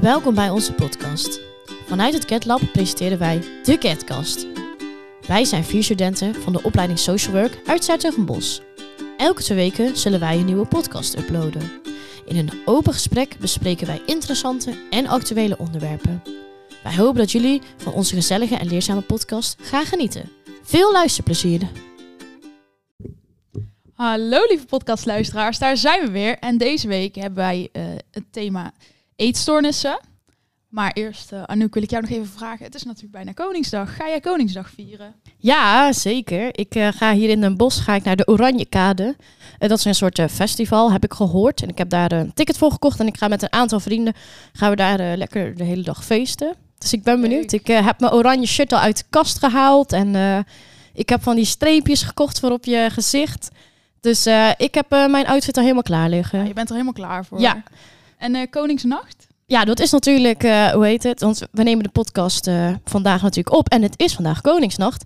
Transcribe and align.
Welkom 0.00 0.34
bij 0.34 0.50
onze 0.50 0.72
podcast. 0.72 1.40
Vanuit 1.86 2.14
het 2.14 2.24
CatLab 2.24 2.60
presenteren 2.72 3.18
wij 3.18 3.42
de 3.64 3.78
CatCast. 3.78 4.46
Wij 5.26 5.44
zijn 5.44 5.64
vier 5.64 5.82
studenten 5.82 6.34
van 6.34 6.52
de 6.52 6.62
opleiding 6.62 6.98
Social 6.98 7.34
Work 7.34 7.60
uit 7.66 7.84
Zuid-Bos. 7.84 8.62
Elke 9.16 9.42
twee 9.42 9.58
weken 9.58 9.96
zullen 9.96 10.20
wij 10.20 10.38
een 10.38 10.44
nieuwe 10.44 10.66
podcast 10.66 11.18
uploaden. 11.18 11.72
In 12.24 12.36
een 12.36 12.50
open 12.64 12.92
gesprek 12.92 13.36
bespreken 13.38 13.86
wij 13.86 14.02
interessante 14.06 14.74
en 14.90 15.06
actuele 15.06 15.58
onderwerpen. 15.58 16.22
Wij 16.82 16.96
hopen 16.96 17.18
dat 17.18 17.32
jullie 17.32 17.62
van 17.76 17.92
onze 17.92 18.14
gezellige 18.14 18.56
en 18.56 18.68
leerzame 18.68 19.00
podcast 19.00 19.56
gaan 19.62 19.84
genieten. 19.84 20.30
Veel 20.62 20.92
luisterplezier! 20.92 21.68
Hallo 23.94 24.46
lieve 24.48 24.66
podcastluisteraars, 24.66 25.58
daar 25.58 25.76
zijn 25.76 26.00
we 26.00 26.10
weer. 26.10 26.38
En 26.38 26.58
deze 26.58 26.88
week 26.88 27.14
hebben 27.14 27.38
wij 27.38 27.68
eh, 27.72 27.82
het 28.10 28.24
thema 28.30 28.72
eetstoornissen. 29.20 30.00
Maar 30.68 30.92
eerst, 30.92 31.32
uh, 31.32 31.42
Anouk, 31.42 31.74
wil 31.74 31.82
ik 31.82 31.90
jou 31.90 32.02
nog 32.02 32.10
even 32.10 32.26
vragen. 32.26 32.64
Het 32.64 32.74
is 32.74 32.82
natuurlijk 32.82 33.12
bijna 33.12 33.32
Koningsdag. 33.32 33.96
Ga 33.96 34.08
jij 34.08 34.20
Koningsdag 34.20 34.70
vieren? 34.70 35.14
Ja, 35.36 35.92
zeker. 35.92 36.58
Ik 36.58 36.74
eh, 36.74 36.88
ga 36.88 37.12
hier 37.12 37.28
in 37.28 37.40
Den 37.40 37.56
Bosch 37.56 37.84
ga 37.84 37.94
ik 37.94 38.04
naar 38.04 38.16
de 38.16 38.26
Oranjekade. 38.26 39.04
Uh, 39.58 39.68
dat 39.68 39.78
is 39.78 39.84
een 39.84 39.94
soort 39.94 40.22
festival, 40.30 40.92
heb 40.92 41.04
ik 41.04 41.12
gehoord. 41.12 41.62
En 41.62 41.68
ik 41.68 41.78
heb 41.78 41.90
daar 41.90 42.12
een 42.12 42.34
ticket 42.34 42.58
voor 42.58 42.70
gekocht. 42.70 43.00
En 43.00 43.06
ik 43.06 43.16
ga 43.16 43.28
met 43.28 43.42
een 43.42 43.52
aantal 43.52 43.80
vrienden 43.80 44.14
gaan 44.52 44.70
we 44.70 44.76
daar 44.76 45.16
lekker 45.16 45.56
de 45.56 45.64
hele 45.64 45.82
dag 45.82 46.04
feesten. 46.04 46.54
Dus 46.78 46.92
ik 46.92 47.02
ben 47.02 47.20
benieuwd. 47.20 47.52
Ik 47.52 47.66
heb 47.66 48.00
mijn 48.00 48.12
oranje 48.12 48.46
shirt 48.46 48.72
al 48.72 48.78
uit 48.78 48.98
de 48.98 49.04
kast 49.10 49.38
gehaald. 49.38 49.92
En 49.92 50.44
ik 50.92 51.08
heb 51.08 51.22
van 51.22 51.36
die 51.36 51.44
streepjes 51.44 52.02
gekocht 52.02 52.40
voor 52.40 52.50
op 52.50 52.64
je 52.64 52.88
gezicht. 52.92 53.48
Dus 54.00 54.26
ik 54.56 54.74
heb 54.74 54.90
mijn 54.90 55.26
outfit 55.26 55.56
al 55.56 55.62
helemaal 55.62 55.82
klaar 55.82 56.08
liggen. 56.08 56.38
Ja, 56.38 56.44
je 56.44 56.52
bent 56.52 56.68
er 56.68 56.74
helemaal 56.74 56.94
klaar 56.94 57.24
voor. 57.24 57.40
Ja. 57.40 57.62
En 58.20 58.50
Koningsnacht? 58.50 59.26
Ja, 59.46 59.64
dat 59.64 59.80
is 59.80 59.90
natuurlijk, 59.90 60.44
uh, 60.44 60.68
hoe 60.68 60.86
heet 60.86 61.02
het? 61.02 61.20
Want 61.20 61.42
we 61.52 61.62
nemen 61.62 61.84
de 61.84 61.90
podcast 61.90 62.46
uh, 62.46 62.74
vandaag 62.84 63.22
natuurlijk 63.22 63.56
op. 63.56 63.68
En 63.68 63.82
het 63.82 63.94
is 63.96 64.14
vandaag 64.14 64.40
Koningsnacht. 64.40 65.04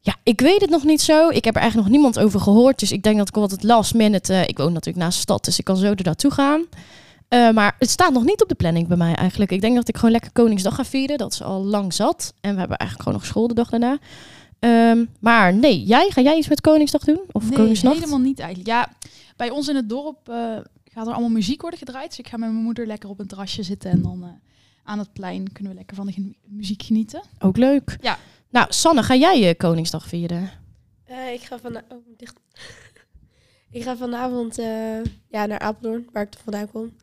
Ja, 0.00 0.14
ik 0.22 0.40
weet 0.40 0.60
het 0.60 0.70
nog 0.70 0.84
niet 0.84 1.00
zo. 1.00 1.28
Ik 1.28 1.44
heb 1.44 1.54
er 1.54 1.60
eigenlijk 1.60 1.90
nog 1.90 1.98
niemand 1.98 2.18
over 2.24 2.40
gehoord. 2.40 2.78
Dus 2.78 2.92
ik 2.92 3.02
denk 3.02 3.16
dat 3.18 3.28
ik 3.28 3.36
altijd 3.36 3.62
last 3.62 3.94
minute... 3.94 4.44
Ik 4.46 4.58
woon 4.58 4.72
natuurlijk 4.72 5.04
naast 5.04 5.16
de 5.16 5.22
stad, 5.22 5.44
dus 5.44 5.58
ik 5.58 5.64
kan 5.64 5.76
zo 5.76 5.86
er 5.86 6.04
naartoe 6.04 6.30
gaan. 6.30 6.64
maar 7.54 7.76
het 7.78 7.90
staat 7.90 8.12
nog 8.12 8.24
niet 8.24 8.42
op 8.42 8.48
de 8.48 8.54
planning 8.54 8.88
bij 8.88 8.96
mij 8.96 9.14
eigenlijk. 9.14 9.50
Ik 9.50 9.60
denk 9.60 9.74
dat 9.74 9.88
ik 9.88 9.96
gewoon 9.96 10.10
lekker 10.10 10.32
Koningsdag 10.32 10.74
ga 10.74 10.84
vieren. 10.84 11.18
Dat 11.18 11.32
is 11.32 11.42
al 11.42 11.64
lang 11.64 11.94
zat. 11.94 12.34
En 12.40 12.52
we 12.52 12.58
hebben 12.58 12.76
eigenlijk 12.76 13.08
gewoon 13.08 13.18
nog 13.18 13.28
school 13.28 13.48
de 13.48 13.54
dag 13.54 13.70
daarna. 13.70 13.98
Um, 14.60 15.08
maar 15.20 15.54
nee, 15.54 15.82
jij, 15.82 16.10
ga 16.10 16.20
jij 16.20 16.36
iets 16.36 16.48
met 16.48 16.60
Koningsdag 16.60 17.04
doen? 17.04 17.20
Of 17.32 17.42
nee, 17.42 17.58
Koningsnacht? 17.58 17.96
helemaal 17.98 18.18
niet 18.18 18.38
eigenlijk. 18.38 18.68
Ja, 18.68 18.88
bij 19.36 19.50
ons 19.50 19.68
in 19.68 19.76
het 19.76 19.88
dorp 19.88 20.30
gaat 20.98 21.06
er 21.06 21.12
allemaal 21.12 21.36
muziek 21.36 21.60
worden 21.60 21.78
gedraaid. 21.78 22.08
Dus 22.08 22.18
ik 22.18 22.28
ga 22.28 22.36
met 22.36 22.50
mijn 22.50 22.62
moeder 22.62 22.86
lekker 22.86 23.08
op 23.08 23.18
een 23.18 23.26
terrasje 23.26 23.62
zitten 23.62 23.90
en 23.90 24.02
dan 24.02 24.24
uh, 24.24 24.28
aan 24.82 24.98
het 24.98 25.12
plein 25.12 25.52
kunnen 25.52 25.72
we 25.72 25.78
lekker 25.78 25.96
van 25.96 26.06
de 26.06 26.34
muziek 26.46 26.82
genieten. 26.82 27.22
Ook 27.38 27.56
leuk. 27.56 27.96
Ja. 28.00 28.18
Nou, 28.50 28.66
Sanne, 28.68 29.02
ga 29.02 29.14
jij 29.14 29.40
je 29.40 29.54
Koningsdag 29.54 30.08
vieren? 30.08 30.50
Uh, 31.10 31.32
ik 31.32 31.40
ga 31.40 31.58
van 31.58 31.76
oh, 31.76 31.82
dicht. 32.16 32.40
ik 33.78 33.82
ga 33.82 33.96
vanavond 33.96 34.58
uh, 34.58 35.04
ja, 35.28 35.46
naar 35.46 35.58
Apeldoorn, 35.58 36.08
waar 36.12 36.22
ik 36.22 36.32
vandaan 36.42 36.70
kom. 36.70 36.96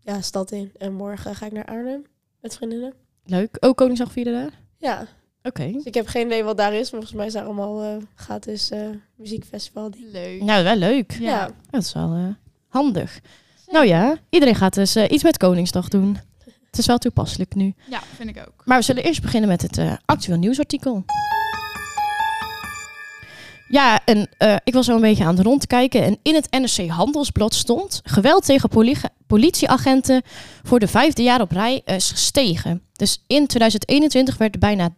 ja, 0.00 0.20
stad 0.20 0.52
in. 0.52 0.72
En 0.78 0.92
morgen 0.92 1.34
ga 1.34 1.46
ik 1.46 1.52
naar 1.52 1.64
Arnhem 1.64 2.02
met 2.40 2.56
vriendinnen. 2.56 2.94
Leuk. 3.24 3.56
Ook 3.60 3.76
Koningsdag 3.76 4.12
vieren 4.12 4.32
daar? 4.32 4.60
Ja. 4.76 5.06
Oké. 5.42 5.72
Dus 5.72 5.84
ik 5.84 5.94
heb 5.94 6.06
geen 6.06 6.26
idee 6.26 6.44
wat 6.44 6.56
daar 6.56 6.72
is. 6.72 6.90
Maar 6.90 7.00
volgens 7.00 7.12
mij 7.12 7.26
is 7.26 7.32
daar 7.32 7.44
allemaal 7.44 8.00
gratis 8.14 8.70
muziekfestival. 9.16 9.90
Leuk. 10.12 10.42
Nou, 10.42 10.64
wel 10.64 10.76
leuk. 10.76 11.12
Ja. 11.12 11.30
ja. 11.30 11.50
Dat 11.70 11.82
is 11.82 11.92
wel 11.92 12.34
handig. 12.72 13.20
Nou 13.66 13.86
ja, 13.86 14.16
iedereen 14.30 14.54
gaat 14.54 14.74
dus 14.74 14.96
uh, 14.96 15.04
iets 15.08 15.22
met 15.22 15.36
Koningsdag 15.36 15.88
doen. 15.88 16.18
Het 16.66 16.78
is 16.78 16.86
wel 16.86 16.98
toepasselijk 16.98 17.54
nu. 17.54 17.74
Ja, 17.90 18.00
vind 18.16 18.28
ik 18.28 18.38
ook. 18.38 18.62
Maar 18.64 18.78
we 18.78 18.84
zullen 18.84 19.04
eerst 19.04 19.22
beginnen 19.22 19.48
met 19.48 19.62
het 19.62 19.78
uh, 19.78 19.92
actueel 20.04 20.38
nieuwsartikel. 20.38 21.04
Ja, 23.68 24.00
en 24.04 24.28
uh, 24.38 24.56
ik 24.64 24.74
was 24.74 24.86
zo 24.86 24.94
een 24.94 25.00
beetje 25.00 25.24
aan 25.24 25.36
het 25.36 25.44
rondkijken. 25.44 26.02
En 26.02 26.18
in 26.22 26.34
het 26.34 26.50
NRC 26.50 26.88
Handelsblad 26.88 27.54
stond... 27.54 28.00
geweld 28.04 28.44
tegen 28.44 28.68
poli 28.68 28.96
politieagenten 29.26 30.22
voor 30.62 30.78
de 30.78 30.88
vijfde 30.88 31.22
jaar 31.22 31.40
op 31.40 31.50
rij 31.50 31.82
is 31.84 32.10
gestegen. 32.10 32.82
Dus 32.92 33.22
in 33.26 33.46
2021 33.46 34.36
werden 34.36 34.60
bijna 34.60 34.94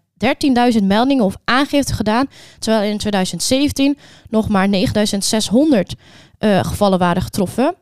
13.000 0.79 0.83
meldingen 0.83 1.25
of 1.25 1.37
aangifte 1.45 1.95
gedaan. 1.95 2.27
Terwijl 2.59 2.91
in 2.91 2.99
2017 2.99 3.99
nog 4.29 4.49
maar 4.49 4.69
9.600 4.69 5.81
uh, 6.44 6.65
gevallen 6.65 6.99
waren 6.99 7.22
getroffen. 7.22 7.75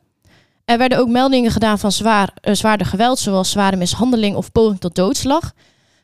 Er 0.65 0.79
werden 0.79 0.99
ook 0.99 1.09
meldingen 1.09 1.51
gedaan 1.51 1.79
van 1.79 1.93
zwaar, 1.93 2.35
uh, 2.43 2.55
zwaarder 2.55 2.87
geweld, 2.87 3.19
zoals 3.19 3.51
zware 3.51 3.77
mishandeling 3.77 4.37
of 4.37 4.53
poging 4.53 4.81
tot 4.81 4.95
doodslag. 4.95 5.53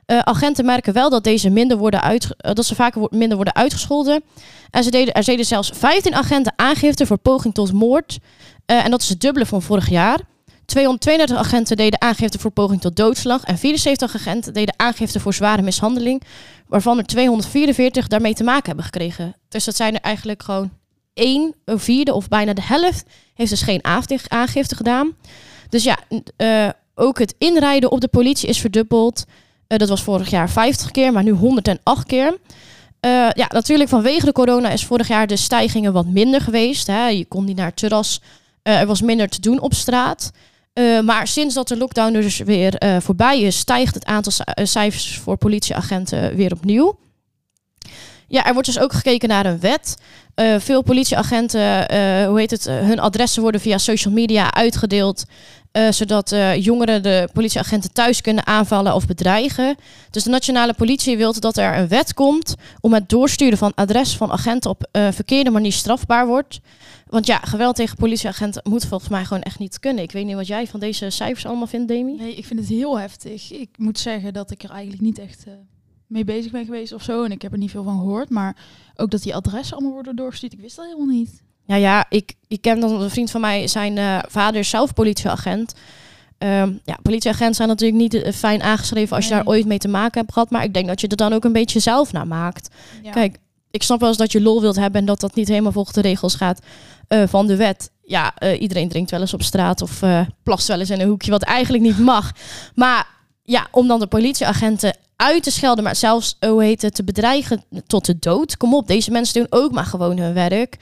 Uh, 0.06 0.19
agenten 0.19 0.64
merken 0.64 0.92
wel 0.92 1.10
dat, 1.10 1.24
deze 1.24 1.50
minder 1.50 1.76
worden 1.76 2.02
uit, 2.02 2.28
dat 2.36 2.64
ze 2.64 2.74
vaker 2.74 3.08
minder 3.10 3.36
worden 3.36 3.54
uitgescholden. 3.54 4.22
En 4.70 4.84
ze 4.84 4.91
deden, 4.91 5.14
er 5.14 5.24
deden 5.24 5.44
zelfs 5.44 5.70
15 5.74 6.14
agenten 6.14 6.52
aangifte 6.56 7.06
voor 7.06 7.19
poging 7.19 7.54
tot 7.54 7.72
moord. 7.72 8.19
en 8.66 8.90
dat 8.90 9.02
is 9.02 9.08
het 9.08 9.20
dubbele 9.20 9.46
van 9.46 9.62
vorig 9.62 9.88
jaar. 9.88 10.20
232 10.64 11.36
agenten 11.36 11.76
deden 11.76 12.00
aangifte 12.00 12.38
voor 12.38 12.50
poging 12.50 12.80
tot 12.80 12.96
doodslag 12.96 13.44
en 13.44 13.58
74 13.58 14.14
agenten 14.14 14.52
deden 14.52 14.75
aangifte 14.76 15.20
voor 15.20 15.34
zware 15.34 15.62
mishandeling, 15.62 16.22
waarvan 16.66 16.98
er 16.98 17.04
244 17.04 18.06
daarmee 18.06 18.34
te 18.34 18.44
maken 18.44 18.66
hebben 18.66 18.84
gekregen. 18.84 19.36
Dus 19.48 19.64
dat 19.64 19.76
zijn 19.76 19.94
er 19.94 20.00
eigenlijk 20.00 20.42
gewoon 20.42 20.70
één 21.19 21.55
vierde 21.65 22.15
of 22.15 22.29
bijna 22.29 22.53
de 22.53 22.62
helft 22.62 23.05
heeft 23.34 23.51
dus 23.51 23.62
geen 23.62 23.84
aangifte 24.29 24.77
gedaan. 24.77 25.17
Dus 25.69 25.84
ja, 25.84 25.99
uh, 26.37 26.69
ook 26.95 27.19
het 27.19 27.34
inrijden 27.39 27.91
op 27.91 28.01
de 28.01 28.09
politie 28.09 28.49
is 28.49 28.61
verdubbeld. 28.61 29.25
Uh, 29.69 29.79
dat 29.79 29.89
was 29.89 30.03
vorig 30.03 30.31
jaar 30.31 30.51
50 30.51 30.91
keer, 30.91 31.12
maar 31.12 31.23
nu 31.23 31.31
108 31.31 32.06
keer. 32.06 32.27
Uh, 32.27 33.31
ja, 33.31 33.47
natuurlijk 33.49 33.91
vanwege 33.91 34.25
de 34.25 34.33
corona 34.33 34.71
is 34.71 34.84
vorig 34.84 35.09
jaar 35.09 35.27
de 35.27 35.37
stijgingen 35.37 35.93
wat 35.93 36.06
minder 36.06 36.41
geweest. 36.41 36.87
Hè. 36.87 37.06
Je 37.09 37.25
kon 37.25 37.45
niet 37.45 37.56
naar 37.56 37.67
het 37.67 37.77
terras. 37.77 38.21
er 38.62 38.87
was 38.87 39.03
minder 39.03 39.29
te 39.29 39.41
doen 39.41 39.61
op 39.61 39.75
straat. 39.75 40.31
Maar 41.05 41.27
sinds 41.27 41.55
dat 41.55 41.69
de 41.69 41.77
lockdown 41.77 42.12
dus 42.12 42.39
weer 42.39 43.00
voorbij 43.00 43.41
is, 43.41 43.59
stijgt 43.59 43.95
het 43.95 44.05
aantal 44.05 44.33
cijfers 44.55 45.19
voor 45.19 45.37
politieagenten 45.37 46.37
weer 46.37 46.53
opnieuw. 46.53 46.99
Ja, 48.28 48.47
er 48.47 48.53
wordt 48.53 48.69
dus 48.69 48.78
ook 48.78 48.93
gekeken 48.93 49.28
naar 49.28 49.47
een 49.47 49.61
wet. 49.61 49.97
Uh, 50.37 50.59
veel 50.59 50.83
politieagenten, 50.83 51.69
hoe 52.28 52.39
heet 52.39 52.50
het, 52.50 52.65
hun 52.65 53.00
adressen 53.00 53.43
worden 53.43 53.61
via 53.61 53.78
social 53.78 54.15
media 54.15 54.55
uitgedeeld. 54.55 55.25
zodat 55.91 56.37
jongeren 56.59 57.03
de 57.03 57.28
politieagenten 57.33 57.93
thuis 57.93 58.21
kunnen 58.21 58.47
aanvallen 58.47 58.94
of 58.94 59.06
bedreigen. 59.06 59.77
Dus 60.11 60.22
de 60.22 60.31
nationale 60.31 60.75
politie 60.75 61.17
wil 61.17 61.41
dat 61.41 61.56
er 61.56 61.77
een 61.77 61.88
wet 61.88 62.15
komt 62.15 62.55
om 62.81 62.93
het 62.93 63.09
doorsturen 63.09 63.59
van 63.59 63.72
adres 63.75 64.17
van 64.17 64.31
agenten 64.33 64.71
op 64.71 64.88
verkeerde 64.93 65.50
manier 65.50 65.72
strafbaar 65.72 66.27
wordt. 66.27 66.61
Want 67.06 67.27
ja, 67.27 67.38
geweld 67.38 67.77
tegen 67.77 67.97
politieagenten 67.97 68.62
moet 68.65 68.87
volgens 68.87 69.11
mij 69.11 69.25
gewoon 69.25 69.43
echt 69.43 69.59
niet 69.59 69.78
kunnen. 69.78 70.03
Ik 70.03 70.12
weet 70.12 70.25
niet 70.27 70.34
wat 70.34 70.47
jij 70.47 70.67
van 70.67 70.81
deze 70.81 71.11
cijfers 71.11 71.47
allemaal 71.47 71.67
vindt, 71.67 71.88
Demi. 71.88 72.17
Nee, 72.17 72.34
ik 72.34 72.47
vind 72.47 72.61
het 72.61 72.69
heel 72.69 72.99
heftig. 72.99 73.53
Ik 73.53 73.69
moet 73.77 73.99
zeggen 73.99 74.33
dat 74.33 74.50
ik 74.50 74.62
er 74.62 74.71
eigenlijk 74.71 75.03
niet 75.03 75.19
echt 75.19 75.44
mee 76.08 76.24
bezig 76.24 76.52
ben 76.52 76.64
geweest 76.64 76.92
of 76.92 77.02
zo. 77.02 77.24
En 77.24 77.30
ik 77.30 77.42
heb 77.42 77.52
er 77.52 77.58
niet 77.58 77.70
veel 77.70 77.84
van 77.84 77.98
gehoord. 77.98 78.30
Maar 78.30 78.56
ook 78.96 79.10
dat 79.10 79.22
die 79.22 79.34
adressen 79.34 79.76
allemaal 79.76 79.94
worden 79.94 80.16
doorgestuurd, 80.16 80.52
ik 80.52 80.60
wist 80.60 80.76
dat 80.76 80.84
helemaal 80.84 81.14
niet. 81.14 81.42
Ja, 81.64 81.74
ja, 81.74 82.06
ik, 82.08 82.34
ik 82.46 82.60
ken 82.60 82.80
dan 82.80 83.00
een 83.00 83.10
vriend 83.10 83.30
van 83.30 83.41
mij, 83.41 83.66
zijn 83.66 83.96
uh, 83.96 84.19
vader 84.28 84.60
is 84.60 84.69
zelf 84.69 84.94
politieagent. 84.94 85.74
Um, 86.38 86.80
ja, 86.84 86.98
politieagenten 87.02 87.54
zijn 87.54 87.69
natuurlijk 87.69 88.00
niet 88.00 88.14
uh, 88.14 88.32
fijn 88.32 88.62
aangeschreven 88.62 89.16
als 89.16 89.28
nee. 89.28 89.38
je 89.38 89.44
daar 89.44 89.52
ooit 89.52 89.66
mee 89.66 89.78
te 89.78 89.88
maken 89.88 90.20
hebt 90.20 90.32
gehad. 90.32 90.50
Maar 90.50 90.64
ik 90.64 90.74
denk 90.74 90.86
dat 90.86 91.00
je 91.00 91.08
er 91.08 91.16
dan 91.16 91.32
ook 91.32 91.44
een 91.44 91.52
beetje 91.52 91.80
zelf 91.80 92.12
naar 92.12 92.26
maakt. 92.26 92.75
Ja. 93.02 93.10
Kijk, 93.10 93.38
ik 93.70 93.82
snap 93.82 94.00
wel 94.00 94.08
eens 94.08 94.19
dat 94.19 94.32
je 94.32 94.40
lol 94.40 94.60
wilt 94.60 94.76
hebben 94.76 95.00
en 95.00 95.06
dat 95.06 95.20
dat 95.20 95.34
niet 95.34 95.49
helemaal 95.49 95.72
volgens 95.72 95.94
de 95.94 96.00
regels 96.00 96.34
gaat 96.34 96.61
uh, 97.08 97.22
van 97.26 97.46
de 97.46 97.56
wet. 97.56 97.90
Ja, 98.02 98.34
uh, 98.43 98.61
iedereen 98.61 98.88
drinkt 98.88 99.11
wel 99.11 99.20
eens 99.20 99.34
op 99.34 99.43
straat 99.43 99.82
of 99.82 100.02
plast 100.43 100.69
wel 100.69 100.81
eens 100.81 100.90
in 100.90 101.00
een 101.00 101.08
hoekje 101.08 101.31
wat 101.31 101.43
eigenlijk 101.43 101.84
niet 101.84 101.99
mag. 101.99 102.32
Maar 102.75 103.06
ja, 103.43 103.66
om 103.70 103.88
dan 103.88 104.00
de 104.00 104.06
politieagenten 104.06 104.96
uit 105.19 105.43
te 105.43 105.50
schelden, 105.50 105.85
maar 105.85 105.97
zelfs, 105.97 106.37
hoe 106.41 106.62
heet 106.62 106.82
het, 106.82 106.94
te 106.94 107.05
bedreigen 107.05 107.65
tot 107.87 108.05
de 108.05 108.19
dood. 108.19 108.56
Kom 108.56 108.75
op, 108.75 108.87
deze 108.87 109.11
mensen 109.11 109.41
doen 109.41 109.61
ook 109.61 109.73
maar 109.73 109.85
gewoon 109.85 110.19
hun 110.19 110.35
werk. 110.35 110.76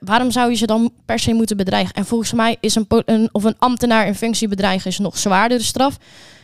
waarom 0.00 0.30
zou 0.30 0.50
je 0.50 0.56
ze 0.56 0.66
dan 0.66 0.92
per 1.04 1.18
se 1.18 1.32
moeten 1.32 1.56
bedreigen? 1.56 1.94
En 1.94 2.04
volgens 2.04 2.32
mij 2.32 2.56
is 2.60 2.74
een, 2.74 2.86
een 2.88 3.28
of 3.32 3.44
een 3.44 3.58
ambtenaar 3.58 4.06
in 4.06 4.14
functie 4.14 4.48
bedreigen 4.48 4.90
is 4.90 4.98
nog 4.98 5.18
zwaardere 5.18 5.62
straf. 5.62 5.98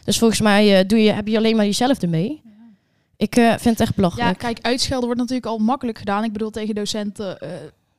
Dus 0.04 0.18
volgens 0.18 0.40
mij 0.40 0.86
doe 0.86 1.02
je, 1.02 1.12
heb 1.12 1.26
je 1.26 1.36
alleen 1.36 1.56
maar 1.56 1.64
jezelf 1.64 2.02
ermee. 2.02 2.42
Ik 3.16 3.36
uh, 3.36 3.48
vind 3.48 3.64
het 3.78 3.80
echt 3.80 3.94
belachelijk. 3.94 4.28
Ja, 4.28 4.48
kijk, 4.48 4.66
uitschelden 4.66 5.04
wordt 5.04 5.20
natuurlijk 5.20 5.46
al 5.46 5.58
makkelijk 5.58 5.98
gedaan. 5.98 6.24
Ik 6.24 6.32
bedoel, 6.32 6.50
tegen 6.50 6.74
docenten 6.74 7.38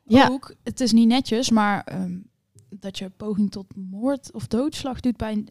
ja. 0.07 0.27
ook. 0.27 0.53
Het 0.63 0.81
is 0.81 0.91
niet 0.91 1.07
netjes, 1.07 1.49
maar 1.49 1.87
um, 1.91 2.29
dat 2.69 2.97
je 2.97 3.09
poging 3.09 3.51
tot 3.51 3.65
moord 3.75 4.31
of 4.33 4.47
doodslag 4.47 4.99
doet 4.99 5.17
bij 5.17 5.31
een 5.31 5.49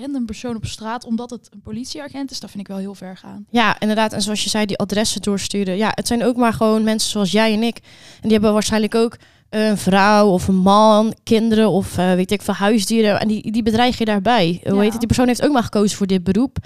random 0.00 0.26
persoon 0.26 0.56
op 0.56 0.64
straat, 0.66 1.04
omdat 1.04 1.30
het 1.30 1.48
een 1.52 1.60
politieagent 1.60 2.30
is, 2.30 2.40
dat 2.40 2.50
vind 2.50 2.62
ik 2.62 2.68
wel 2.68 2.78
heel 2.78 2.94
ver 2.94 3.16
gaan. 3.16 3.46
Ja, 3.50 3.80
inderdaad. 3.80 4.12
En 4.12 4.22
zoals 4.22 4.44
je 4.44 4.50
zei, 4.50 4.66
die 4.66 4.78
adressen 4.78 5.22
doorsturen. 5.22 5.76
Ja, 5.76 5.92
het 5.94 6.06
zijn 6.06 6.24
ook 6.24 6.36
maar 6.36 6.52
gewoon 6.52 6.84
mensen 6.84 7.10
zoals 7.10 7.30
jij 7.30 7.52
en 7.52 7.62
ik. 7.62 7.76
En 7.76 8.22
die 8.22 8.32
hebben 8.32 8.52
waarschijnlijk 8.52 8.94
ook 8.94 9.16
een 9.50 9.78
vrouw 9.78 10.28
of 10.28 10.48
een 10.48 10.56
man, 10.56 11.14
kinderen 11.22 11.70
of 11.70 11.98
eh, 11.98 12.12
weet 12.12 12.30
ik 12.30 12.42
veel 12.42 12.54
huisdieren. 12.54 13.20
En 13.20 13.28
die, 13.28 13.52
die 13.52 13.62
bedreig 13.62 13.98
je 13.98 14.04
daarbij. 14.04 14.60
Hoe 14.64 14.80
heet 14.80 14.90
het? 14.90 14.98
Die 14.98 15.06
persoon 15.06 15.26
heeft 15.26 15.44
ook 15.44 15.52
maar 15.52 15.62
gekozen 15.62 15.96
voor 15.96 16.06
dit 16.06 16.24
beroep. 16.24 16.58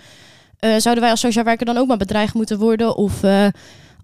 Eh, 0.58 0.76
zouden 0.76 1.02
wij 1.02 1.10
als 1.10 1.20
sociaal 1.20 1.44
werker 1.44 1.66
dan 1.66 1.76
ook 1.76 1.86
maar 1.86 1.96
bedreigd 1.96 2.34
moeten 2.34 2.58
worden? 2.58 2.96
Of 2.96 3.22
eh, 3.22 3.46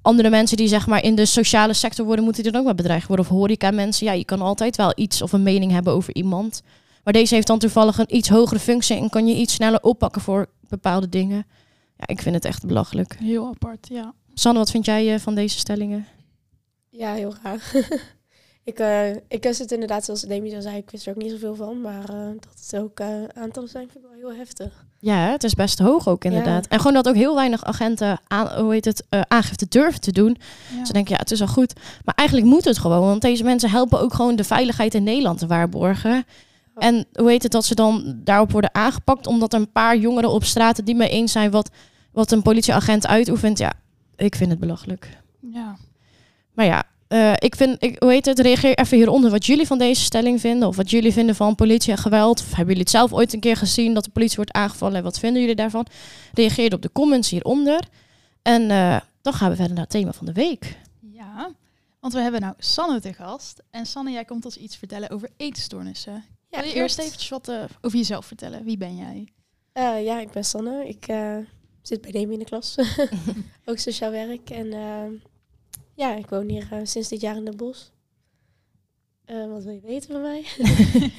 andere 0.02 0.30
mensen 0.30 0.56
die 0.56 0.68
zeg 0.68 0.86
maar 0.86 1.02
in 1.02 1.14
de 1.14 1.26
sociale 1.26 1.72
sector 1.72 2.06
worden, 2.06 2.24
moeten 2.24 2.42
die 2.42 2.52
dan 2.52 2.60
ook 2.60 2.66
maar 2.66 2.76
bedreigd 2.76 3.06
worden? 3.06 3.26
Of 3.26 3.30
horeca 3.30 3.70
mensen? 3.70 4.06
Ja, 4.06 4.12
je 4.12 4.24
kan 4.24 4.40
altijd 4.40 4.76
wel 4.76 4.92
iets 4.96 5.22
of 5.22 5.32
een 5.32 5.42
mening 5.42 5.72
hebben 5.72 5.92
over 5.92 6.14
iemand. 6.14 6.62
Maar 7.06 7.14
deze 7.14 7.34
heeft 7.34 7.46
dan 7.46 7.58
toevallig 7.58 7.98
een 7.98 8.16
iets 8.16 8.28
hogere 8.28 8.60
functie 8.60 8.96
en 8.96 9.10
kan 9.10 9.26
je 9.26 9.34
iets 9.34 9.54
sneller 9.54 9.82
oppakken 9.82 10.22
voor 10.22 10.46
bepaalde 10.68 11.08
dingen. 11.08 11.46
Ja, 11.96 12.06
ik 12.06 12.22
vind 12.22 12.34
het 12.34 12.44
echt 12.44 12.66
belachelijk. 12.66 13.16
Heel 13.18 13.46
apart, 13.46 13.88
ja. 13.88 14.14
Sanne, 14.34 14.58
wat 14.58 14.70
vind 14.70 14.84
jij 14.84 15.14
eh, 15.14 15.20
van 15.20 15.34
deze 15.34 15.58
stellingen? 15.58 16.06
Ja, 16.90 17.12
heel 17.14 17.34
raar. 17.42 17.72
ik, 18.70 18.78
eh, 18.78 19.10
ik 19.10 19.42
wist 19.42 19.58
het 19.58 19.72
inderdaad, 19.72 20.04
zoals 20.04 20.20
Demi 20.20 20.54
al 20.54 20.62
zei, 20.62 20.76
ik 20.76 20.90
wist 20.90 21.06
er 21.06 21.12
ook 21.12 21.22
niet 21.22 21.30
zoveel 21.30 21.54
van. 21.54 21.80
Maar 21.80 22.08
eh, 22.08 22.28
dat 22.40 22.70
het 22.70 22.80
ook 22.80 23.00
aantallen 23.34 23.68
zijn, 23.68 23.88
vind 23.90 24.04
ik 24.04 24.10
wel 24.10 24.30
heel 24.30 24.38
heftig. 24.38 24.86
Ja, 25.00 25.30
het 25.30 25.44
is 25.44 25.54
best 25.54 25.78
hoog 25.78 26.08
ook 26.08 26.24
inderdaad. 26.24 26.64
Ja. 26.64 26.70
En 26.70 26.78
gewoon 26.78 26.94
dat 26.94 27.08
ook 27.08 27.14
heel 27.14 27.34
weinig 27.34 27.64
agenten 27.64 28.20
aan, 28.26 28.60
hoe 28.62 28.72
heet 28.72 28.84
het, 28.84 29.04
eh, 29.08 29.20
aangifte 29.28 29.66
durven 29.68 30.00
te 30.00 30.12
doen. 30.12 30.36
ja. 30.76 30.84
Ze 30.84 30.92
denken, 30.92 31.12
ja, 31.12 31.18
het 31.18 31.30
is 31.30 31.40
al 31.40 31.46
goed. 31.46 31.72
Maar 32.04 32.14
eigenlijk 32.14 32.48
moet 32.48 32.64
het 32.64 32.78
gewoon, 32.78 33.00
want 33.00 33.22
deze 33.22 33.44
mensen 33.44 33.70
helpen 33.70 34.00
ook 34.00 34.14
gewoon 34.14 34.36
de 34.36 34.44
veiligheid 34.44 34.94
in 34.94 35.02
Nederland 35.02 35.38
te 35.38 35.46
waarborgen. 35.46 36.24
En 36.76 37.06
hoe 37.12 37.30
heet 37.30 37.42
het 37.42 37.52
dat 37.52 37.64
ze 37.64 37.74
dan 37.74 38.20
daarop 38.24 38.50
worden 38.50 38.74
aangepakt, 38.74 39.26
omdat 39.26 39.52
er 39.52 39.60
een 39.60 39.72
paar 39.72 39.96
jongeren 39.96 40.30
op 40.30 40.44
straat 40.44 40.84
niet 40.84 40.96
mee 40.96 41.08
eens 41.08 41.32
zijn 41.32 41.50
wat, 41.50 41.70
wat 42.12 42.32
een 42.32 42.42
politieagent 42.42 43.06
uitoefent. 43.06 43.58
Ja, 43.58 43.72
ik 44.16 44.34
vind 44.34 44.50
het 44.50 44.60
belachelijk. 44.60 45.18
ja. 45.52 45.76
Maar 46.52 46.66
ja, 46.66 46.84
eh, 47.08 47.32
ik 47.38 47.56
vind, 47.56 47.82
ik, 47.82 47.96
hoe 48.02 48.10
heet 48.10 48.24
het, 48.24 48.38
reageer 48.38 48.78
even 48.78 48.96
hieronder 48.96 49.30
wat 49.30 49.46
jullie 49.46 49.66
van 49.66 49.78
deze 49.78 50.02
stelling 50.02 50.40
vinden. 50.40 50.68
Of 50.68 50.76
wat 50.76 50.90
jullie 50.90 51.12
vinden 51.12 51.34
van 51.34 51.54
politie 51.54 51.92
en 51.92 51.98
geweld. 51.98 52.40
Of 52.40 52.46
hebben 52.46 52.66
jullie 52.66 52.80
het 52.80 52.90
zelf 52.90 53.12
ooit 53.12 53.32
een 53.32 53.40
keer 53.40 53.56
gezien 53.56 53.94
dat 53.94 54.04
de 54.04 54.10
politie 54.10 54.36
wordt 54.36 54.52
aangevallen? 54.52 54.96
En 54.96 55.02
wat 55.02 55.18
vinden 55.18 55.40
jullie 55.40 55.56
daarvan? 55.56 55.86
Reageer 56.34 56.74
op 56.74 56.82
de 56.82 56.92
comments 56.92 57.30
hieronder. 57.30 57.80
En 58.42 58.70
eh, 58.70 59.00
dan 59.22 59.32
gaan 59.32 59.50
we 59.50 59.56
verder 59.56 59.74
naar 59.74 59.84
het 59.84 59.92
thema 59.92 60.12
van 60.12 60.26
de 60.26 60.32
week. 60.32 60.78
Ja, 61.12 61.50
want 62.00 62.12
we 62.12 62.20
hebben 62.20 62.40
nou 62.40 62.54
Sanne 62.58 63.00
te 63.00 63.12
gast. 63.12 63.62
En 63.70 63.86
Sanne, 63.86 64.10
jij 64.10 64.24
komt 64.24 64.44
ons 64.44 64.56
iets 64.56 64.76
vertellen 64.76 65.10
over 65.10 65.30
eetstoornissen. 65.36 66.24
Ja, 66.56 66.62
Wil 66.62 66.70
je 66.70 66.76
eerst 66.76 66.98
eventjes 66.98 67.28
wat 67.28 67.48
eh, 67.48 67.64
over 67.80 67.98
jezelf 67.98 68.26
vertellen? 68.26 68.64
Wie 68.64 68.76
ben 68.76 68.96
jij? 68.96 69.28
Eh, 69.72 70.04
ja, 70.04 70.20
ik 70.20 70.30
ben 70.30 70.44
Sanne. 70.44 70.88
Ik 70.88 71.06
eh, 71.08 71.38
zit 71.82 72.00
bij 72.00 72.10
Demi 72.10 72.32
in 72.32 72.38
de 72.38 72.44
klas. 72.44 72.76
ook 73.64 73.78
sociaal 73.78 74.10
werk. 74.10 74.50
En 74.50 74.72
eh, 74.72 75.20
ja, 75.94 76.14
ik 76.14 76.28
woon 76.28 76.48
hier 76.48 76.68
sinds 76.82 77.08
dit 77.08 77.20
jaar 77.20 77.36
in 77.36 77.44
Den 77.44 77.56
Bosch. 77.56 77.88
Eh, 79.24 79.46
wat 79.46 79.64
wil 79.64 79.72
je 79.72 79.80
weten 79.80 80.12
van 80.12 80.22
mij? 80.22 80.44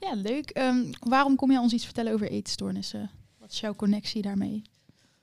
Ja, 0.00 0.14
leuk. 0.14 0.50
Ehm, 0.50 0.92
waarom 1.00 1.36
kom 1.36 1.50
je 1.50 1.60
ons 1.60 1.72
iets 1.72 1.84
vertellen 1.84 2.12
over 2.12 2.30
eetstoornissen? 2.30 3.10
Wat 3.38 3.52
is 3.52 3.60
jouw 3.60 3.74
connectie 3.74 4.22
daarmee? 4.22 4.62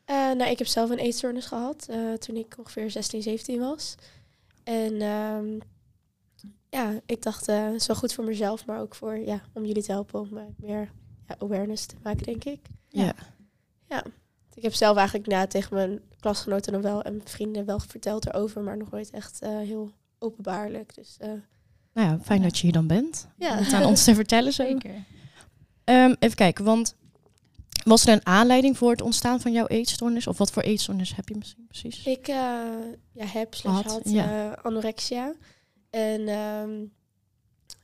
Nou, 0.06 0.44
ik 0.44 0.58
heb 0.58 0.68
zelf 0.68 0.90
een 0.90 0.98
eetstoornis 0.98 1.46
gehad 1.46 1.88
eh, 1.90 2.14
toen 2.14 2.36
ik 2.36 2.56
ongeveer 2.58 2.92
16, 2.92 3.22
17 3.22 3.60
was. 3.60 3.96
En 4.64 5.02
ehm, 5.02 5.58
ja, 6.78 7.00
ik 7.06 7.22
dacht, 7.22 7.48
eh, 7.48 7.66
het 7.66 7.76
is 7.76 7.88
wel 7.88 7.96
goed 7.96 8.14
voor 8.14 8.24
mezelf, 8.24 8.66
maar 8.66 8.80
ook 8.80 8.96
voor, 8.96 9.18
ja, 9.18 9.42
om 9.54 9.66
jullie 9.66 9.84
te 9.84 9.92
helpen 9.92 10.20
om 10.20 10.38
eh, 10.38 10.44
meer 10.58 10.92
ja, 11.28 11.36
awareness 11.40 11.86
te 11.86 11.96
maken, 12.04 12.24
denk 12.24 12.44
ik. 12.44 12.60
Ja. 12.88 13.14
Ik 14.54 14.64
heb 14.64 14.74
zelf 14.74 14.98
eigenlijk 14.98 15.28
na 15.28 15.48
tegen 15.48 15.76
mijn 15.76 16.00
klasgenoten 16.20 16.74
nog 16.74 16.82
wel 16.82 17.02
en 17.02 17.16
mijn 17.16 17.28
vrienden 17.28 17.66
wel 17.66 17.80
verteld 17.80 18.26
erover, 18.28 18.62
maar 18.62 18.78
nog 18.78 18.92
nooit 18.92 19.10
echt 19.10 19.40
eh, 19.42 19.58
heel 19.58 19.92
openbaarlijk. 20.20 20.96
Dus 20.96 21.16
eh, 21.20 21.28
Nou 21.94 22.08
ja, 22.08 22.20
fijn 22.24 22.40
Ja. 22.40 22.46
dat 22.46 22.58
je 22.58 22.64
hier 22.64 22.72
dan 22.74 22.88
bent. 22.88 23.28
Ja. 23.38 23.58
Om 23.58 23.64
het 23.64 23.74
aan 23.74 23.86
ons 23.86 24.04
te 24.04 24.16
vertellen 24.22 24.54
zo. 24.54 24.64
Zeker. 24.64 25.04
Ehm, 25.84 26.16
even 26.20 26.36
kijken, 26.36 26.66
want 26.66 26.96
was 27.84 28.06
er 28.06 28.14
een 28.14 28.26
aanleiding 28.26 28.78
voor 28.78 28.92
het 28.92 29.02
ontstaan 29.02 29.42
van 29.42 29.52
jouw 29.52 29.68
eetstoornis? 29.68 30.28
Of 30.28 30.38
wat 30.38 30.52
voor 30.52 30.64
eetstoornis 30.64 31.16
heb 31.16 31.30
je 31.30 31.36
misschien 31.38 31.66
precies? 31.68 32.06
ik 32.06 32.28
eh, 32.28 32.36
ja, 33.12 33.26
heb 33.26 33.54
slash 33.56 33.74
Had, 33.76 33.86
had 33.92 34.02
ja. 34.10 34.52
eh, 34.52 34.64
anorexia. 34.64 35.34
En 35.90 36.28
ehm, 36.28 36.86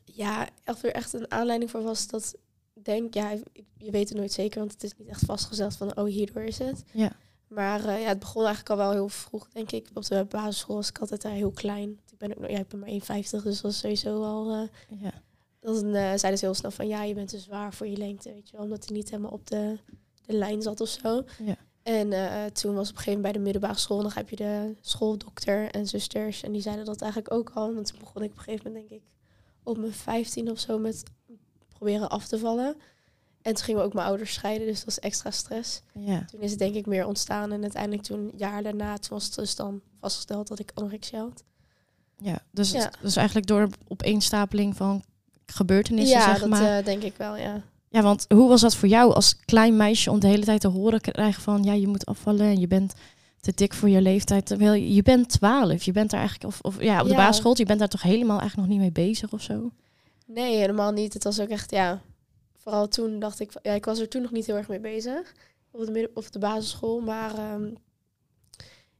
ja, 0.03 0.47
of 0.65 0.83
er 0.83 0.91
echt 0.94 1.13
een 1.13 1.31
aanleiding 1.31 1.71
voor 1.71 1.83
was 1.83 2.07
dat 2.07 2.35
denk, 2.73 3.13
ja, 3.13 3.29
je 3.77 3.91
weet 3.91 4.09
het 4.09 4.17
nooit 4.17 4.31
zeker, 4.31 4.59
want 4.59 4.71
het 4.71 4.83
is 4.83 4.97
niet 4.97 5.07
echt 5.07 5.25
vastgesteld 5.25 5.75
van, 5.75 5.97
oh, 5.97 6.05
hierdoor 6.05 6.44
is 6.44 6.57
het. 6.57 6.83
Ja. 6.91 7.11
Maar 7.47 7.85
eh, 7.85 8.01
ja, 8.01 8.07
het 8.07 8.19
begon 8.19 8.45
eigenlijk 8.45 8.69
al 8.69 8.77
wel 8.85 8.91
heel 8.91 9.09
vroeg, 9.09 9.50
denk 9.50 9.71
ik. 9.71 9.89
Op 9.94 10.05
de 10.05 10.25
basisschool 10.29 10.75
was 10.75 10.89
ik 10.89 10.97
altijd 11.00 11.23
eh, 11.25 11.31
heel 11.31 11.51
klein. 11.51 12.00
Ik 12.11 12.17
ben 12.17 12.31
ook 12.31 12.39
nog, 12.39 12.50
ja, 12.50 12.57
ik 12.59 12.67
ben 12.67 12.79
maar 12.79 12.89
1,50, 12.89 13.44
dus 13.44 13.61
dat 13.61 13.71
is 13.71 13.77
sowieso 13.79 14.23
al. 14.23 14.51
eh, 14.51 14.99
Ja. 15.01 15.11
dan 15.59 15.75
eh, 15.85 15.91
zeiden 15.94 16.38
ze 16.38 16.45
heel 16.45 16.53
snel 16.53 16.71
van, 16.71 16.88
ja, 16.88 17.03
je 17.03 17.13
bent 17.13 17.29
te 17.29 17.39
zwaar 17.39 17.73
voor 17.73 17.88
je 17.88 17.97
lengte, 17.97 18.33
weet 18.33 18.49
je 18.49 18.56
wel, 18.56 18.65
omdat 18.65 18.85
hij 18.88 18.95
niet 18.97 19.09
helemaal 19.09 19.31
op 19.31 19.47
de, 19.47 19.77
de 20.25 20.33
lijn 20.33 20.61
zat 20.61 20.81
of 20.81 20.89
zo. 20.89 21.23
Ja. 21.44 21.56
En 21.83 22.13
eh, 22.13 22.45
toen 22.45 22.75
was 22.75 22.89
op 22.89 22.95
een 22.95 23.01
gegeven 23.01 23.21
moment 23.21 23.21
bij 23.21 23.31
de 23.31 23.39
middelbare 23.39 23.80
school, 23.80 24.01
dan 24.01 24.12
heb 24.13 24.30
je 24.30 24.35
de 24.35 24.75
schooldokter 24.81 25.69
en 25.71 25.88
zusters. 25.88 26.44
En 26.44 26.51
die 26.51 26.62
zeiden 26.62 26.85
dat 26.85 27.01
eigenlijk 27.01 27.33
ook 27.33 27.51
al. 27.53 27.74
Want 27.74 27.88
toen 27.88 28.00
begon 28.00 28.24
ik 28.24 28.31
op 28.31 28.38
een 28.38 28.44
gegeven 28.44 28.71
moment, 28.71 28.89
denk 28.89 29.01
ik, 29.01 29.07
op 29.63 29.77
mijn 29.77 29.94
15 29.94 30.51
of 30.51 30.59
zo 30.59 30.77
met 30.80 31.03
proberen 31.74 32.09
af 32.09 32.27
te 32.27 32.39
vallen. 32.39 32.75
En 33.41 33.53
toen 33.53 33.63
gingen 33.63 33.81
we 33.81 33.88
ook 33.88 33.94
mijn 33.94 34.07
ouders 34.07 34.33
scheiden, 34.33 34.68
dus 34.68 34.75
dat 34.75 34.85
was 34.85 35.00
extra 35.00 35.31
stress. 35.31 35.81
ja. 35.94 36.25
Toen 36.25 36.39
is 36.41 36.50
het 36.50 36.59
denk 36.59 36.75
ik 36.75 36.85
meer 36.85 37.06
ontstaan. 37.06 37.51
En 37.51 37.62
uiteindelijk 37.62 38.03
toen, 38.03 38.19
een 38.19 38.31
jaar 38.38 38.63
daarna, 38.63 38.97
toen 38.97 39.09
was 39.18 39.25
het 39.25 39.35
dus 39.35 39.56
dan 39.56 39.81
vastgesteld 40.00 40.47
dat 40.47 40.59
ik 40.59 40.71
anorexia 40.74 41.19
had. 41.19 41.44
Ja, 42.18 42.39
dus, 42.51 42.71
Ja. 42.71 42.80
Het, 42.80 42.97
dus 43.01 43.15
eigenlijk 43.15 43.47
door 43.47 43.69
opeenstapeling 43.88 44.75
van 44.75 45.03
gebeurtenissen, 45.45 46.18
ja, 46.18 46.25
zeg 46.25 46.39
dat 46.39 46.50
maar. 46.50 46.77
eh, 46.77 46.85
denk 46.85 47.03
ik 47.03 47.15
wel, 47.18 47.38
ja. 47.38 47.62
Ja, 47.94 48.01
want 48.01 48.25
hoe 48.28 48.50
was 48.50 48.62
dat 48.62 48.75
voor 48.75 48.88
jou 48.88 49.13
als 49.13 49.40
klein 49.45 49.78
meisje 49.78 50.12
om 50.12 50.19
de 50.19 50.28
hele 50.28 50.45
tijd 50.45 50.62
te 50.62 50.68
horen 50.68 51.01
krijgen 51.01 51.42
van... 51.42 51.63
ja, 51.63 51.74
je 51.74 51.88
moet 51.88 52.06
afvallen 52.06 52.45
en 52.45 52.60
je 52.60 52.68
bent 52.68 52.94
te 53.40 53.51
dik 53.56 53.74
voor 53.74 53.90
je 53.90 54.01
leeftijd. 54.01 54.45
Terwijl 54.45 54.74
je, 54.74 55.01
bent 55.01 55.30
twaalf, 55.30 55.84
je 55.84 55.92
bent 55.92 56.10
daar 56.10 56.19
eigenlijk... 56.19 56.54
Of, 56.54 56.62
of 56.62 56.81
ja, 56.84 57.00
op 57.00 57.07
de 57.07 57.12
Ja. 57.12 57.18
basisschool, 57.18 57.54
je 57.57 57.66
bent 57.66 57.80
daar 57.80 57.88
toch 57.88 58.01
helemaal 58.01 58.40
eigenlijk 58.40 58.69
nog 58.69 58.80
niet 58.80 58.94
mee 58.94 59.07
bezig 59.07 59.34
of 59.34 59.42
zo? 59.42 59.72
Nee, 60.25 60.56
helemaal 60.56 60.92
niet. 60.92 61.13
Het 61.13 61.24
was 61.24 61.40
ook 61.40 61.48
echt, 61.48 61.72
ja. 61.72 62.01
Vooral 62.57 62.88
toen 62.88 63.19
dacht 63.19 63.40
ik, 63.40 63.51
ja, 63.62 63.74
ik 63.74 63.86
was 63.86 64.00
er 64.00 64.10
toen 64.10 64.22
nog 64.22 64.31
niet 64.31 64.45
heel 64.45 64.56
erg 64.56 64.68
mee 64.68 64.80
bezig. 64.80 65.34
Op 65.72 65.86
de, 65.86 65.92
midden, 65.92 66.12
of 66.16 66.30
de 66.30 66.40
basisschool. 66.40 67.00
Maar 67.00 67.38
ehm, 67.38 67.69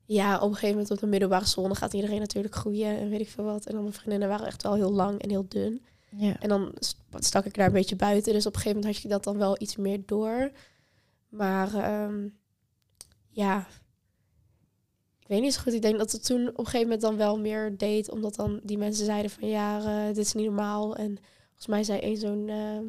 ja, 0.06 0.36
op 0.36 0.42
een 0.42 0.54
gegeven 0.54 0.76
moment 0.76 0.92
op 0.92 1.00
de 1.00 1.08
middelbare 1.08 1.46
school, 1.46 1.68
dan 1.68 1.76
gaat 1.76 1.94
iedereen 1.94 2.20
natuurlijk 2.20 2.56
groeien 2.56 2.98
en 3.00 3.10
weet 3.10 3.22
ik 3.22 3.30
veel 3.30 3.44
wat. 3.44 3.66
En 3.66 3.74
dan 3.74 3.82
mijn 3.82 3.94
vriendinnen 3.94 4.30
waren 4.30 4.48
echt 4.48 4.64
wel 4.64 4.74
heel 4.74 4.94
lang 4.94 5.22
en 5.22 5.30
heel 5.30 5.46
dun. 5.48 5.82
Ja, 6.16 6.40
En 6.40 6.50
dan 6.50 6.72
st- 6.80 6.98
stak 7.18 7.46
ik 7.46 7.54
daar 7.54 7.68
een 7.68 7.74
beetje 7.74 7.96
buiten. 7.96 8.34
Dus 8.34 8.46
op 8.46 8.54
een 8.54 8.60
gegeven 8.60 8.78
moment 8.78 8.94
had 8.96 9.04
je 9.04 9.10
dat 9.10 9.24
dan 9.24 9.38
wel 9.38 9.56
iets 9.62 9.76
meer 9.76 10.02
door. 10.06 10.52
Maar 11.30 11.74
ehm, 11.74 12.28
ja, 13.30 13.68
ik 15.20 15.28
weet 15.28 15.42
niet 15.42 15.54
zo 15.54 15.62
goed. 15.62 15.74
Ik 15.74 15.82
denk 15.82 15.98
dat 15.98 16.12
het 16.12 16.26
toen 16.26 16.48
op 16.48 16.58
een 16.58 16.66
gegeven 16.66 16.82
moment 16.82 17.02
dan 17.02 17.16
wel 17.18 17.40
meer 17.40 17.78
deed. 17.78 18.12
Omdat 18.12 18.36
dan 18.36 18.60
die 18.64 18.78
mensen 18.78 19.06
zeiden 19.06 19.32
van 19.32 19.48
ja, 19.48 19.80
eh, 19.80 20.08
dit 20.08 20.18
is 20.26 20.34
niet 20.34 20.46
normaal. 20.46 20.96
En 20.96 21.18
volgens 21.48 21.68
mij 21.68 21.84
zei 21.84 22.00
een 22.02 22.18
zo'n 22.18 22.50
eh 22.50 22.80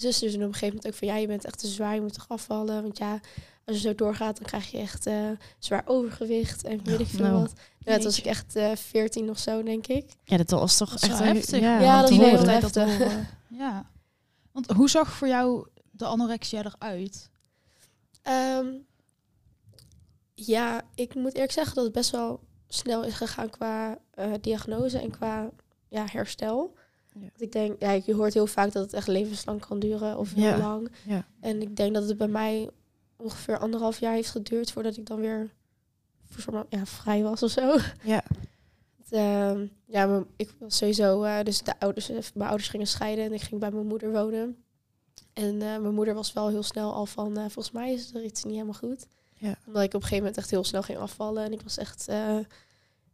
zuster 0.00 0.30
toen 0.30 0.40
op 0.42 0.46
een 0.46 0.52
gegeven 0.52 0.74
moment 0.74 0.86
ook 0.86 0.94
van 0.98 1.08
ja, 1.08 1.16
je 1.16 1.26
bent 1.26 1.44
echt 1.44 1.58
te 1.58 1.66
zwaar. 1.66 1.94
Je 1.94 2.00
moet 2.00 2.12
toch 2.14 2.28
afvallen. 2.28 2.82
Want 2.82 2.98
ja, 2.98 3.20
als 3.68 3.76
je 3.76 3.82
zo 3.88 3.94
doorgaat, 3.94 4.36
dan 4.36 4.46
krijg 4.46 4.70
je 4.70 4.78
echt 4.78 5.06
eh, 5.06 5.30
zwaar 5.58 5.82
overgewicht. 5.86 6.64
En 6.64 6.84
weet 6.84 7.00
ik 7.00 7.06
veel 7.06 7.24
Nou, 7.24 7.40
wat. 7.40 7.52
Ja, 7.78 7.94
toen 7.94 8.04
was 8.04 8.18
ik 8.18 8.24
echt 8.24 8.56
eh 8.56 8.76
14 8.76 9.30
of 9.30 9.38
zo, 9.38 9.62
denk 9.62 9.86
ik. 9.86 10.10
ja 10.24 10.36
dat 10.36 10.50
was 10.50 10.76
toch 10.76 10.90
Dat 10.90 11.02
echt... 11.02 11.18
heftig. 11.18 11.60
Ja, 11.60 11.80
Ja, 11.80 12.00
dat 12.00 12.10
is 12.10 12.16
heel 12.16 12.36
dat 12.36 12.46
heftig. 12.46 12.98
horen. 12.98 13.26
Ja. 13.48 13.90
Want 14.52 14.70
hoe 14.70 14.90
zag 14.90 15.12
voor 15.12 15.28
jou 15.28 15.66
de 15.90 16.04
anorexia 16.04 16.64
eruit? 16.64 17.30
Ehm, 18.22 18.66
ja, 20.34 20.82
ik 20.94 21.14
moet 21.14 21.34
eerlijk 21.34 21.52
zeggen 21.52 21.74
dat 21.74 21.84
het 21.84 21.92
best 21.92 22.10
wel 22.10 22.40
snel 22.68 23.04
is 23.04 23.14
gegaan 23.14 23.50
qua 23.50 23.98
eh, 24.10 24.32
diagnose 24.40 24.98
en 24.98 25.10
qua 25.10 25.50
ja, 25.88 26.04
herstel. 26.10 26.74
Ja. 27.12 27.20
Want 27.20 27.40
ik 27.42 27.52
denk, 27.52 27.80
ja, 27.80 27.90
je 28.04 28.14
hoort 28.14 28.34
heel 28.34 28.46
vaak 28.46 28.72
dat 28.72 28.82
het 28.84 28.92
echt 28.92 29.06
levenslang 29.06 29.60
kan 29.66 29.78
duren 29.78 30.18
of 30.18 30.34
heel 30.34 30.44
Ja. 30.44 30.58
lang. 30.58 30.90
Ja. 31.06 31.26
En 31.40 31.62
ik 31.62 31.76
denk 31.76 31.94
dat 31.94 32.08
het 32.08 32.16
bij 32.18 32.28
mij 32.28 32.70
ongeveer 33.18 33.58
anderhalf 33.58 34.00
jaar 34.00 34.14
heeft 34.14 34.30
geduurd 34.30 34.72
voordat 34.72 34.96
ik 34.96 35.06
dan 35.06 35.20
weer 35.20 35.50
voor 36.28 36.66
ja, 36.68 36.86
vrij 36.86 37.22
was 37.22 37.42
of 37.42 37.50
zo. 37.50 37.76
Ja. 38.02 38.22
Ehm, 39.10 39.66
ja, 39.86 40.06
mijn- 40.06 40.26
ik 40.36 40.54
was 40.58 40.76
sowieso, 40.76 41.22
eh, 41.22 41.42
dus 41.44 41.62
de 41.62 41.80
ouders, 41.80 42.08
eh, 42.08 42.18
mijn 42.34 42.48
ouders 42.48 42.68
gingen 42.68 42.86
scheiden 42.86 43.24
en 43.24 43.32
ik 43.32 43.40
ging 43.40 43.60
bij 43.60 43.70
mijn 43.70 43.86
moeder 43.86 44.12
wonen. 44.12 44.64
En 45.32 45.52
eh, 45.62 45.78
mijn 45.78 45.94
moeder 45.94 46.14
was 46.14 46.32
wel 46.32 46.48
heel 46.48 46.62
snel 46.62 46.92
al 46.94 47.06
van, 47.06 47.34
volgens 47.34 47.70
mij 47.70 47.92
is 47.92 48.14
er 48.14 48.24
iets 48.24 48.44
niet 48.44 48.52
helemaal 48.52 48.74
goed. 48.74 49.06
Ja. 49.34 49.54
Omdat 49.66 49.82
ik 49.82 49.88
op 49.88 49.94
een 49.94 50.00
gegeven 50.00 50.16
moment 50.18 50.36
echt 50.36 50.50
heel 50.50 50.64
snel 50.64 50.82
ging 50.82 50.98
afvallen 50.98 51.44
en 51.44 51.52
ik 51.52 51.60
was 51.62 51.76
echt, 51.78 52.04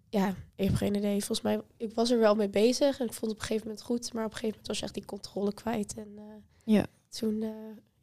ja, 0.08 0.28
ik 0.56 0.66
heb 0.66 0.74
geen 0.74 0.94
idee. 0.94 1.18
Volgens 1.24 1.40
mij, 1.40 1.60
ik 1.76 1.94
was 1.94 2.10
er 2.10 2.18
wel 2.18 2.34
mee 2.34 2.48
bezig 2.48 2.98
en 3.00 3.06
ik 3.06 3.12
vond 3.12 3.20
het 3.20 3.30
op 3.30 3.36
een 3.40 3.46
gegeven 3.46 3.66
moment 3.66 3.84
goed, 3.84 4.12
maar 4.12 4.24
op 4.24 4.30
een 4.30 4.36
gegeven 4.36 4.48
moment 4.50 4.66
was 4.66 4.78
je 4.78 4.84
echt 4.84 4.94
die 4.94 5.04
controle 5.04 5.54
kwijt. 5.54 5.94
En 5.96 6.18
Ja. 6.64 6.86
toen 7.08 7.44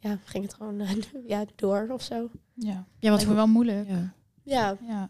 ja, 0.01 0.19
ging 0.23 0.43
het 0.43 0.53
gewoon 0.53 0.79
eh, 0.79 0.89
ja, 1.27 1.45
door 1.55 1.87
of 1.91 2.01
zo. 2.01 2.29
Ja, 2.53 2.85
Ja, 2.99 3.09
want 3.09 3.27
me 3.27 3.33
wel 3.33 3.47
moeilijk. 3.47 3.87
Ja. 3.89 4.13
Ja, 4.43 4.77
Ja. 4.87 5.09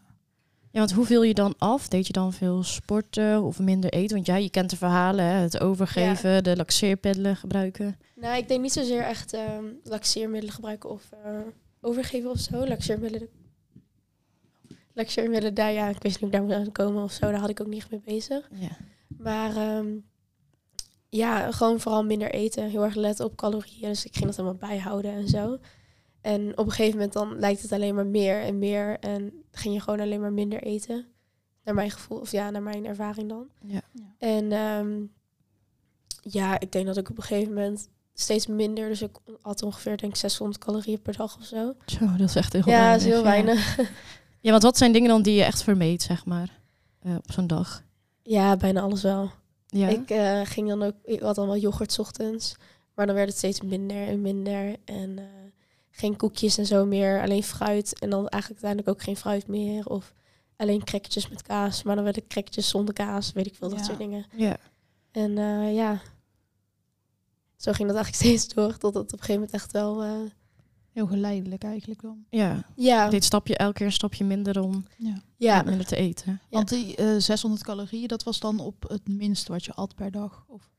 Ja, 0.72 0.80
want 0.80 0.92
hoe 0.92 1.06
viel 1.06 1.24
je 1.24 1.34
dan 1.34 1.54
af? 1.58 1.88
Deed 1.88 2.08
je 2.08 2.14
dan 2.14 2.34
veel 2.34 2.64
sporten 2.64 3.44
of 3.44 3.60
minder 3.60 3.90
eten? 3.90 4.16
Want 4.16 4.28
ja, 4.28 4.36
je 4.36 4.50
kent 4.50 4.70
de 4.70 4.78
verhalen, 4.78 5.26
hè? 5.26 5.32
het 5.32 5.60
overgeven, 5.60 6.44
de 6.44 6.56
laxeerpiddelen 6.56 7.36
gebruiken. 7.36 7.98
Nou, 8.16 8.38
ik 8.38 8.48
denk 8.48 8.62
niet 8.62 8.72
zozeer 8.72 9.02
echt 9.02 9.34
ehm 9.34 9.66
laxeermiddelen 9.84 10.54
gebruiken 10.54 10.90
of 10.90 11.10
eh, 11.24 11.40
overgeven 11.82 12.30
of 12.30 12.40
zo. 12.40 12.68
Laxeermiddelen, 12.68 13.28
laxeermiddelen, 14.94 15.54
daar 15.54 15.72
ja, 15.72 15.90
ik 15.90 16.02
wist 16.02 16.22
niet 16.22 16.36
hoe 16.36 16.44
ik 16.44 16.50
daar 16.50 16.60
moet 16.60 16.72
komen 16.72 17.04
of 17.04 17.12
zo. 17.12 17.32
Daar 17.32 17.40
had 17.40 17.50
ik 17.50 17.62
ook 17.62 17.68
niet 17.68 17.92
mee 17.92 18.02
bezig. 18.06 18.50
Ja. 18.54 18.78
Maar 19.18 19.56
ehm, 19.56 19.88
ja, 21.12 21.52
gewoon 21.52 21.80
vooral 21.80 22.04
minder 22.04 22.32
eten. 22.32 22.70
Heel 22.70 22.84
erg 22.84 22.96
letten 22.96 23.26
op 23.26 23.36
calorieën. 23.36 23.90
Dus 23.90 24.06
ik 24.06 24.16
ging 24.16 24.26
dat 24.26 24.40
allemaal 24.40 24.70
bijhouden 24.70 25.12
en 25.12 25.28
zo. 25.28 25.58
En 26.22 26.58
op 26.58 26.66
een 26.66 26.72
gegeven 26.72 26.96
moment 26.96 27.14
dan 27.14 27.40
lijkt 27.40 27.62
het 27.62 27.72
alleen 27.72 27.96
maar 27.96 28.06
meer 28.06 28.42
en 28.42 28.60
meer. 28.60 29.00
En 29.00 29.34
ging 29.52 29.74
je 29.74 29.80
gewoon 29.80 30.00
alleen 30.00 30.22
maar 30.22 30.34
minder 30.34 30.64
eten. 30.64 31.06
Naar 31.64 31.76
mijn 31.76 31.92
gevoel, 31.92 32.20
of 32.20 32.32
ja, 32.32 32.50
naar 32.50 32.62
mijn 32.62 32.86
ervaring 32.86 33.30
dan. 33.30 33.48
Ja. 33.66 33.82
Ja. 33.92 34.16
En 34.18 34.52
ehm, 34.52 35.02
ja, 36.22 36.60
ik 36.60 36.72
denk 36.72 36.86
dat 36.86 36.98
ik 36.98 37.10
op 37.10 37.18
een 37.18 37.24
gegeven 37.24 37.54
moment 37.54 37.90
steeds 38.14 38.48
minder. 38.48 38.88
Dus 38.88 39.02
ik 39.02 39.18
had 39.42 39.64
ongeveer 39.64 39.98
denk 39.98 40.14
ik 40.14 40.20
600 40.20 40.64
calorieën 40.64 41.02
per 41.02 41.18
dag 41.18 41.38
of 41.38 41.46
zo. 41.46 41.74
Zo, 41.86 42.06
dat 42.18 42.30
is 42.30 42.36
echt 42.36 42.54
heel 42.54 42.64
ja, 42.66 42.72
weinig. 42.72 42.92
dat 42.92 43.02
is 43.02 43.08
heel 43.08 43.24
ja. 43.24 43.30
weinig. 43.30 43.78
Ja, 44.44 44.52
want 44.52 44.64
wat 44.64 44.78
zijn 44.78 44.92
dingen 44.92 45.10
dan 45.10 45.22
die 45.22 45.36
je 45.36 45.44
echt 45.44 45.64
vermeed, 45.64 46.02
zeg 46.02 46.26
maar, 46.26 46.60
eh, 47.00 47.16
op 47.16 47.32
zo'n 47.32 47.48
dag? 47.48 47.84
ja, 48.24 48.58
bijna 48.58 48.82
alles 48.82 49.02
wel. 49.02 49.32
Ja. 49.74 49.88
Ik 49.88 50.10
eh, 50.10 50.42
ging 50.44 50.68
dan 50.68 50.84
ook, 50.84 50.96
ik 51.04 51.20
had 51.20 51.36
dan 51.36 51.46
wel 51.48 51.58
yoghurt 51.58 51.92
's 51.92 52.00
ochtends, 52.00 52.56
maar 52.96 53.06
dan 53.06 53.16
werd 53.16 53.28
het 53.28 53.38
steeds 53.38 53.62
minder 53.62 54.08
en 54.08 54.22
minder. 54.22 54.76
En 54.86 55.20
eh, 55.20 55.26
geen 55.92 56.16
koekjes 56.16 56.58
en 56.58 56.66
zo 56.66 56.86
meer, 56.86 57.22
alleen 57.22 57.44
fruit. 57.44 58.00
En 58.00 58.10
dan 58.10 58.28
eigenlijk 58.28 58.64
uiteindelijk 58.64 58.90
ook 58.90 59.04
geen 59.04 59.18
fruit 59.18 59.48
meer. 59.48 59.86
Of 59.86 60.14
alleen 60.56 60.84
crackertjes 60.84 61.30
met 61.30 61.42
kaas, 61.42 61.84
maar 61.84 61.96
dan 61.96 62.04
werden 62.04 62.28
crackertjes 62.28 62.70
zonder 62.70 62.94
kaas, 62.94 63.32
weet 63.32 63.46
ik 63.48 63.56
veel, 63.56 63.70
dat 63.70 63.80
Ja. 63.80 63.86
soort 63.86 63.98
dingen. 63.98 64.26
ja. 64.36 64.58
En 65.12 65.38
eh, 65.38 65.74
ja, 65.76 66.02
zo 67.58 67.72
ging 67.72 67.88
dat 67.88 67.96
eigenlijk 67.98 68.16
steeds 68.24 68.54
door, 68.54 68.78
tot 68.78 68.94
het 68.94 69.04
op 69.04 69.12
een 69.12 69.18
gegeven 69.26 69.34
moment 69.34 69.52
echt 69.54 69.72
wel... 69.72 70.04
eh, 70.94 70.98
Heel 70.98 71.08
geleidelijk 71.08 71.64
eigenlijk 71.64 72.02
dan. 72.02 72.26
ja. 72.30 72.64
ja, 72.76 73.10
Dit 73.10 73.24
stapje 73.24 73.58
elke 73.58 73.74
keer 73.74 73.86
een 73.86 73.92
stapje 73.92 74.24
minder 74.26 74.62
om 74.62 74.86
Ja. 74.98 75.22
ja, 75.38 75.62
minder 75.62 75.86
te 75.86 75.96
eten. 75.96 76.32
Ja. 76.32 76.40
Want 76.58 76.70
die 76.70 76.96
eh, 76.96 77.16
600 77.18 77.64
calorieën, 77.64 78.08
dat 78.08 78.24
was 78.24 78.40
dan 78.40 78.60
op 78.60 78.86
het 78.88 79.08
minst 79.08 79.48
wat 79.48 79.66
je 79.66 79.74
at 79.74 79.96
per 79.96 80.12
dag? 80.12 80.44
Of... 80.48 80.70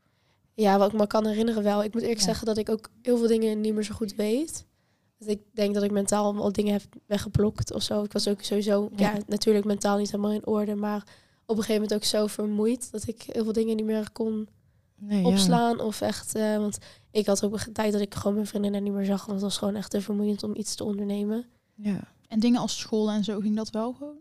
ja, 0.55 0.79
wat 0.79 0.93
ik 0.93 0.99
me 0.99 1.07
kan 1.07 1.27
herinneren 1.27 1.63
wel. 1.63 1.85
Ik 1.85 1.93
moet 1.93 2.03
eerlijk 2.03 2.21
Ja. 2.21 2.27
zeggen 2.27 2.47
dat 2.47 2.59
ik 2.59 2.69
ook 2.69 2.91
heel 3.03 3.19
veel 3.19 3.27
dingen 3.29 3.61
niet 3.61 3.75
meer 3.75 3.83
zo 3.85 3.95
goed 3.95 4.15
weet. 4.15 4.65
Dus 5.19 5.27
ik 5.31 5.41
denk 5.53 5.75
dat 5.75 5.83
ik 5.83 5.91
mentaal 5.91 6.35
al 6.37 6.53
dingen 6.53 6.73
heb 6.73 6.83
weggeblokt 7.07 7.73
of 7.73 7.83
zo. 7.83 8.03
Ik 8.03 8.13
was 8.13 8.29
ook 8.29 8.43
sowieso, 8.43 8.91
ja. 8.97 9.13
Ja. 9.13 9.19
natuurlijk 9.27 9.65
mentaal 9.65 9.99
niet 9.99 10.11
helemaal 10.11 10.33
in 10.33 10.47
orde. 10.47 10.75
Maar 10.75 11.03
op 11.47 11.57
een 11.57 11.63
gegeven 11.63 11.83
moment 11.83 11.95
ook 11.95 12.05
zo 12.05 12.27
vermoeid 12.27 12.91
dat 12.93 13.07
ik 13.09 13.23
heel 13.23 13.45
veel 13.45 13.53
dingen 13.53 13.77
niet 13.77 13.85
meer 13.85 14.11
kon 14.13 14.49
Nee, 15.03 15.23
ja. 15.23 15.29
opslaan. 15.29 15.81
Of 15.81 16.01
echt, 16.01 16.35
eh, 16.35 16.57
want 16.57 16.79
ik 17.11 17.27
had 17.27 17.45
ook 17.45 17.61
een 17.67 17.73
tijd 17.73 17.93
dat 17.93 18.01
ik 18.01 18.15
gewoon 18.15 18.35
mijn 18.35 18.47
vriendinnen 18.47 18.83
niet 18.83 18.93
meer 18.93 19.05
zag. 19.05 19.19
Want 19.19 19.33
het 19.33 19.41
was 19.41 19.57
gewoon 19.57 19.75
echt 19.75 19.91
te 19.91 20.01
vermoeiend 20.01 20.43
om 20.43 20.57
iets 20.57 20.75
te 20.75 20.85
ondernemen. 20.85 21.47
Ja. 21.75 22.01
En 22.29 22.41
dingen 22.41 22.61
als 22.61 22.79
school 22.79 23.11
en 23.11 23.25
zo, 23.25 23.41
ging 23.41 23.57
dat 23.57 23.71
wel 23.71 23.93
gewoon? 23.93 24.17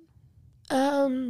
Ehm, 0.66 1.30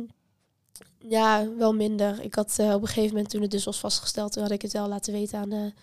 ja, 0.98 1.48
wel 1.58 1.74
minder. 1.74 2.22
Ik 2.22 2.36
had 2.36 2.60
eh, 2.60 2.74
op 2.74 2.82
een 2.82 2.88
gegeven 2.88 3.10
moment, 3.10 3.30
toen 3.30 3.42
het 3.42 3.52
dus 3.52 3.64
was 3.64 3.80
vastgesteld, 3.80 4.32
toen 4.32 4.44
had 4.44 4.52
ik 4.52 4.62
het 4.62 4.72
wel 4.72 4.88
laten 4.88 5.14
weten 5.14 5.40
aan 5.40 5.50
de 5.50 5.74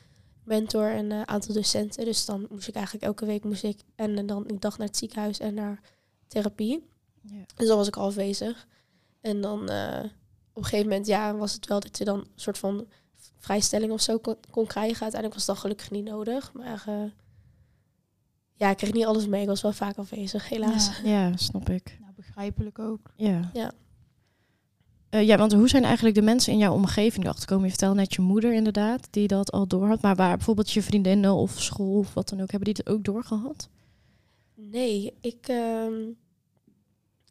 mentor 0.45 0.91
en 0.91 1.11
een 1.11 1.29
aantal 1.29 1.55
docenten. 1.55 2.05
Dus 2.05 2.25
dan 2.25 2.47
moest 2.51 2.69
ik 2.69 2.75
eigenlijk 2.75 3.05
elke 3.05 3.27
week 3.27 3.45
moest 3.45 3.63
ik 3.63 3.81
en, 3.95 4.27
dan 4.27 4.49
ik 4.49 4.61
dag 4.61 4.79
naar 4.79 4.87
het 4.87 4.97
ziekenhuis 4.97 5.39
en 5.39 5.55
naar 5.55 5.81
therapie. 6.27 6.89
Ja. 7.23 7.45
Dus 7.57 7.67
dan 7.67 7.77
was 7.77 7.87
ik 7.87 7.97
al 7.97 8.07
afwezig. 8.07 8.67
En 9.21 9.41
dan 9.41 9.69
eh, 9.69 10.05
op 10.53 10.63
een 10.63 10.65
gegeven 10.65 10.89
moment, 10.89 11.07
ja, 11.07 11.35
was 11.35 11.53
het 11.53 11.67
wel 11.67 11.81
dat 11.81 11.99
je 11.99 12.05
dan 12.05 12.19
een 12.19 12.27
soort 12.35 12.59
van 12.59 12.87
vrijstelling 13.39 13.93
of 13.93 14.01
zo 14.01 14.19
kon, 14.19 14.37
kon 14.51 14.67
krijgen. 14.67 15.03
Uiteindelijk 15.03 15.35
was 15.35 15.47
dat 15.47 15.59
gelukkig 15.59 15.91
niet 15.91 16.05
nodig. 16.05 16.53
Maar 16.53 16.85
eh, 16.87 17.11
ja, 18.55 18.71
ik 18.71 18.77
kreeg 18.77 18.93
niet 18.93 19.05
alles 19.05 19.27
mee. 19.27 19.43
Ik 19.43 19.49
was 19.49 19.63
wel 19.63 19.73
vaak 19.73 19.97
afwezig, 19.97 20.49
helaas. 20.49 21.01
Ja, 21.05 21.11
ja, 21.11 21.37
snap 21.37 21.69
ik. 21.69 21.97
nou, 22.01 22.13
begrijpelijk 22.17 22.79
ook. 22.79 23.13
Ja. 23.17 23.51
Ja. 23.53 23.73
Eh, 25.11 25.27
ja, 25.27 25.37
want 25.37 25.53
hoe 25.53 25.69
zijn 25.69 25.85
eigenlijk 25.85 26.15
de 26.15 26.23
mensen 26.23 26.53
in 26.53 26.59
jouw 26.59 26.75
omgeving 26.75 27.25
erachter 27.25 27.43
gekomen? 27.43 27.65
Je 27.65 27.71
vertelde 27.71 28.01
net 28.01 28.15
je 28.15 28.23
moeder 28.23 28.53
inderdaad, 28.53 29.09
die 29.11 29.29
dat 29.29 29.53
al 29.53 29.67
door 29.67 29.87
had. 29.87 30.03
Maar 30.03 30.17
waar 30.17 30.37
bijvoorbeeld 30.37 30.71
je 30.71 30.83
vriendinnen 30.83 31.35
of 31.35 31.61
school 31.63 31.99
of 31.99 32.15
wat 32.15 32.29
dan 32.29 32.41
ook, 32.41 32.51
hebben 32.51 32.75
die 32.75 32.83
het 32.85 32.95
ook 32.95 33.05
doorgehad? 33.05 33.69
Nee, 34.55 35.15
ik 35.21 35.49
ehm, 35.49 35.95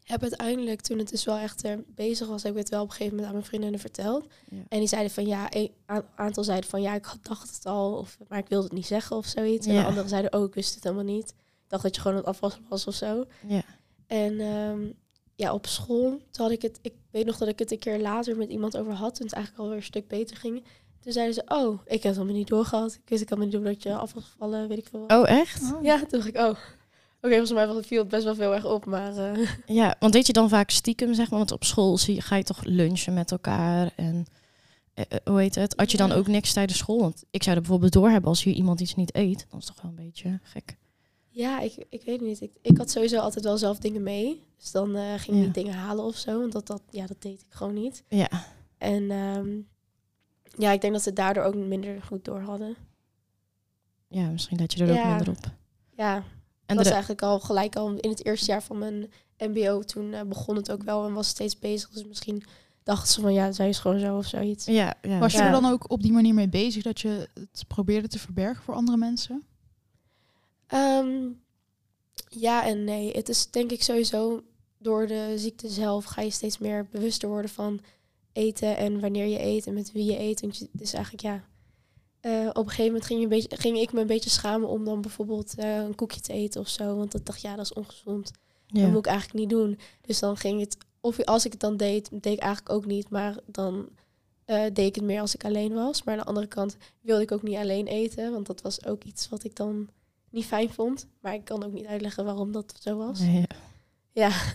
heb 0.08 0.22
uiteindelijk, 0.22 0.82
toen 0.82 0.98
het 0.98 1.10
dus 1.10 1.24
wel 1.24 1.38
echt 1.38 1.64
er 1.64 1.84
bezig 1.88 2.28
was, 2.28 2.44
heb 2.44 2.52
ik 2.52 2.58
het 2.58 2.70
wel 2.70 2.82
op 2.82 2.88
een 2.88 2.92
gegeven 2.92 3.12
moment 3.12 3.28
aan 3.28 3.38
mijn 3.38 3.48
vriendinnen 3.50 3.80
verteld. 3.80 4.28
Ja. 4.50 4.58
En 4.70 4.80
die 4.80 4.88
zeiden 4.88 5.12
van 5.12 5.26
ja, 5.26 5.48
een 5.54 5.72
aantal 6.16 6.44
zeiden 6.44 6.70
van 6.70 6.82
ja, 6.82 6.94
ik 6.96 7.06
had- 7.06 7.18
dacht 7.22 7.56
het 7.56 7.66
al, 7.66 7.94
of, 7.98 8.18
maar 8.28 8.40
ik 8.40 8.48
wilde 8.48 8.64
het 8.66 8.74
niet 8.74 8.86
zeggen 8.86 9.16
of 9.16 9.26
zoiets. 9.26 9.68
En 9.68 9.74
de 9.74 9.86
anderen 9.88 10.10
zeiden 10.10 10.34
ook, 10.34 10.48
ik 10.48 10.54
wist 10.54 10.76
het 10.76 10.84
helemaal 10.84 11.06
niet. 11.06 11.30
Ik 11.30 11.74
dacht 11.74 11.84
dat 11.84 11.96
je 11.96 12.02
gewoon 12.02 12.18
aan 12.18 12.24
het 12.24 12.32
afwassen 12.34 12.66
was 12.70 12.88
of 12.88 12.94
zo. 12.94 13.26
Ja. 13.48 13.62
En 14.08 14.40
ehm, 14.40 14.82
ja, 15.36 15.54
op 15.54 15.66
school, 15.68 16.10
toen 16.10 16.46
had 16.46 16.52
ik 16.52 16.62
het, 16.62 16.80
ik 16.82 16.94
weet 17.12 17.26
nog 17.26 17.38
dat 17.38 17.48
ik 17.48 17.60
het 17.60 17.72
een 17.72 17.80
keer 17.80 18.00
later 18.00 18.38
met 18.38 18.50
iemand 18.50 18.78
over 18.78 18.94
had, 18.94 19.16
toen 19.16 19.26
het 19.26 19.36
eigenlijk 19.36 19.64
alweer 19.64 19.78
een 19.80 19.86
stuk 19.86 20.08
beter 20.08 20.38
ging. 20.38 20.64
Toen 21.00 21.12
zeiden 21.12 21.34
ze, 21.34 21.42
oh, 21.46 21.74
ik 21.86 21.92
heb 21.92 22.02
het 22.04 22.14
helemaal 22.14 22.36
niet 22.36 22.48
doorgehad. 22.48 22.94
Ik 22.94 23.10
wist 23.10 23.22
ik 23.22 23.30
helemaal 23.30 23.50
niet 23.50 23.60
door 23.62 23.72
dat 23.74 23.84
je 23.84 23.96
af 23.96 24.14
was 24.14 24.24
gevallen, 24.24 24.68
weet 24.68 24.78
ik 24.78 24.88
veel 24.88 25.00
wat. 25.08 25.12
Oh, 25.12 25.30
echt? 25.30 25.74
Oh. 25.74 25.84
Ja, 25.84 25.98
toen 26.00 26.08
dacht 26.10 26.28
ik, 26.28 26.38
oh. 26.38 26.56
Oké, 27.22 27.36
volgens 27.38 27.52
mij 27.52 27.84
viel 27.84 28.00
het 28.00 28.10
best 28.10 28.24
wel 28.24 28.36
veel 28.36 28.54
erg 28.54 28.66
op, 28.66 28.86
maar 28.86 29.18
eh, 29.18 29.50
Ja, 29.80 29.96
want 30.00 30.14
deed 30.14 30.28
je 30.28 30.34
dan 30.34 30.50
vaak 30.50 30.70
stiekem, 30.70 31.14
zeg 31.14 31.30
maar? 31.30 31.40
Want 31.40 31.52
op 31.52 31.64
school 31.64 31.98
zie, 31.98 32.22
ga 32.22 32.36
je 32.36 32.44
toch 32.44 32.64
lunchen 32.64 33.14
met 33.14 33.32
elkaar 33.32 33.92
en... 33.96 34.26
eh, 34.94 35.06
eh, 35.10 35.18
hoe 35.26 35.40
heet 35.40 35.56
het? 35.56 35.74
Had 35.78 35.92
je 35.92 35.98
dan 35.98 36.12
ook 36.12 36.28
niks 36.28 36.54
tijdens 36.54 36.78
school? 36.80 37.00
Want 37.00 37.24
ik 37.32 37.44
zou 37.44 37.56
er 37.56 37.62
bijvoorbeeld 37.62 37.92
doorhebben 37.94 38.30
als 38.30 38.44
hier 38.44 38.54
iemand 38.54 38.80
iets 38.82 38.96
niet 38.96 39.16
eet. 39.16 39.46
Dan 39.50 39.60
is 39.60 39.66
het 39.66 39.76
toch 39.76 39.82
wel 39.84 39.92
een 39.98 40.06
beetje 40.06 40.40
gek. 40.44 40.78
ja, 41.30 41.60
ik, 41.60 41.86
ik 41.90 42.04
weet 42.04 42.20
het 42.20 42.28
niet. 42.28 42.42
Ik, 42.42 42.52
ik 42.62 42.78
had 42.78 42.92
sowieso 42.92 43.20
altijd 43.20 43.44
wel 43.46 43.58
zelf 43.58 43.78
dingen 43.80 44.04
mee. 44.04 44.44
Dus 44.58 44.72
dan 44.72 44.90
ging 44.96 45.22
ik 45.22 45.28
Ja. 45.28 45.34
niet 45.34 45.54
dingen 45.54 45.74
halen 45.74 46.04
of 46.06 46.16
zo, 46.16 46.40
want 46.40 46.52
dat, 46.52 46.68
dat, 46.68 46.82
ja, 46.90 47.06
dat 47.06 47.22
deed 47.22 47.40
ik 47.40 47.46
gewoon 47.50 47.74
niet. 47.74 48.04
Ja, 48.08 48.30
En 48.78 49.12
ehm, 49.12 49.48
ja, 50.58 50.72
ik 50.72 50.82
denk 50.82 50.94
dat 50.94 51.02
ze 51.04 51.14
daardoor 51.14 51.44
ook 51.44 51.56
minder 51.56 52.02
goed 52.02 52.26
door 52.26 52.40
hadden. 52.42 52.76
ja 54.08 54.30
misschien 54.30 54.58
dat 54.58 54.74
je 54.74 54.86
er 54.86 54.98
ook 55.00 55.08
minder 55.10 55.30
op. 55.30 55.52
Ja, 55.96 56.24
En 56.68 56.76
dat 56.76 56.78
was 56.78 56.86
de, 56.86 56.92
eigenlijk 56.92 57.22
al 57.22 57.40
gelijk 57.40 57.76
al 57.76 57.94
in 57.96 58.10
het 58.10 58.26
eerste 58.26 58.52
jaar 58.52 58.64
van 58.64 58.78
mijn 58.78 59.12
mbo. 59.38 59.82
Toen 59.82 60.14
eh, 60.14 60.22
begon 60.22 60.56
het 60.56 60.72
ook 60.72 60.84
wel 60.84 61.06
en 61.06 61.14
was 61.14 61.28
steeds 61.28 61.60
bezig. 61.60 61.90
Dus 61.90 62.06
misschien 62.06 62.44
dachten 62.84 63.14
ze 63.14 63.22
van 63.22 63.34
ja, 63.34 63.52
zij 63.52 63.70
is 63.70 63.80
gewoon 63.80 64.00
zo 64.00 64.18
of 64.18 64.26
zoiets. 64.26 64.66
ja, 64.66 64.94
ja. 65.02 65.20
Was 65.20 65.32
je 65.32 65.38
Ja. 65.38 65.46
er 65.46 65.52
dan 65.62 65.66
ook 65.72 65.92
op 65.92 66.02
die 66.02 66.12
manier 66.12 66.34
mee 66.34 66.50
bezig 66.50 66.84
dat 66.84 67.00
je 67.02 67.30
het 67.34 67.64
probeerde 67.68 68.08
te 68.08 68.20
verbergen 68.20 68.64
voor 68.64 68.74
andere 68.76 68.98
mensen? 68.98 69.44
Ehm, 70.68 71.28
ja 72.30 72.66
en 72.66 72.84
nee. 72.84 73.12
Het 73.12 73.30
is 73.30 73.52
denk 73.52 73.72
ik 73.72 73.84
sowieso 73.84 74.44
door 74.78 75.08
de 75.08 75.34
ziekte 75.36 75.70
zelf 75.70 76.06
ga 76.06 76.22
je 76.22 76.30
steeds 76.32 76.58
meer 76.58 76.88
bewuster 76.92 77.30
worden 77.30 77.52
van 77.52 77.80
eten 78.34 78.78
en 78.78 79.00
wanneer 79.00 79.26
je 79.26 79.44
eet 79.44 79.68
en 79.68 79.74
met 79.74 79.92
wie 79.92 80.06
je 80.12 80.20
eet. 80.20 80.42
Want 80.42 80.58
je, 80.58 80.68
het 80.72 80.82
is 80.82 80.94
eigenlijk 80.94 81.24
ja. 81.24 81.44
Eh, 82.20 82.48
op 82.50 82.56
een 82.58 82.64
gegeven 82.70 82.86
moment 82.86 83.06
ging, 83.06 83.18
je 83.20 83.24
een 83.26 83.32
beetje, 83.32 83.58
ging 83.58 83.78
ik 83.78 83.94
me 83.94 84.02
een 84.02 84.08
beetje 84.08 84.30
schamen 84.30 84.70
om 84.70 84.86
dan 84.86 85.02
bijvoorbeeld 85.02 85.56
eh, 85.56 85.76
een 85.78 85.96
koekje 85.96 86.20
te 86.20 86.34
eten 86.34 86.62
of 86.62 86.68
zo. 86.68 86.96
Want 86.96 87.16
ik 87.16 87.26
dacht, 87.26 87.42
ja, 87.42 87.56
dat 87.56 87.66
is 87.66 87.74
ongezond. 87.74 88.32
ja. 88.68 88.82
Dat 88.82 88.90
moet 88.90 89.06
ik 89.06 89.12
eigenlijk 89.12 89.40
niet 89.40 89.50
doen. 89.50 89.80
Dus 90.02 90.20
dan 90.20 90.38
ging 90.38 90.60
het, 90.60 90.78
of 91.02 91.24
als 91.24 91.46
ik 91.46 91.52
het 91.52 91.62
dan 91.62 91.78
deed, 91.78 92.10
deed 92.12 92.34
ik 92.34 92.40
eigenlijk 92.40 92.76
ook 92.76 92.86
niet. 92.86 93.10
Maar 93.10 93.38
dan 93.46 93.90
eh, 94.46 94.64
deed 94.74 94.88
ik 94.88 94.96
het 94.96 95.04
meer 95.04 95.22
als 95.22 95.34
ik 95.36 95.46
alleen 95.46 95.74
was. 95.74 96.04
Maar 96.04 96.14
aan 96.14 96.20
de 96.20 96.26
andere 96.28 96.48
kant 96.48 96.78
wilde 97.02 97.22
ik 97.22 97.32
ook 97.32 97.44
niet 97.44 97.56
alleen 97.58 97.88
eten. 97.88 98.32
Want 98.32 98.46
dat 98.48 98.62
was 98.62 98.86
ook 98.86 99.04
iets 99.04 99.30
wat 99.30 99.44
ik 99.44 99.56
dan 99.56 99.90
niet 100.30 100.46
fijn 100.46 100.70
vond. 100.70 101.08
Maar 101.20 101.34
ik 101.34 101.46
kan 101.46 101.64
ook 101.64 101.74
niet 101.74 101.86
uitleggen 101.86 102.26
waarom 102.26 102.52
dat 102.52 102.74
zo 102.80 102.98
was. 102.98 103.20
Nee, 103.20 103.36
ja. 103.40 103.48
Ja, 104.12 104.30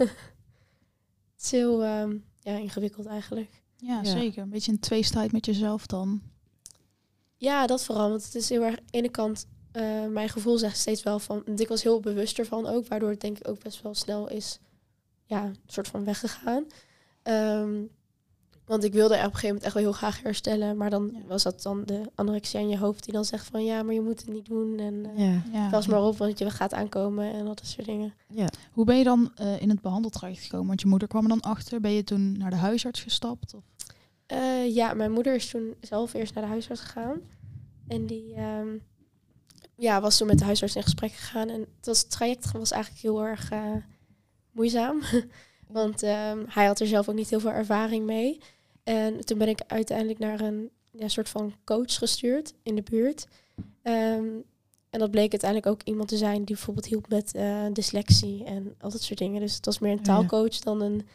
het 1.35 1.43
is 1.43 1.51
heel 1.51 1.83
ehm, 1.83 2.17
ja, 2.41 2.57
ingewikkeld 2.57 3.07
eigenlijk. 3.07 3.63
Ja, 3.77 4.01
Ja. 4.03 4.11
zeker. 4.11 4.43
Een 4.43 4.49
beetje 4.51 4.73
een 4.73 4.81
tweestrijd 4.81 5.33
met 5.33 5.47
jezelf 5.47 5.87
dan. 5.87 6.23
Ja, 7.43 7.67
dat 7.67 7.85
vooral. 7.85 8.09
Want 8.09 8.25
het 8.25 8.35
is 8.35 8.49
heel 8.49 8.63
erg, 8.63 8.77
aan 8.79 8.85
de 8.91 8.97
ene 8.99 9.09
kant, 9.09 9.47
eh, 9.73 10.07
mijn 10.07 10.29
gevoel 10.29 10.59
zegt 10.59 10.79
steeds 10.79 11.03
wel 11.03 11.19
van, 11.19 11.43
ik 11.57 11.69
was 11.69 11.83
heel 11.83 12.01
bewust 12.01 12.39
ervan 12.39 12.67
ook, 12.67 12.87
waardoor 12.89 13.11
het 13.11 13.21
denk 13.21 13.39
ik 13.39 13.49
ook 13.49 13.63
best 13.63 13.83
wel 13.83 13.95
snel 13.95 14.29
is, 14.29 14.59
ja, 15.27 15.45
een 15.45 15.57
soort 15.67 15.89
van 15.89 16.05
weggegaan. 16.05 16.65
Ehm, 17.23 17.81
want 18.67 18.85
ik 18.85 18.93
wilde 18.93 19.15
er 19.15 19.21
op 19.21 19.25
een 19.27 19.31
gegeven 19.39 19.47
moment 19.49 19.65
echt 19.65 19.75
wel 19.75 19.83
heel 19.83 19.93
graag 19.93 20.23
herstellen, 20.23 20.77
maar 20.77 20.91
dan 20.91 21.11
Ja. 21.15 21.27
was 21.27 21.43
dat 21.43 21.63
dan 21.63 21.85
de 21.85 22.01
anorexia 22.15 22.61
in 22.61 22.69
je 22.69 22.79
hoofd 22.79 23.05
die 23.05 23.13
dan 23.13 23.25
zegt 23.25 23.47
van, 23.47 23.65
ja, 23.65 23.83
maar 23.83 23.95
je 23.95 24.01
moet 24.01 24.21
het 24.21 24.29
niet 24.29 24.47
doen 24.47 24.79
en 24.79 25.07
eh 25.17 25.19
Ja. 25.27 25.43
Ja. 25.53 25.69
pas 25.71 25.87
maar 25.87 26.03
op, 26.03 26.17
want 26.19 26.39
je 26.39 26.51
gaat 26.51 26.75
aankomen 26.75 27.33
en 27.33 27.41
al 27.47 27.55
dat 27.55 27.67
soort 27.67 27.87
dingen. 27.87 28.15
Ja. 28.29 28.47
Hoe 28.73 28.85
ben 28.85 28.99
je 28.99 29.05
dan 29.05 29.33
eh, 29.35 29.61
in 29.63 29.69
het 29.71 29.81
behandeltraject 29.81 30.43
gekomen? 30.43 30.67
Want 30.67 30.81
je 30.81 30.87
moeder 30.87 31.09
kwam 31.09 31.23
er 31.23 31.29
dan 31.29 31.41
achter. 31.41 31.81
Ben 31.81 31.93
je 31.93 32.05
toen 32.05 32.39
naar 32.39 32.51
de 32.51 32.57
huisarts 32.57 33.01
gestapt? 33.03 33.55
Of? 33.55 33.63
Eh, 34.33 34.75
ja, 34.75 34.95
mijn 34.95 35.13
moeder 35.13 35.35
is 35.35 35.51
toen 35.51 35.75
zelf 35.81 36.15
eerst 36.15 36.35
naar 36.35 36.45
de 36.45 36.51
huisarts 36.51 36.81
gegaan. 36.81 37.21
En 37.89 38.07
die 38.07 38.35
ehm, 38.35 38.77
ja, 39.77 40.01
was 40.01 40.17
toen 40.17 40.27
met 40.27 40.39
de 40.39 40.45
huisarts 40.45 40.77
in 40.77 40.83
gesprek 40.83 41.13
gegaan. 41.13 41.49
En 41.49 41.61
het, 41.61 41.87
was, 41.87 42.01
het 42.01 42.11
traject 42.11 42.53
was 42.53 42.71
eigenlijk 42.71 43.03
heel 43.03 43.23
erg 43.23 43.51
eh, 43.51 43.75
moeizaam. 44.51 45.01
Want 45.69 46.03
ehm, 46.03 46.45
hij 46.49 46.67
had 46.67 46.81
er 46.81 46.87
zelf 46.87 47.09
ook 47.09 47.15
niet 47.15 47.31
heel 47.31 47.41
veel 47.41 47.51
ervaring 47.51 48.07
mee. 48.07 48.41
En 48.85 49.25
toen 49.25 49.39
ben 49.39 49.49
ik 49.49 49.61
uiteindelijk 49.67 50.19
naar 50.19 50.41
een 50.41 50.71
ja, 50.91 51.09
soort 51.09 51.29
van 51.29 51.55
coach 51.65 51.95
gestuurd 51.99 52.55
in 52.63 52.75
de 52.75 52.83
buurt. 52.83 53.27
Ehm, 53.83 54.29
en 54.91 54.99
dat 54.99 55.11
bleek 55.11 55.31
uiteindelijk 55.31 55.71
ook 55.73 55.83
iemand 55.83 56.09
te 56.09 56.17
zijn 56.17 56.45
die 56.45 56.55
bijvoorbeeld 56.55 56.87
hielp 56.87 57.09
met 57.09 57.35
eh, 57.35 57.67
dyslexie 57.73 58.45
en 58.45 58.75
al 58.81 58.91
dat 58.91 59.03
soort 59.03 59.19
dingen. 59.19 59.41
Dus 59.41 59.55
het 59.55 59.65
was 59.65 59.79
meer 59.79 59.93
een 59.93 60.03
taalcoach 60.03 60.59
dan 60.59 60.81
een 60.81 61.07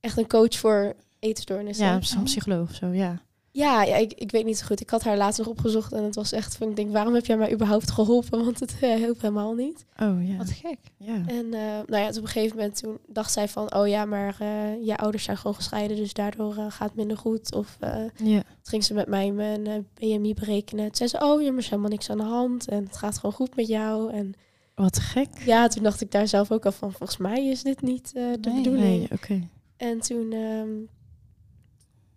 echt 0.00 0.18
een 0.18 0.28
coach 0.28 0.58
voor 0.58 0.94
eetstoornissen. 1.22 1.86
Ja, 1.86 1.98
Ja, 2.02 2.16
een 2.16 2.22
psycholoog 2.24 2.68
of 2.70 2.74
zo, 2.74 2.86
ja. 2.86 3.22
ja, 3.50 3.84
ik, 3.84 4.12
ik 4.12 4.30
weet 4.30 4.44
niet 4.44 4.58
zo 4.58 4.66
goed. 4.66 4.80
Ik 4.80 4.90
had 4.90 5.02
haar 5.04 5.16
laatst 5.16 5.38
nog 5.38 5.48
opgezocht 5.48 5.92
en 5.92 6.04
het 6.04 6.14
was 6.14 6.32
echt 6.32 6.56
van, 6.56 6.68
ik 6.68 6.76
denk, 6.76 6.92
waarom 6.92 7.14
heb 7.14 7.26
jij 7.26 7.36
mij 7.36 7.52
überhaupt 7.52 7.90
geholpen? 7.90 8.44
Want 8.44 8.60
het 8.60 8.74
uh, 8.82 8.94
hielp 8.94 9.20
helemaal 9.20 9.54
niet. 9.54 9.84
Oh 10.00 10.28
ja. 10.28 10.36
Wat 10.36 10.50
gek. 10.50 10.78
ja. 10.96 11.14
En 11.26 11.54
eh, 11.54 11.60
nou 11.86 11.96
ja, 12.02 12.06
dus 12.08 12.16
op 12.16 12.22
een 12.22 12.28
gegeven 12.30 12.56
moment 12.56 12.76
toen 12.82 12.98
dacht 13.06 13.32
zij 13.32 13.48
van, 13.48 13.74
oh 13.74 13.88
ja, 13.88 14.04
maar 14.04 14.36
eh, 14.38 14.84
je 14.86 14.96
ouders 14.96 15.24
zijn 15.24 15.36
gewoon 15.36 15.54
gescheiden, 15.56 15.96
dus 15.96 16.12
daardoor 16.12 16.56
eh, 16.56 16.66
gaat 16.68 16.88
het 16.88 16.96
minder 16.96 17.16
goed. 17.16 17.54
Of 17.54 17.76
eh, 17.80 18.04
ja. 18.16 18.42
ging 18.62 18.84
ze 18.84 18.94
met 18.94 19.06
mij 19.08 19.30
mijn 19.32 19.66
eh, 19.66 19.78
BMI 19.94 20.34
berekenen. 20.34 20.84
Toen 20.84 20.94
zei 20.94 21.08
ze, 21.08 21.20
oh 21.20 21.42
ja, 21.42 21.50
maar 21.50 21.58
is 21.60 21.68
helemaal 21.68 21.90
niks 21.90 22.10
aan 22.10 22.18
de 22.18 22.22
hand 22.24 22.68
en 22.68 22.84
het 22.84 22.96
gaat 22.96 23.14
gewoon 23.18 23.34
goed 23.34 23.56
met 23.56 23.66
jou. 23.66 24.12
En 24.12 24.32
Wat 24.74 24.98
gek. 24.98 25.28
ja, 25.44 25.68
toen 25.68 25.82
dacht 25.82 26.00
ik 26.00 26.10
daar 26.10 26.28
zelf 26.28 26.50
ook 26.50 26.64
al 26.66 26.72
van, 26.72 26.92
volgens 26.92 27.18
mij 27.18 27.46
is 27.48 27.62
dit 27.62 27.82
niet 27.82 28.12
eh, 28.14 28.22
de 28.40 28.50
Nee. 28.50 28.62
bedoeling. 28.62 28.98
Nee, 28.98 29.08
oké. 29.12 29.48
En 29.76 30.00
toen 30.00 30.32
ehm, 30.32 30.68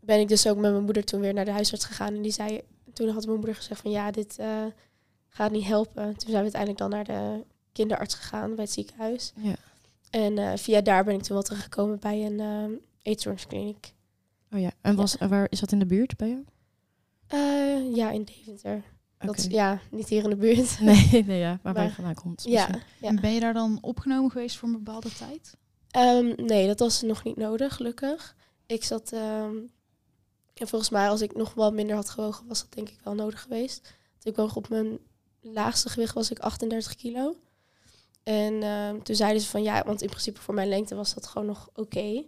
ben 0.06 0.20
ik 0.20 0.28
dus 0.28 0.48
ook 0.48 0.58
met 0.58 0.72
mijn 0.72 0.84
moeder 0.84 1.04
toen 1.04 1.20
weer 1.20 1.34
naar 1.34 1.46
de 1.46 1.52
huisarts 1.52 1.86
gegaan. 1.86 2.14
En 2.16 2.22
die 2.22 2.32
zei, 2.32 2.62
toen 2.94 3.10
had 3.10 3.26
mijn 3.26 3.38
moeder 3.38 3.56
gezegd 3.56 3.82
van 3.82 3.92
ja, 3.92 4.12
dit 4.12 4.40
eh, 4.40 4.64
gaat 5.30 5.52
niet 5.52 5.66
helpen. 5.66 6.04
Toen 6.04 6.30
zijn 6.30 6.46
we 6.46 6.52
uiteindelijk 6.58 6.80
dan 6.80 6.90
naar 6.90 7.04
de 7.04 7.44
kinderarts 7.72 8.16
gegaan 8.16 8.56
bij 8.56 8.64
het 8.64 8.74
ziekenhuis. 8.74 9.34
Ja. 9.36 9.56
En 10.10 10.38
eh, 10.38 10.52
via 10.58 10.82
daar 10.82 11.04
ben 11.04 11.16
ik 11.16 11.22
toen 11.22 11.34
wel 11.36 11.44
terechtgekomen 11.44 12.00
bij 12.00 12.26
een 12.26 12.80
eetstoorniskliniek. 13.02 13.94
Oh 14.52 14.60
ja. 14.60 14.72
En 14.82 14.96
was, 14.96 15.16
waar 15.16 15.48
is 15.50 15.60
dat 15.60 15.72
in 15.72 15.80
de 15.80 15.86
buurt 15.86 16.18
bij 16.18 16.30
jou? 16.30 16.44
Eh, 17.28 17.96
ja, 17.96 18.12
in 18.12 18.24
Deventer. 18.24 18.84
Dat, 19.18 19.46
ja, 19.50 19.80
niet 19.92 20.10
hier 20.10 20.24
in 20.24 20.30
de 20.30 20.36
buurt. 20.36 20.80
Nee, 20.82 21.24
nee, 21.26 21.40
ja. 21.40 21.60
Waar 21.62 21.74
Maar- 21.74 21.84
je 21.84 21.92
vandaan 21.92 22.14
komt. 22.16 22.44
Ja. 22.44 22.70
En 23.02 23.20
ben 23.22 23.32
je 23.34 23.40
daar 23.40 23.54
dan 23.54 23.78
opgenomen 23.82 24.32
geweest 24.32 24.58
voor 24.58 24.68
een 24.70 24.84
bepaalde 24.84 25.10
tijd? 25.14 25.58
Ehm, 25.92 26.46
nee, 26.46 26.68
dat 26.68 26.80
was 26.80 27.02
nog 27.02 27.24
niet 27.24 27.38
nodig, 27.38 27.76
gelukkig. 27.76 28.36
Ik 28.66 28.84
zat... 28.84 29.12
ehm, 29.12 29.56
en 30.56 30.68
volgens 30.68 30.90
mij, 30.92 31.10
als 31.10 31.22
ik 31.22 31.36
nog 31.36 31.54
wel 31.54 31.72
minder 31.72 31.96
had 31.96 32.10
gewogen, 32.10 32.48
was 32.48 32.60
dat 32.60 32.74
denk 32.74 32.90
ik 32.90 33.00
wel 33.04 33.14
nodig 33.14 33.42
geweest. 33.42 33.82
Want 34.14 34.26
ik 34.26 34.36
woog 34.36 34.56
op 34.56 34.70
mijn 34.70 34.98
laagste 35.42 35.90
gewicht 35.90 36.14
was 36.14 36.32
ik 36.32 36.40
38 36.40 36.96
kilo. 36.96 37.36
En 38.24 38.64
ehm, 38.64 39.02
toen 39.02 39.16
zeiden 39.16 39.42
ze 39.42 39.48
van 39.50 39.64
ja, 39.64 39.84
want 39.86 40.02
in 40.02 40.10
principe 40.10 40.40
voor 40.42 40.54
mijn 40.54 40.68
lengte 40.70 40.96
was 40.96 41.14
dat 41.14 41.28
gewoon 41.28 41.48
nog 41.48 41.70
oké. 41.76 42.24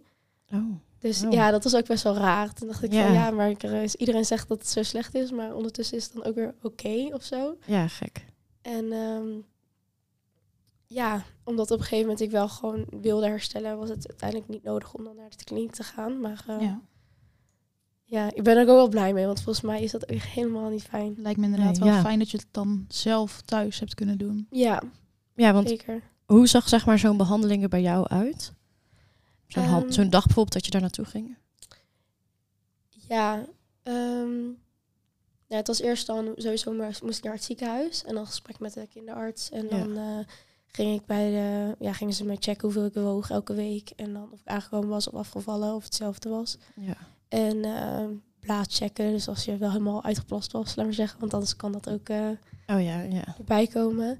Oh. 0.51 0.72
Dus 1.00 1.24
Oh. 1.24 1.31
ja, 1.31 1.51
dat 1.51 1.63
was 1.63 1.75
ook 1.75 1.86
best 1.88 2.03
wel 2.03 2.15
raar. 2.15 2.53
Toen 2.53 2.67
dacht 2.67 2.84
ik 2.84 2.93
Ja. 2.93 3.03
van 3.05 3.13
ja, 3.13 3.31
maar 3.31 3.50
ik, 3.50 3.63
is- 3.63 3.96
iedereen 3.96 4.25
zegt 4.25 4.48
dat 4.48 4.57
het 4.57 4.67
zo 4.69 4.84
slecht 4.84 5.15
is, 5.15 5.31
maar 5.31 5.55
ondertussen 5.55 5.98
is 5.98 6.03
het 6.03 6.13
dan 6.13 6.24
ook 6.24 6.36
weer 6.36 6.55
oké 6.62 7.10
of 7.13 7.24
zo. 7.24 7.57
Ja, 7.65 7.88
gek. 7.88 8.25
En 8.62 8.91
ehm, 8.91 9.27
ja, 10.86 11.24
omdat 11.43 11.72
op 11.72 11.77
een 11.77 11.84
gegeven 11.84 12.03
moment 12.05 12.22
ik 12.22 12.31
wel 12.31 12.48
gewoon 12.50 12.86
wilde 13.01 13.27
herstellen, 13.27 13.77
was 13.77 13.89
het 13.89 14.07
uiteindelijk 14.07 14.50
niet 14.50 14.63
nodig 14.63 14.93
om 14.93 15.03
dan 15.03 15.15
naar 15.15 15.29
de 15.29 15.43
kliniek 15.43 15.72
te 15.72 15.84
gaan. 15.84 16.19
Maar 16.19 16.43
eh, 16.48 16.62
ja. 16.62 16.81
Ja. 18.09 18.31
ik 18.33 18.43
ben 18.43 18.55
er 18.55 18.61
ook 18.61 18.67
wel 18.67 18.87
blij 18.87 19.13
mee, 19.13 19.25
want 19.25 19.41
volgens 19.41 19.65
mij 19.65 19.81
is 19.81 19.91
dat 19.91 20.03
echt 20.03 20.25
helemaal 20.27 20.69
niet 20.69 20.83
fijn. 20.83 21.15
Lijkt 21.17 21.39
me 21.39 21.45
inderdaad 21.45 21.71
Nee, 21.79 21.79
wel 21.89 21.93
ja. 21.97 22.01
fijn 22.01 22.19
dat 22.19 22.31
je 22.31 22.37
het 22.37 22.47
dan 22.51 22.85
zelf 22.87 23.41
thuis 23.41 23.79
hebt 23.79 23.93
kunnen 23.93 24.17
doen. 24.17 24.47
Ja, 24.49 24.81
Ja, 25.35 25.53
want 25.53 25.67
zeker. 25.69 26.01
hoe 26.25 26.47
zag 26.47 26.67
zeg 26.69 26.85
maar 26.85 26.99
zo'n 26.99 27.17
behandeling 27.17 27.63
er 27.63 27.69
bij 27.69 27.81
jou 27.81 28.07
uit? 28.07 28.53
Zo'n 29.47 29.63
Ehm. 29.63 29.89
zo'n 29.91 30.09
dag 30.09 30.23
bijvoorbeeld 30.25 30.53
dat 30.53 30.65
je 30.65 30.71
daar 30.71 30.81
naartoe 30.81 31.05
ging? 31.05 31.37
Ja, 32.89 33.45
ehm, 33.83 34.45
ja, 35.47 35.55
het 35.55 35.67
was 35.67 35.81
eerst 35.81 36.07
dan 36.07 36.32
sowieso 36.36 36.71
maar 36.73 36.97
moest 37.03 37.17
ik 37.17 37.23
naar 37.23 37.34
het 37.34 37.43
ziekenhuis 37.43 38.03
en 38.03 38.15
dan 38.15 38.25
gesprek 38.25 38.60
met 38.60 38.73
de 38.73 38.88
kinderarts. 38.88 39.49
En 39.49 39.63
Ja. 39.69 39.69
dan 39.77 39.97
eh, 39.97 40.17
ging 40.67 40.99
ik 40.99 41.05
bij 41.05 41.29
de, 41.32 41.75
ja, 41.86 41.93
gingen 41.93 42.13
ze 42.13 42.25
mij 42.25 42.38
checken 42.39 42.62
hoeveel 42.63 42.86
ik 42.86 42.93
woog 42.93 43.29
elke 43.29 43.53
week. 43.53 43.89
En 43.95 44.13
dan 44.13 44.32
of 44.32 44.39
ik 44.39 44.47
aangekomen 44.47 44.89
was 44.89 45.08
of 45.08 45.13
afgevallen 45.13 45.73
of 45.75 45.84
hetzelfde 45.84 46.29
was. 46.29 46.58
Ja. 46.75 46.97
En 47.27 47.63
ehm 47.65 48.11
blaas 48.47 48.67
checken, 48.69 49.11
dus 49.11 49.27
als 49.27 49.45
je 49.45 49.57
wel 49.57 49.71
helemaal 49.71 50.03
uitgeplast 50.03 50.51
was, 50.51 50.75
laat 50.75 50.85
maar 50.85 50.95
zeggen. 50.95 51.19
Want 51.19 51.33
anders 51.33 51.55
kan 51.55 51.71
dat 51.71 51.89
ook 51.89 52.09
eh, 52.09 52.29
Oh 52.67 52.83
ja, 52.83 53.01
ja. 53.01 53.35
erbij 53.37 53.67
komen. 53.67 54.17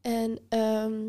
En 0.00 0.38
ehm, 0.48 1.00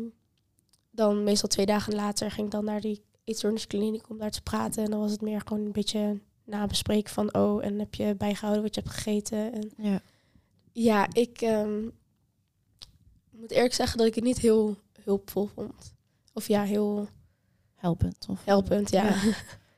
dan 0.90 1.24
meestal 1.24 1.48
twee 1.48 1.66
dagen 1.66 1.94
later 1.94 2.30
ging 2.30 2.46
ik 2.46 2.52
dan 2.52 2.64
naar 2.64 2.80
die 2.80 3.02
eetstoorniskliniek 3.24 4.10
om 4.10 4.18
daar 4.18 4.30
te 4.30 4.42
praten. 4.42 4.84
En 4.84 4.90
dan 4.90 5.00
was 5.00 5.10
het 5.10 5.20
meer 5.20 5.40
gewoon 5.40 5.64
een 5.64 5.72
beetje 5.72 6.20
nabespreken 6.44 7.12
van... 7.12 7.34
oh, 7.34 7.64
en 7.64 7.78
heb 7.78 7.94
je 7.94 8.14
bijgehouden 8.14 8.62
wat 8.62 8.74
je 8.74 8.80
hebt 8.80 8.94
gegeten? 8.94 9.52
En 9.52 9.70
Ja. 9.76 10.00
ja, 10.72 11.08
ik 11.12 11.40
ehm, 11.40 11.82
moet 13.30 13.50
eerlijk 13.50 13.74
zeggen 13.74 13.98
dat 13.98 14.06
ik 14.06 14.14
het 14.14 14.24
niet 14.24 14.38
heel 14.38 14.76
hulpvol 15.02 15.46
vond. 15.46 15.94
Of 16.32 16.48
ja, 16.48 16.62
heel 16.62 17.08
Helpend. 17.74 18.26
Of... 18.28 18.44
helpend, 18.44 18.90
ja. 18.90 19.04
Ja. 19.04 19.20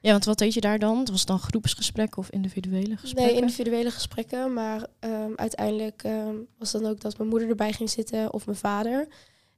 Ja, 0.07 0.13
want 0.13 0.25
wat 0.25 0.39
deed 0.39 0.55
je 0.55 0.61
daar 0.61 0.79
dan? 0.79 1.05
Was 1.05 1.19
het 1.19 1.29
dan 1.29 1.39
groepsgesprekken 1.39 2.19
of 2.19 2.31
individuele 2.31 2.97
gesprekken? 2.97 3.35
Nee, 3.35 3.43
individuele 3.43 3.91
gesprekken. 3.91 4.53
Maar 4.53 4.87
ehm, 4.99 5.33
uiteindelijk 5.37 6.03
ehm, 6.03 6.35
was 6.59 6.73
dan 6.73 6.87
ook 6.87 7.01
dat 7.01 7.19
mijn 7.19 7.29
moeder 7.31 7.49
erbij 7.49 7.73
ging 7.73 7.91
zitten 7.91 8.33
of 8.33 8.47
mijn 8.47 8.59
vader. 8.59 9.09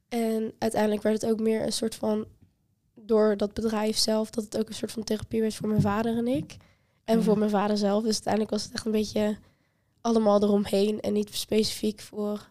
En 0.08 0.52
uiteindelijk 0.58 1.02
werd 1.02 1.22
het 1.22 1.30
ook 1.30 1.40
meer 1.40 1.62
een 1.62 1.72
soort 1.72 1.94
van, 1.94 2.26
door 2.94 3.36
dat 3.36 3.54
bedrijf 3.54 3.96
zelf, 3.96 4.30
dat 4.30 4.44
het 4.44 4.58
ook 4.58 4.68
een 4.68 4.74
soort 4.74 4.92
van 4.92 5.04
therapie 5.04 5.40
werd 5.40 5.54
voor 5.54 5.68
mijn 5.68 5.80
vader 5.80 6.16
en 6.16 6.26
ik. 6.28 6.56
En 7.04 7.16
Ja. 7.18 7.22
voor 7.24 7.38
mijn 7.38 7.50
vader 7.50 7.76
zelf. 7.76 8.02
Dus 8.02 8.12
uiteindelijk 8.12 8.52
was 8.52 8.62
het 8.64 8.72
echt 8.72 8.86
een 8.86 8.92
beetje 8.92 9.36
allemaal 10.00 10.42
eromheen 10.42 11.00
en 11.00 11.12
niet 11.12 11.34
specifiek 11.34 12.00
voor 12.00 12.50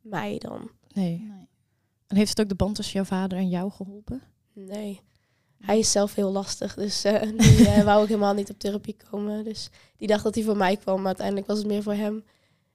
mij 0.00 0.38
dan. 0.38 0.70
Nee. 0.92 1.18
Nee. 1.28 1.48
En 2.06 2.16
heeft 2.16 2.28
het 2.30 2.40
ook 2.40 2.48
de 2.48 2.54
band 2.54 2.74
tussen 2.74 2.94
jouw 2.94 3.04
vader 3.04 3.38
en 3.38 3.48
jou 3.48 3.70
geholpen? 3.70 4.22
Nee. 4.52 5.00
Hij 5.60 5.78
is 5.78 5.90
zelf 5.90 6.14
heel 6.14 6.32
lastig, 6.32 6.74
dus 6.74 7.04
eh, 7.04 7.22
die 7.38 7.68
eh, 7.68 7.84
wou 7.84 8.00
ook 8.02 8.08
helemaal 8.08 8.34
niet 8.34 8.50
op 8.50 8.58
therapie 8.58 8.96
komen. 9.10 9.44
Dus 9.44 9.70
die 9.96 10.08
dacht 10.08 10.22
dat 10.24 10.34
hij 10.34 10.44
voor 10.44 10.56
mij 10.56 10.76
kwam, 10.76 10.96
maar 10.96 11.06
uiteindelijk 11.06 11.46
was 11.46 11.58
het 11.58 11.66
meer 11.66 11.82
voor 11.82 11.92
hem. 11.94 12.24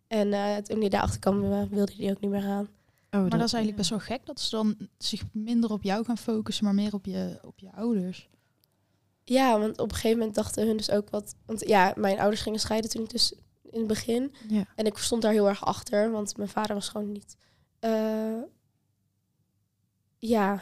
En 0.07 0.33
eh, 0.33 0.55
toen 0.55 0.79
hij 0.79 0.89
daarachter 0.89 1.19
kwam, 1.19 1.69
wilde 1.69 1.93
hij 1.97 2.11
ook 2.11 2.19
niet 2.19 2.31
meer 2.31 2.41
gaan. 2.41 2.67
Oh, 3.11 3.21
Maar 3.21 3.29
dat 3.29 3.47
is 3.47 3.53
eigenlijk 3.53 3.75
best 3.75 3.89
wel 3.89 3.99
gek 3.99 4.25
dat 4.25 4.39
ze 4.39 4.55
dan 4.55 4.75
zich 4.97 5.23
minder 5.31 5.71
op 5.71 5.83
jou 5.83 6.05
gaan 6.05 6.17
focussen, 6.17 6.65
maar 6.65 6.73
meer 6.73 6.93
op 6.93 7.05
je, 7.05 7.39
op 7.41 7.59
je 7.59 7.71
ouders. 7.71 8.29
Ja, 9.23 9.59
want 9.59 9.79
op 9.79 9.89
een 9.89 9.95
gegeven 9.95 10.17
moment 10.17 10.35
dachten 10.35 10.67
hun 10.67 10.77
dus 10.77 10.91
ook 10.91 11.09
wat... 11.09 11.35
Want 11.45 11.67
ja, 11.67 11.93
mijn 11.95 12.19
ouders 12.19 12.41
gingen 12.41 12.59
scheiden 12.59 12.89
toen 12.89 13.03
ik 13.03 13.09
dus 13.09 13.33
in 13.71 13.79
het 13.79 13.87
begin. 13.87 14.33
Ja. 14.47 14.65
En 14.75 14.85
ik 14.85 14.97
stond 14.97 15.21
daar 15.21 15.31
heel 15.31 15.47
erg 15.47 15.65
achter, 15.65 16.11
want 16.11 16.37
mijn 16.37 16.49
vader 16.49 16.75
was 16.75 16.89
gewoon 16.89 17.11
niet... 17.11 17.37
eh, 17.79 18.41
ja, 20.17 20.61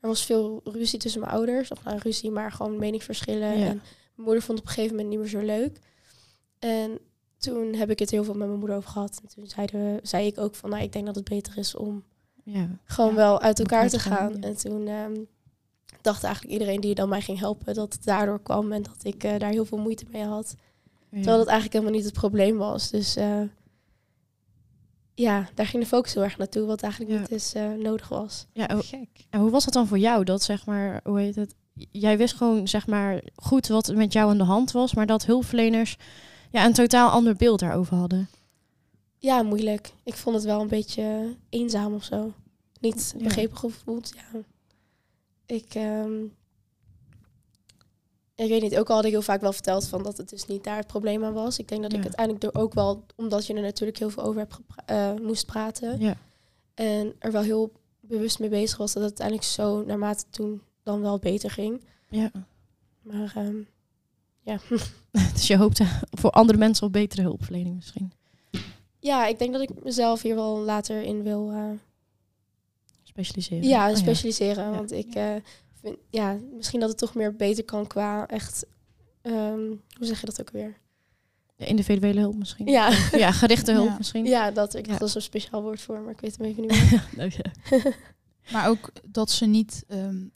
er 0.00 0.08
was 0.08 0.24
veel 0.24 0.60
ruzie 0.64 0.98
tussen 0.98 1.20
mijn 1.20 1.32
ouders. 1.32 1.70
Of 1.70 1.84
nou, 1.84 1.98
ruzie, 1.98 2.30
maar 2.30 2.52
gewoon 2.52 2.78
meningsverschillen. 2.78 3.58
Ja. 3.58 3.66
En 3.66 3.82
mijn 4.14 4.26
moeder 4.26 4.42
vond 4.42 4.58
het 4.58 4.66
op 4.66 4.66
een 4.66 4.74
gegeven 4.74 4.96
moment 4.96 5.08
niet 5.08 5.18
meer 5.18 5.40
zo 5.40 5.46
leuk. 5.46 5.78
En 6.58 6.98
toen 7.38 7.74
heb 7.74 7.90
ik 7.90 7.98
het 7.98 8.10
heel 8.10 8.24
veel 8.24 8.34
met 8.34 8.46
mijn 8.46 8.58
moeder 8.58 8.76
over 8.76 8.90
gehad. 8.90 9.20
En 9.22 9.28
toen 9.34 9.46
zeiden 9.46 9.94
we, 9.94 10.00
zei 10.02 10.26
ik 10.26 10.38
ook 10.38 10.54
van, 10.54 10.70
nou, 10.70 10.82
ik 10.82 10.92
denk 10.92 11.06
dat 11.06 11.14
het 11.14 11.28
beter 11.28 11.58
is 11.58 11.74
om 11.74 12.04
ja. 12.44 12.68
gewoon 12.84 13.10
Ja, 13.10 13.16
wel 13.16 13.40
uit 13.40 13.58
elkaar 13.58 13.88
te 13.88 13.98
gaan. 13.98 14.42
En 14.42 14.56
toen 14.56 14.86
ehm, 14.86 15.14
dacht 16.00 16.24
eigenlijk 16.24 16.52
iedereen 16.52 16.80
die 16.80 16.94
dan 16.94 17.08
mij 17.08 17.20
ging 17.20 17.38
helpen 17.38 17.74
dat 17.74 17.92
het 17.92 18.04
daardoor 18.04 18.42
kwam 18.42 18.72
en 18.72 18.82
dat 18.82 18.98
ik 19.02 19.24
eh, 19.24 19.38
daar 19.38 19.50
heel 19.50 19.64
veel 19.64 19.78
moeite 19.78 20.04
mee 20.10 20.24
had. 20.24 20.54
Terwijl 21.10 21.36
dat 21.36 21.46
eigenlijk 21.46 21.72
helemaal 21.72 21.94
niet 21.94 22.04
het 22.04 22.20
probleem 22.20 22.56
was. 22.56 22.90
Dus 22.90 23.16
eh, 23.16 23.40
ja, 25.18 25.48
daar 25.54 25.66
ging 25.66 25.82
de 25.82 25.88
focus 25.88 26.14
heel 26.14 26.22
erg 26.22 26.38
naartoe, 26.38 26.66
wat 26.66 26.82
eigenlijk 26.82 27.12
Ja. 27.12 27.18
niet 27.20 27.30
eens 27.30 27.52
eh, 27.54 27.70
nodig 27.72 28.08
was. 28.08 28.46
Ja, 28.52 28.68
oh, 28.72 28.78
Gek. 28.80 29.08
en 29.30 29.40
hoe 29.40 29.50
was 29.50 29.64
dat 29.64 29.74
dan 29.74 29.86
voor 29.86 29.98
jou? 29.98 30.24
Dat 30.24 30.42
zeg 30.42 30.66
maar, 30.66 31.00
hoe 31.04 31.18
heet 31.20 31.34
het? 31.34 31.54
Jij 31.90 32.18
wist 32.18 32.34
gewoon 32.36 32.68
zeg 32.68 32.86
maar 32.86 33.22
goed 33.36 33.66
wat 33.66 33.88
er 33.88 33.96
met 33.96 34.12
jou 34.12 34.30
aan 34.30 34.38
de 34.38 34.44
hand 34.44 34.70
was, 34.72 34.94
maar 34.94 35.06
dat 35.06 35.24
hulpverleners 35.26 35.96
ja, 36.50 36.64
een 36.64 36.72
totaal 36.72 37.10
ander 37.10 37.36
beeld 37.36 37.60
daarover 37.60 37.96
hadden. 37.96 38.28
Ja, 39.18 39.42
moeilijk. 39.42 39.92
Ik 40.04 40.14
vond 40.14 40.36
het 40.36 40.44
wel 40.44 40.60
een 40.60 40.68
beetje 40.68 41.36
eenzaam 41.48 41.94
of 41.94 42.04
zo. 42.04 42.32
Niet 42.80 43.14
Ja. 43.16 43.24
begrepen 43.24 43.56
gevoeld. 43.56 44.12
Ja. 44.16 44.40
Ik, 45.46 45.74
ehm, 45.74 46.12
ik 48.44 48.48
weet 48.48 48.62
niet, 48.62 48.78
ook 48.78 48.88
al 48.88 48.94
had 48.96 49.04
ik 49.04 49.10
heel 49.10 49.22
vaak 49.22 49.40
wel 49.40 49.52
verteld 49.52 49.88
van 49.88 50.02
dat 50.02 50.16
het 50.16 50.28
dus 50.28 50.46
niet 50.46 50.64
daar 50.64 50.76
het 50.76 50.86
probleem 50.86 51.24
aan 51.24 51.32
was. 51.32 51.58
Ik 51.58 51.68
denk 51.68 51.82
dat 51.82 51.90
ik 51.92 51.98
Ja. 51.98 52.04
uiteindelijk 52.04 52.44
er 52.44 52.60
ook 52.60 52.74
wel, 52.74 53.04
omdat 53.16 53.46
je 53.46 53.54
er 53.54 53.60
natuurlijk 53.62 53.98
heel 53.98 54.10
veel 54.10 54.22
over 54.22 54.40
hebt 54.40 54.58
eh, 54.86 55.14
moest 55.22 55.46
praten. 55.46 56.00
Ja. 56.00 56.16
En 56.74 57.14
er 57.18 57.32
wel 57.32 57.42
heel 57.42 57.72
bewust 58.00 58.38
mee 58.38 58.48
bezig 58.48 58.78
was 58.78 58.92
dat 58.92 59.02
het 59.02 59.20
uiteindelijk 59.20 59.46
zo 59.48 59.84
naarmate 59.84 60.24
toen 60.30 60.62
dan 60.82 61.00
wel 61.00 61.18
beter 61.18 61.50
ging. 61.50 61.84
ja. 62.08 62.30
Maar 63.02 63.32
ehm, 63.36 63.56
ja. 64.40 64.58
Dus 65.32 65.46
je 65.46 65.56
hoopte 65.56 65.84
voor 66.10 66.30
andere 66.30 66.58
mensen 66.58 66.86
op 66.86 66.92
betere 66.92 67.22
hulpverlening 67.22 67.74
misschien. 67.74 68.12
ja, 68.98 69.26
ik 69.26 69.38
denk 69.38 69.52
dat 69.52 69.62
ik 69.62 69.84
mezelf 69.84 70.22
hier 70.22 70.34
wel 70.34 70.58
later 70.58 71.02
in 71.02 71.22
wil 71.22 71.50
eh, 71.50 71.64
Specialiseren. 73.02 73.68
ja, 73.68 73.90
Oh, 73.90 73.96
specialiseren. 73.96 74.64
Ja. 74.64 74.70
Want 74.70 74.92
ik 74.92 75.14
eh, 75.14 75.34
vind, 75.80 75.96
ja, 76.10 76.36
misschien 76.56 76.80
dat 76.80 76.88
het 76.88 76.98
toch 76.98 77.14
meer 77.14 77.36
beter 77.36 77.64
kan 77.64 77.86
qua 77.86 78.26
echt, 78.26 78.66
ehm, 79.22 79.66
hoe 79.96 80.06
zeg 80.06 80.20
je 80.20 80.26
dat 80.26 80.40
ook 80.40 80.50
weer? 80.50 80.76
De 81.56 81.66
individuele 81.66 82.20
hulp 82.20 82.36
misschien. 82.36 82.66
Ja, 82.66 82.88
Ja, 83.12 83.32
gerichte 83.32 83.72
hulp 83.72 83.88
Ja. 83.88 83.96
misschien. 83.96 84.24
ja 84.24 84.50
dat, 84.50 84.74
ik 84.74 84.86
Ja. 84.86 84.98
dat 84.98 85.08
is 85.08 85.14
een 85.14 85.22
speciaal 85.22 85.62
woord 85.62 85.80
voor, 85.80 86.00
maar 86.00 86.12
ik 86.12 86.20
weet 86.20 86.36
hem 86.36 86.46
even 86.46 86.62
niet 86.62 86.90
meer. 87.16 87.96
Maar 88.52 88.68
ook 88.68 88.92
dat 89.06 89.30
ze 89.30 89.46
niet 89.46 89.84
ehm, 89.88 90.26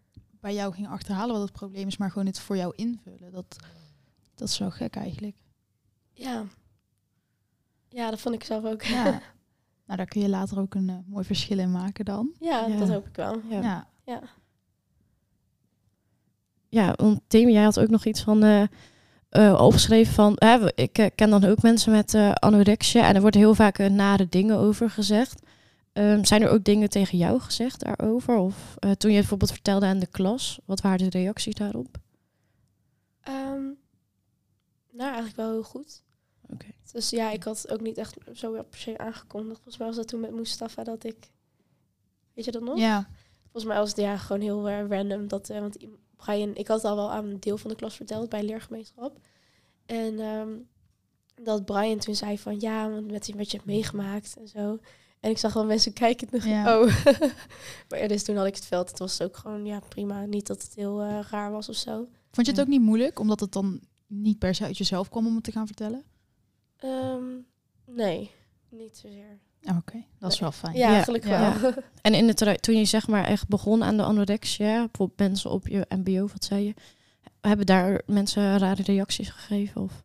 bij 0.40 0.54
jou 0.54 0.72
gingen 0.74 0.90
achterhalen 0.90 1.32
wat 1.34 1.42
het 1.42 1.52
probleem 1.52 1.86
is, 1.86 1.96
maar 1.96 2.10
gewoon 2.10 2.26
het 2.26 2.40
voor 2.40 2.56
jou 2.56 2.72
invullen. 2.76 3.32
Dat, 3.32 3.56
dat 4.34 4.48
is 4.48 4.58
wel 4.58 4.70
gek 4.70 4.96
eigenlijk. 4.96 5.36
ja. 6.12 6.44
ja, 7.88 8.10
dat 8.10 8.20
vond 8.20 8.34
ik 8.34 8.44
zelf 8.44 8.64
ook. 8.64 8.82
Ja. 8.82 9.02
nou, 9.86 9.96
daar 9.96 10.06
kun 10.06 10.20
je 10.20 10.28
later 10.28 10.58
ook 10.58 10.74
een 10.74 10.88
eh, 10.88 10.96
mooi 11.06 11.24
verschil 11.24 11.58
in 11.58 11.70
maken 11.70 12.04
dan. 12.04 12.34
Ja, 12.40 12.66
Ja. 12.66 12.76
dat 12.76 12.88
hoop 12.88 13.06
ik 13.06 13.16
wel. 13.16 13.40
Ja. 13.48 13.88
Ja. 14.04 14.22
Ja, 16.72 16.92
want 16.96 17.20
Tim, 17.26 17.48
jij 17.48 17.62
had 17.62 17.80
ook 17.80 17.88
nog 17.88 18.04
iets 18.04 18.22
van 18.22 18.42
eh, 18.42 18.62
eh, 19.28 19.60
opgeschreven 19.60 20.14
van... 20.14 20.32
Hè, 20.36 20.58
we- 20.58 20.72
ik 20.74 20.98
eh, 20.98 21.06
ken 21.14 21.30
dan 21.30 21.44
ook 21.44 21.62
mensen 21.62 21.92
met 21.92 22.14
eh, 22.14 22.32
anorexia 22.32 23.06
en 23.08 23.14
er 23.14 23.20
worden 23.20 23.40
heel 23.40 23.54
vaak 23.54 23.78
eh, 23.78 23.90
nare 23.90 24.28
dingen 24.28 24.56
over 24.56 24.90
gezegd. 24.90 25.42
Ehm, 25.92 26.24
zijn 26.24 26.42
er 26.42 26.48
ook 26.50 26.64
dingen 26.64 26.88
tegen 26.88 27.18
jou 27.18 27.40
gezegd 27.40 27.84
daarover? 27.84 28.36
Of 28.36 28.54
eh, 28.78 28.90
toen 28.90 29.10
je 29.10 29.16
het 29.16 29.28
bijvoorbeeld 29.28 29.50
vertelde 29.52 29.86
aan 29.86 29.98
de 29.98 30.06
klas, 30.06 30.58
wat 30.64 30.80
waren 30.80 31.10
de 31.10 31.18
reacties 31.18 31.54
daarop? 31.54 31.98
Ehm, 33.20 33.62
nou, 34.92 35.06
eigenlijk 35.08 35.36
wel 35.36 35.50
heel 35.50 35.62
goed. 35.62 36.02
Oké. 36.52 36.66
Dus 36.92 37.10
ja, 37.10 37.30
ik 37.30 37.42
had 37.42 37.70
ook 37.70 37.80
niet 37.80 37.98
echt 37.98 38.16
zo 38.32 38.52
per 38.52 38.78
se 38.78 38.98
aangekondigd. 38.98 39.54
Volgens 39.54 39.76
mij 39.78 39.86
was 39.86 39.96
dat 39.96 40.08
toen 40.08 40.20
met 40.20 40.34
Mustafa 40.34 40.84
dat 40.84 41.04
ik... 41.04 41.30
Weet 42.34 42.44
je 42.44 42.50
dat 42.52 42.62
nog? 42.62 42.78
ja. 42.78 43.08
Volgens 43.42 43.64
mij 43.72 43.82
was 43.82 43.88
het 43.90 43.98
ja, 43.98 44.16
gewoon 44.16 44.42
heel 44.42 44.68
eh, 44.68 44.88
random. 44.88 45.28
Dat, 45.28 45.50
eh, 45.50 45.60
want 45.60 45.76
Brian, 46.24 46.54
ik 46.54 46.68
had 46.68 46.82
het 46.82 46.90
al 46.90 46.96
wel 46.96 47.10
aan 47.10 47.26
een 47.26 47.40
deel 47.40 47.58
van 47.58 47.70
de 47.70 47.76
klas 47.76 47.96
verteld 47.96 48.28
bij 48.28 48.42
leergemeenschap. 48.44 49.18
En 49.86 50.20
ehm, 50.20 50.50
dat 51.42 51.64
Brian 51.64 51.98
toen 51.98 52.14
zei 52.14 52.38
van 52.38 52.60
ja, 52.60 52.90
want 52.90 53.10
met 53.10 53.32
wat 53.34 53.50
je 53.50 53.56
hebt 53.56 53.68
meegemaakt 53.68 54.36
en 54.36 54.48
zo. 54.48 54.78
En 55.20 55.30
ik 55.30 55.38
zag 55.38 55.52
wel 55.52 55.64
mensen 55.64 55.92
kijken. 55.92 56.28
en 56.30 56.48
Ja. 56.48 56.80
Oh. 56.80 57.04
maar 57.88 57.98
ja, 57.98 58.08
dus 58.08 58.22
toen 58.24 58.36
had 58.36 58.46
ik 58.46 58.54
het 58.54 58.66
veld. 58.66 58.88
Het 58.88 58.98
was 58.98 59.20
ook 59.22 59.36
gewoon 59.36 59.64
ja, 59.66 59.80
prima. 59.88 60.24
Niet 60.24 60.46
dat 60.46 60.62
het 60.62 60.74
heel 60.74 61.00
eh, 61.02 61.20
raar 61.30 61.50
was 61.50 61.68
of 61.68 61.74
zo. 61.76 61.94
Vond 62.30 62.46
je 62.46 62.52
het 62.52 62.56
Ja. 62.56 62.62
ook 62.62 62.68
niet 62.68 62.80
moeilijk, 62.80 63.18
omdat 63.18 63.40
het 63.40 63.52
dan 63.52 63.80
niet 64.06 64.38
per 64.38 64.54
se 64.54 64.64
uit 64.64 64.78
jezelf 64.78 65.08
kwam 65.08 65.26
om 65.26 65.34
het 65.34 65.44
te 65.44 65.52
gaan 65.52 65.66
vertellen? 65.66 66.04
Ehm, 66.76 67.24
nee, 67.86 68.30
niet 68.68 68.96
zozeer. 68.98 69.38
Oké, 69.78 70.04
dat 70.18 70.32
is 70.32 70.38
wel 70.38 70.52
fijn. 70.52 70.76
Ja, 70.76 70.94
Ja, 70.96 71.02
gelukkig 71.02 71.30
ja. 71.30 71.60
wel. 71.60 71.72
En 72.02 72.14
in 72.14 72.28
het, 72.28 72.36
tra- 72.36 72.54
toen 72.54 72.76
je 72.76 72.84
zeg 72.84 73.08
maar 73.08 73.24
echt 73.24 73.48
begon 73.48 73.84
aan 73.84 73.96
de 73.96 74.02
anorexia, 74.02 74.76
bijvoorbeeld 74.78 75.18
mensen 75.18 75.50
op 75.50 75.68
je 75.68 75.86
mbo, 75.88 76.20
wat 76.32 76.44
zei 76.44 76.64
je? 76.64 76.74
Hebben 77.40 77.66
daar 77.66 78.02
mensen 78.06 78.58
rare 78.58 78.82
reacties 78.82 79.28
gegeven? 79.30 79.82
Of? 79.82 80.04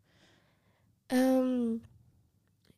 Ehm, 1.08 1.67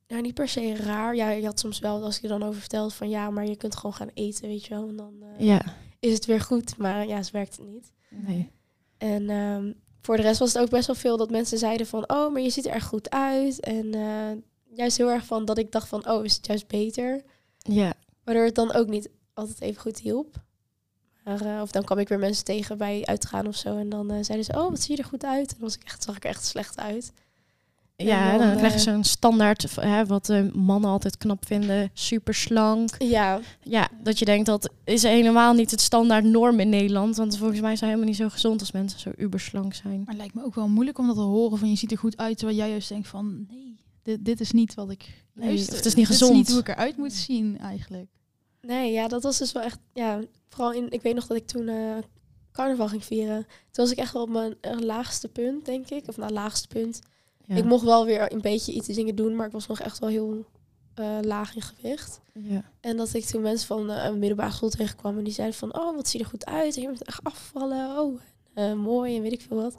nou, 0.08 0.22
niet 0.22 0.34
per 0.34 0.48
se 0.48 0.76
raar. 0.76 1.15
Ja, 1.15 1.30
je 1.30 1.46
had 1.46 1.60
soms 1.60 1.80
wel, 1.80 2.04
als 2.04 2.18
ik 2.18 2.24
er 2.24 2.30
dan 2.30 2.44
over 2.44 2.60
vertelde 2.60 2.94
van 2.94 3.10
ja, 3.10 3.30
maar 3.30 3.46
je 3.46 3.56
kunt 3.56 3.76
gewoon 3.76 3.94
gaan 3.96 4.10
eten, 4.13 4.48
weet 4.48 4.65
je 4.65 4.70
wel. 4.76 4.88
En 4.88 4.96
dan 4.96 5.13
eh, 5.38 5.46
Ja, 5.46 5.62
is 6.00 6.13
het 6.13 6.26
weer 6.26 6.42
goed. 6.42 6.78
Maar 6.78 7.08
ja, 7.08 7.24
zo 7.24 7.30
werkt 7.32 7.58
het 7.58 7.65
niet. 7.68 7.92
nee. 8.10 8.52
En 8.98 9.30
ehm, 9.30 9.72
voor 10.02 10.15
de 10.15 10.22
rest 10.22 10.39
was 10.39 10.54
het 10.54 10.62
ook 10.62 10.70
best 10.70 10.88
wel 10.88 10.96
veel 10.96 11.18
dat 11.18 11.30
mensen 11.30 11.58
zeiden 11.58 11.88
van 11.88 12.10
oh, 12.12 12.32
maar 12.34 12.42
je 12.42 12.50
ziet 12.50 12.65
er 12.65 12.72
echt 12.74 12.88
goed 12.88 13.10
uit. 13.10 13.60
En 13.60 13.94
eh, 13.94 14.32
juist 14.73 14.97
heel 14.97 15.12
erg 15.12 15.25
van 15.25 15.45
dat 15.45 15.58
ik 15.58 15.71
dacht 15.71 15.88
van 15.88 16.10
oh, 16.10 16.25
is 16.25 16.36
het 16.36 16.47
juist 16.47 16.67
beter. 16.67 17.23
Ja, 17.58 17.93
Waardoor 18.23 18.43
het 18.43 18.55
dan 18.55 18.73
ook 18.73 18.88
niet 18.88 19.10
altijd 19.34 19.62
even 19.62 19.82
goed 19.82 19.99
hielp. 19.99 20.36
Maar, 21.23 21.41
eh, 21.41 21.62
of 21.62 21.71
dan 21.71 21.84
kwam 21.84 21.97
ik 21.97 22.08
weer 22.08 22.19
mensen 22.19 22.45
tegen 22.45 22.77
bij 22.77 23.05
uitgaan 23.05 23.47
of 23.47 23.55
zo. 23.55 23.77
En 23.77 23.89
dan 23.89 24.12
eh, 24.12 24.17
zeiden 24.21 24.45
ze, 24.45 24.62
oh, 24.62 24.69
wat 24.69 24.82
zie 24.82 24.95
je 24.95 25.01
er 25.01 25.08
goed 25.08 25.25
uit. 25.25 25.51
En 25.51 25.55
dan 25.60 25.67
was 25.67 25.75
ik 25.75 25.84
echt, 25.84 26.03
zag 26.03 26.15
ik 26.15 26.23
er 26.23 26.29
echt 26.29 26.45
slecht 26.45 26.79
uit. 26.79 27.12
Ja, 28.05 28.32
En 28.32 28.38
dan, 28.38 28.47
dan, 28.47 28.58
krijg 28.58 28.73
je 28.73 28.79
eh, 28.79 28.93
zo'n 28.93 29.03
standaard, 29.03 29.75
hè, 29.75 30.05
wat 30.05 30.29
eh, 30.29 30.51
mannen 30.53 30.89
altijd 30.89 31.17
knap 31.17 31.45
vinden, 31.45 31.89
super 31.93 32.34
slank. 32.34 32.89
Ja, 32.97 33.39
Ja, 33.63 33.88
dat 34.03 34.19
je 34.19 34.25
denkt 34.25 34.45
dat 34.45 34.69
is 34.84 35.03
helemaal 35.03 35.53
niet 35.53 35.71
het 35.71 35.82
standaard 35.82 36.23
norm 36.23 36.60
in 36.60 36.69
Nederland. 36.69 37.15
Want 37.15 37.38
volgens 37.38 37.62
mij 37.62 37.75
zijn 37.75 37.89
helemaal 37.89 38.12
niet 38.12 38.19
zo 38.19 38.29
gezond 38.29 38.60
als 38.60 38.71
mensen 38.71 38.99
zo 38.99 39.12
uberslank 39.17 39.73
zijn. 39.73 39.97
Maar 39.97 40.08
het 40.08 40.17
lijkt 40.17 40.34
me 40.34 40.43
ook 40.43 40.55
wel 40.55 40.67
moeilijk 40.67 40.97
om 40.97 41.08
dat 41.08 41.15
te 41.15 41.21
horen 41.21 41.58
van 41.58 41.69
je 41.69 41.75
ziet 41.75 41.91
er 41.91 41.97
goed 41.97 42.17
uit, 42.17 42.38
terwijl 42.38 42.58
jij 42.58 42.69
juist 42.69 42.89
denkt 42.89 43.08
van 43.08 43.45
nee, 43.49 43.79
dit, 44.04 44.26
dit 44.26 44.40
is 44.40 44.52
niet 44.52 44.74
wat 44.74 44.90
ik 44.90 45.24
Nee, 45.34 45.48
luister. 45.48 45.70
of 45.72 45.76
het 45.78 45.86
is 45.86 45.94
niet 45.96 46.08
Dit 46.08 46.18
gezond. 46.18 46.32
is 46.32 46.38
niet 46.38 46.50
hoe 46.50 46.60
ik 46.60 46.68
eruit 46.68 46.98
moet 46.98 47.14
zien 47.14 47.58
eigenlijk. 47.60 48.10
nee, 48.62 48.92
ja, 48.92 49.08
dat 49.08 49.24
was 49.24 49.38
dus 49.38 49.52
wel 49.52 49.64
echt, 49.64 49.80
ja, 49.94 50.20
vooral 50.50 50.74
in, 50.74 50.90
ik 50.92 51.02
weet 51.02 51.16
nog 51.16 51.28
dat 51.28 51.38
ik 51.38 51.48
toen 51.48 51.68
eh, 51.68 51.98
carnaval 52.52 52.88
ging 52.88 53.06
vieren. 53.06 53.44
Toen 53.72 53.84
was 53.86 53.92
ik 53.92 53.98
echt 53.98 54.14
wel 54.14 54.22
op 54.22 54.30
mijn 54.30 54.56
eh, 54.62 54.80
laagste 54.80 55.28
punt, 55.28 55.66
denk 55.66 55.90
ik. 55.90 56.08
Of 56.08 56.18
nou, 56.18 56.32
laagste 56.32 56.68
punt. 56.68 57.00
Ja. 57.46 57.56
Ik 57.56 57.64
mocht 57.66 57.84
wel 57.84 58.06
weer 58.06 58.32
een 58.34 58.42
beetje 58.42 58.74
iets 58.74 58.88
dingen 58.88 59.16
doen, 59.16 59.36
maar 59.36 59.46
ik 59.46 59.52
was 59.52 59.68
nog 59.68 59.80
echt 59.80 60.00
wel 60.00 60.10
heel 60.10 60.46
eh, 60.94 61.18
laag 61.22 61.56
in 61.56 61.62
gewicht. 61.62 62.20
ja. 62.34 62.64
En 62.80 62.98
dat 62.98 63.14
ik 63.14 63.26
toen 63.26 63.42
mensen 63.42 63.68
van 63.68 63.92
eh, 63.92 64.04
een 64.06 64.20
middelbare 64.20 64.52
school 64.52 64.70
tegenkwam 64.70 65.18
en 65.18 65.24
die 65.24 65.34
zeiden 65.34 65.58
van, 65.58 65.76
oh, 65.80 65.96
wat 65.96 66.08
zie 66.08 66.20
je 66.20 66.26
er 66.26 66.32
goed 66.32 66.46
uit. 66.46 66.76
En 66.76 66.82
je 66.82 66.88
bent 66.88 67.04
echt 67.04 67.24
afvallen. 67.24 68.00
Oh, 68.00 68.20
eh, 68.54 68.74
mooi 68.74 69.16
en 69.16 69.22
weet 69.22 69.32
ik 69.32 69.42
veel 69.42 69.58
wat. 69.62 69.76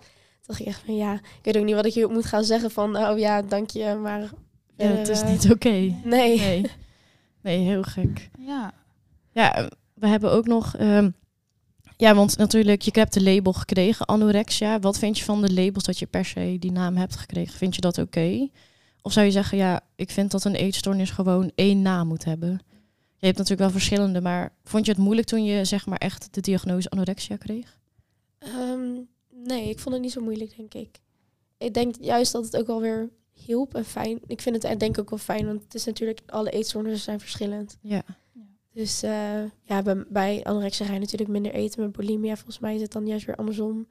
Dacht 0.51 0.63
ik 0.63 0.69
echt 0.69 0.83
van, 0.85 0.97
ja, 0.97 1.13
ik 1.15 1.41
weet 1.43 1.57
ook 1.57 1.65
niet 1.65 1.75
wat 1.75 1.87
ik 1.87 1.95
hier 1.95 2.11
moet 2.11 2.27
gaan 2.27 2.45
zeggen 2.45 2.71
van, 2.71 2.97
oh 2.97 3.19
ja, 3.19 3.43
dank 3.43 3.71
je, 3.71 3.95
maar... 3.95 4.31
ja, 4.77 4.87
het 4.87 5.09
is 5.09 5.21
eh, 5.21 5.29
niet 5.29 5.51
oké. 5.51 5.69
Nee. 5.69 6.39
Nee. 6.39 6.67
nee, 7.43 7.59
heel 7.59 7.83
gek. 7.83 8.31
Ja, 8.39 8.73
Ja, 9.33 9.71
we 9.95 10.07
hebben 10.07 10.33
ook 10.33 10.47
nog... 10.47 10.77
ehm, 10.77 11.11
ja, 11.97 12.15
want 12.15 12.37
natuurlijk, 12.37 12.83
je 12.83 12.91
hebt 12.93 13.13
de 13.13 13.23
label 13.23 13.53
gekregen, 13.53 14.07
anorexia. 14.07 14.79
Wat 14.79 14.99
vind 14.99 15.19
je 15.19 15.25
van 15.25 15.43
de 15.43 15.53
labels 15.53 15.85
dat 15.85 15.99
je 15.99 16.07
per 16.07 16.25
se 16.25 16.57
die 16.59 16.73
naam 16.73 16.97
hebt 16.97 17.17
gekregen? 17.17 17.59
Vind 17.59 17.75
je 17.75 17.81
dat 17.81 17.99
oké? 17.99 18.49
Of 19.03 19.13
zou 19.13 19.27
je 19.27 19.33
zeggen, 19.33 19.59
ja, 19.59 19.81
ik 19.97 20.11
vind 20.11 20.31
dat 20.31 20.45
een 20.45 20.55
eetstoornis 20.55 21.11
gewoon 21.11 21.53
één 21.55 21.83
naam 21.83 22.09
moet 22.09 22.25
hebben? 22.25 22.61
Je 23.17 23.27
hebt 23.27 23.39
natuurlijk 23.39 23.61
wel 23.61 23.71
verschillende, 23.71 24.21
maar 24.21 24.53
vond 24.65 24.87
je 24.87 24.93
het 24.93 25.01
moeilijk 25.01 25.27
toen 25.27 25.45
je 25.45 25.65
zeg 25.65 25.87
maar 25.87 25.99
echt 25.99 26.29
de 26.35 26.41
diagnose 26.41 26.91
anorexia 26.91 27.37
kreeg? 27.37 27.79
Ehm, 28.39 28.91
nee, 29.45 29.69
ik 29.69 29.79
vond 29.79 29.95
het 29.95 30.05
niet 30.05 30.13
zo 30.13 30.21
moeilijk, 30.21 30.57
denk 30.57 30.75
ik. 30.75 31.01
Ik 31.59 31.75
denk 31.75 31.95
juist 32.01 32.33
dat 32.33 32.45
het 32.45 32.57
ook 32.57 32.67
wel 32.67 32.81
weer 32.81 33.11
hielp 33.33 33.75
en 33.75 33.85
fijn. 33.85 34.21
Ik 34.27 34.41
vind 34.41 34.63
het 34.63 34.81
denk 34.81 34.97
ik 34.97 34.99
ook 34.99 35.11
wel 35.11 35.19
fijn, 35.19 35.47
want 35.47 35.63
het 35.63 35.75
is 35.75 35.85
natuurlijk, 35.85 36.21
alle 36.27 36.51
eetstoornissen 36.51 37.03
zijn 37.05 37.21
verschillend. 37.21 37.79
Ja. 37.81 38.03
Dus 38.73 39.03
eh, 39.03 39.43
ja, 39.63 39.83
bij, 39.83 40.05
bij 40.09 40.45
anorexia 40.45 40.87
ga 40.87 40.93
je 40.93 40.99
natuurlijk 40.99 41.31
minder 41.31 41.53
eten. 41.53 41.83
Met 41.83 41.93
bulimia 41.93 42.35
volgens 42.35 42.59
mij 42.59 42.75
is 42.75 42.81
het 42.81 42.93
dan 42.93 43.07
juist 43.07 43.27
weer 43.27 43.37
andersom. 43.37 43.87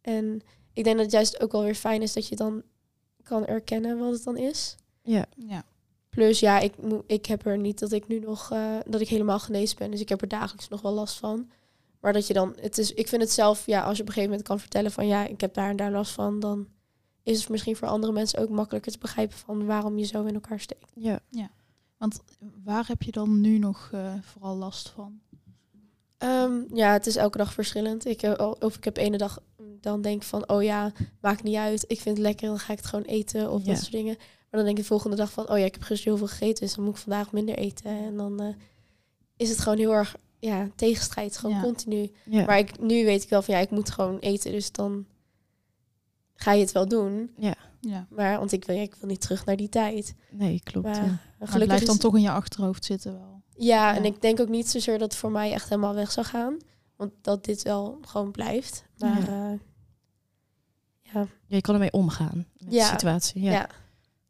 En 0.00 0.40
ik 0.72 0.84
denk 0.84 0.96
dat 0.96 1.04
het 1.04 1.14
juist 1.14 1.40
ook 1.40 1.52
wel 1.52 1.62
weer 1.62 1.74
fijn 1.74 2.02
is 2.02 2.12
dat 2.12 2.28
je 2.28 2.36
dan 2.36 2.62
kan 3.22 3.46
erkennen 3.46 3.98
wat 3.98 4.12
het 4.12 4.24
dan 4.24 4.36
is. 4.36 4.76
Ja. 5.02 5.26
ja. 5.36 5.64
Plus 6.08 6.40
ja, 6.40 6.58
ik, 6.58 6.74
ik 7.06 7.26
heb 7.26 7.46
er 7.46 7.58
niet 7.58 7.78
dat 7.78 7.92
ik 7.92 8.08
nu 8.08 8.18
nog, 8.18 8.50
eh, 8.50 8.76
dat 8.86 9.00
ik 9.00 9.08
helemaal 9.08 9.38
genezen 9.38 9.78
ben. 9.78 9.90
Dus 9.90 10.00
ik 10.00 10.08
heb 10.08 10.20
er 10.20 10.28
dagelijks 10.28 10.68
nog 10.68 10.82
wel 10.82 10.92
last 10.92 11.18
van. 11.18 11.50
Maar 12.04 12.12
dat 12.12 12.26
je 12.26 12.32
dan, 12.34 12.56
het 12.60 12.78
is, 12.78 12.92
ik 12.92 13.08
vind 13.08 13.22
het 13.22 13.30
zelf, 13.30 13.66
ja, 13.66 13.82
als 13.82 13.96
je 13.96 14.02
op 14.02 14.08
een 14.08 14.14
gegeven 14.14 14.30
moment 14.30 14.48
kan 14.48 14.60
vertellen 14.60 14.90
van 14.92 15.06
ja, 15.06 15.26
ik 15.26 15.40
heb 15.40 15.54
daar 15.54 15.70
en 15.70 15.76
daar 15.76 15.90
last 15.90 16.12
van, 16.12 16.40
dan 16.40 16.68
is 17.22 17.40
het 17.40 17.48
misschien 17.48 17.76
voor 17.76 17.88
andere 17.88 18.12
mensen 18.12 18.38
ook 18.38 18.48
makkelijker 18.48 18.92
te 18.92 18.98
begrijpen 18.98 19.36
van 19.36 19.66
waarom 19.66 19.98
je 19.98 20.04
zo 20.04 20.24
in 20.24 20.34
elkaar 20.34 20.60
steekt. 20.60 20.90
Ja. 20.94 21.20
Want 21.98 22.20
waar 22.64 22.86
heb 22.86 23.02
je 23.02 23.12
dan 23.12 23.40
nu 23.40 23.58
nog 23.58 23.90
eh, 23.92 24.14
vooral 24.20 24.56
last 24.56 24.88
van? 24.88 25.20
Ehm, 26.18 26.52
ja, 26.74 26.92
het 26.92 27.06
is 27.06 27.16
elke 27.16 27.38
dag 27.38 27.52
verschillend. 27.52 28.04
Ik, 28.06 28.22
eh, 28.22 28.52
of 28.60 28.76
ik 28.76 28.84
heb 28.84 28.96
ene 28.96 29.16
dag 29.18 29.38
dan 29.80 30.02
denk 30.02 30.16
ik 30.22 30.28
van, 30.28 30.48
oh 30.48 30.62
ja, 30.62 30.92
maakt 31.20 31.42
niet 31.42 31.56
uit. 31.56 31.84
Ik 31.86 32.00
vind 32.00 32.16
het 32.16 32.26
lekker, 32.26 32.48
dan 32.48 32.58
ga 32.58 32.72
ik 32.72 32.78
het 32.78 32.86
gewoon 32.86 33.04
eten 33.04 33.50
of 33.50 33.64
Ja. 33.64 33.66
dat 33.72 33.78
soort 33.78 33.92
dingen. 33.92 34.16
Maar 34.18 34.62
dan 34.62 34.64
denk 34.64 34.76
ik 34.76 34.82
de 34.82 34.88
volgende 34.88 35.16
dag 35.16 35.30
van, 35.30 35.50
oh 35.50 35.58
ja, 35.58 35.64
ik 35.64 35.74
heb 35.74 35.82
gisteren 35.82 36.16
heel 36.16 36.26
veel 36.26 36.36
gegeten, 36.36 36.64
dus 36.64 36.74
dan 36.74 36.84
moet 36.84 36.94
ik 36.94 37.00
vandaag 37.00 37.32
minder 37.32 37.54
eten. 37.56 37.90
En 37.90 38.16
dan 38.16 38.40
eh, 38.40 38.54
is 39.36 39.48
het 39.48 39.58
gewoon 39.58 39.78
heel 39.78 39.92
erg, 39.94 40.16
ja, 40.44 40.68
tegenstrijd, 40.76 41.36
gewoon 41.36 41.54
Ja. 41.54 41.62
continu. 41.62 42.10
Ja. 42.24 42.44
Maar 42.44 42.58
ik, 42.58 42.80
nu 42.80 43.04
weet 43.04 43.22
ik 43.22 43.28
wel 43.28 43.42
van, 43.42 43.54
ja, 43.54 43.60
ik 43.60 43.70
moet 43.70 43.90
gewoon 43.90 44.18
eten, 44.18 44.52
dus 44.52 44.72
dan 44.72 45.06
ga 46.34 46.52
je 46.52 46.60
het 46.60 46.72
wel 46.72 46.88
doen. 46.88 47.30
Ja. 47.36 47.54
Maar, 48.10 48.38
want 48.38 48.52
ik 48.52 48.64
wil, 48.64 48.76
ja, 48.76 48.82
ik 48.82 48.94
wil 48.94 49.08
niet 49.08 49.20
terug 49.20 49.44
naar 49.44 49.56
die 49.56 49.68
tijd. 49.68 50.14
Nee, 50.30 50.60
klopt. 50.64 50.86
Maar 50.86 50.94
ja. 50.96 51.00
Maar 51.00 51.10
het 51.38 51.48
gelukkig 51.50 51.64
blijft 51.66 51.86
dan 51.86 51.94
is- 51.94 52.00
toch 52.00 52.14
in 52.16 52.22
je 52.22 52.30
achterhoofd 52.30 52.84
zitten 52.84 53.12
wel. 53.12 53.42
Ja, 53.56 53.94
en 53.96 54.02
Ja. 54.02 54.08
ik 54.08 54.20
denk 54.22 54.40
ook 54.40 54.48
niet 54.48 54.68
zozeer 54.68 54.98
dat 54.98 55.10
het 55.10 55.20
voor 55.20 55.30
mij 55.30 55.52
echt 55.52 55.68
helemaal 55.68 55.94
weg 55.94 56.12
zou 56.12 56.26
gaan. 56.26 56.56
Want 56.96 57.12
dat 57.20 57.44
dit 57.44 57.62
wel 57.62 57.98
gewoon 58.00 58.30
blijft. 58.30 58.84
Maar 58.98 59.20
Ja. 59.30 59.50
ja, 59.50 59.58
ja, 61.12 61.26
Je 61.46 61.60
kan 61.60 61.74
ermee 61.74 61.92
omgaan 61.92 62.46
met 62.58 62.72
Ja. 62.72 62.84
de 62.84 62.90
situatie. 62.90 63.42
Ja. 63.42 63.50
ja. 63.52 63.68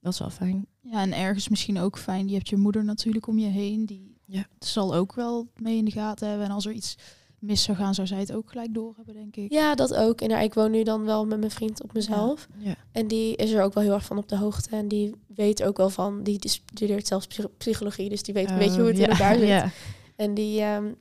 Dat 0.00 0.12
is 0.12 0.18
wel 0.18 0.30
fijn. 0.30 0.66
Ja, 0.80 1.00
en 1.00 1.12
ergens 1.12 1.48
misschien 1.48 1.78
ook 1.78 1.98
fijn. 1.98 2.28
Je 2.28 2.34
hebt 2.34 2.48
je 2.48 2.56
moeder 2.56 2.84
natuurlijk 2.84 3.26
om 3.26 3.38
je 3.38 3.46
heen. 3.48 3.86
Die 3.86 4.13
Ja. 4.26 4.46
zal 4.58 4.94
ook 4.94 5.14
wel 5.14 5.48
mee 5.56 5.76
in 5.76 5.84
de 5.84 5.90
gaten 5.90 6.28
hebben. 6.28 6.46
En 6.46 6.52
als 6.52 6.66
er 6.66 6.72
iets 6.72 6.96
mis 7.38 7.62
zou 7.62 7.76
gaan, 7.76 7.94
zou 7.94 8.06
zij 8.06 8.18
het 8.18 8.32
ook 8.32 8.50
gelijk 8.50 8.74
doorhebben, 8.74 9.14
denk 9.14 9.36
ik. 9.36 9.52
ja, 9.52 9.74
dat 9.74 9.94
ook. 9.94 10.20
En 10.20 10.28
ja, 10.28 10.38
ik 10.40 10.54
woon 10.54 10.70
nu 10.70 10.82
dan 10.82 11.04
wel 11.04 11.26
met 11.26 11.38
mijn 11.38 11.50
vriend 11.50 11.82
op 11.82 11.92
mezelf. 11.92 12.48
Ja. 12.58 12.74
En 12.92 13.08
die 13.08 13.36
is 13.36 13.50
er 13.52 13.62
ook 13.62 13.74
wel 13.74 13.82
heel 13.82 13.92
erg 13.92 14.04
van 14.04 14.18
op 14.18 14.28
de 14.28 14.36
hoogte. 14.36 14.76
En 14.76 14.88
die 14.88 15.14
weet 15.26 15.62
ook 15.62 15.76
wel 15.76 15.90
van, 15.90 16.22
die 16.22 16.38
studeert 16.48 17.06
zelfs 17.06 17.26
psy- 17.26 17.48
psychologie. 17.58 18.08
Dus 18.08 18.22
die 18.22 18.34
weet 18.34 18.50
een 18.50 18.58
beetje 18.58 18.78
hoe 18.80 18.86
het 18.88 18.96
Oh, 18.96 19.02
in 19.02 19.08
elkaar 19.10 19.38
zit. 19.38 19.72
En 20.16 20.34
die, 20.34 20.60
ehm, 20.60 20.92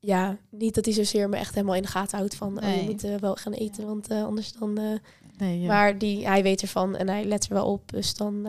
ja, 0.00 0.36
niet 0.50 0.74
dat 0.74 0.84
hij 0.84 0.94
zozeer 0.94 1.28
me 1.28 1.36
echt 1.36 1.54
helemaal 1.54 1.74
in 1.74 1.82
de 1.82 1.88
gaten 1.88 2.18
houdt 2.18 2.34
van... 2.34 2.64
Oh, 2.64 2.74
je 2.76 2.82
moet 2.90 3.04
eh, 3.04 3.14
wel 3.16 3.34
gaan 3.34 3.52
eten, 3.52 3.86
want 3.86 4.08
eh, 4.08 4.24
anders 4.24 4.52
dan... 4.52 4.78
eh, 4.78 4.84
Nee, 5.38 5.60
ja. 5.60 5.66
Maar 5.66 5.98
die, 5.98 6.26
hij 6.26 6.42
weet 6.42 6.62
ervan 6.62 6.96
en 6.96 7.08
hij 7.08 7.24
let 7.24 7.44
er 7.46 7.54
wel 7.54 7.66
op. 7.72 7.90
Dus 7.92 8.14
dan... 8.14 8.46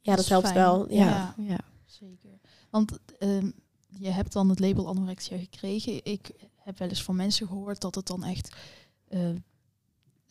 ja, 0.00 0.16
dat, 0.16 0.28
helpt 0.28 0.46
fijn. 0.46 0.58
wel. 0.58 0.92
Ja. 0.92 1.34
ja. 1.38 1.58
Zeker. 1.84 2.33
Want 2.74 2.98
ehm, 3.18 3.50
je 3.88 4.10
hebt 4.10 4.32
dan 4.32 4.48
het 4.48 4.60
label 4.60 4.88
anorexia 4.88 5.38
gekregen. 5.38 6.04
Ik 6.04 6.30
heb 6.56 6.78
wel 6.78 6.88
eens 6.88 7.02
van 7.02 7.16
mensen 7.16 7.46
gehoord 7.46 7.80
dat 7.80 7.94
het 7.94 8.06
dan 8.06 8.24
echt 8.24 8.56
eh, 9.08 9.30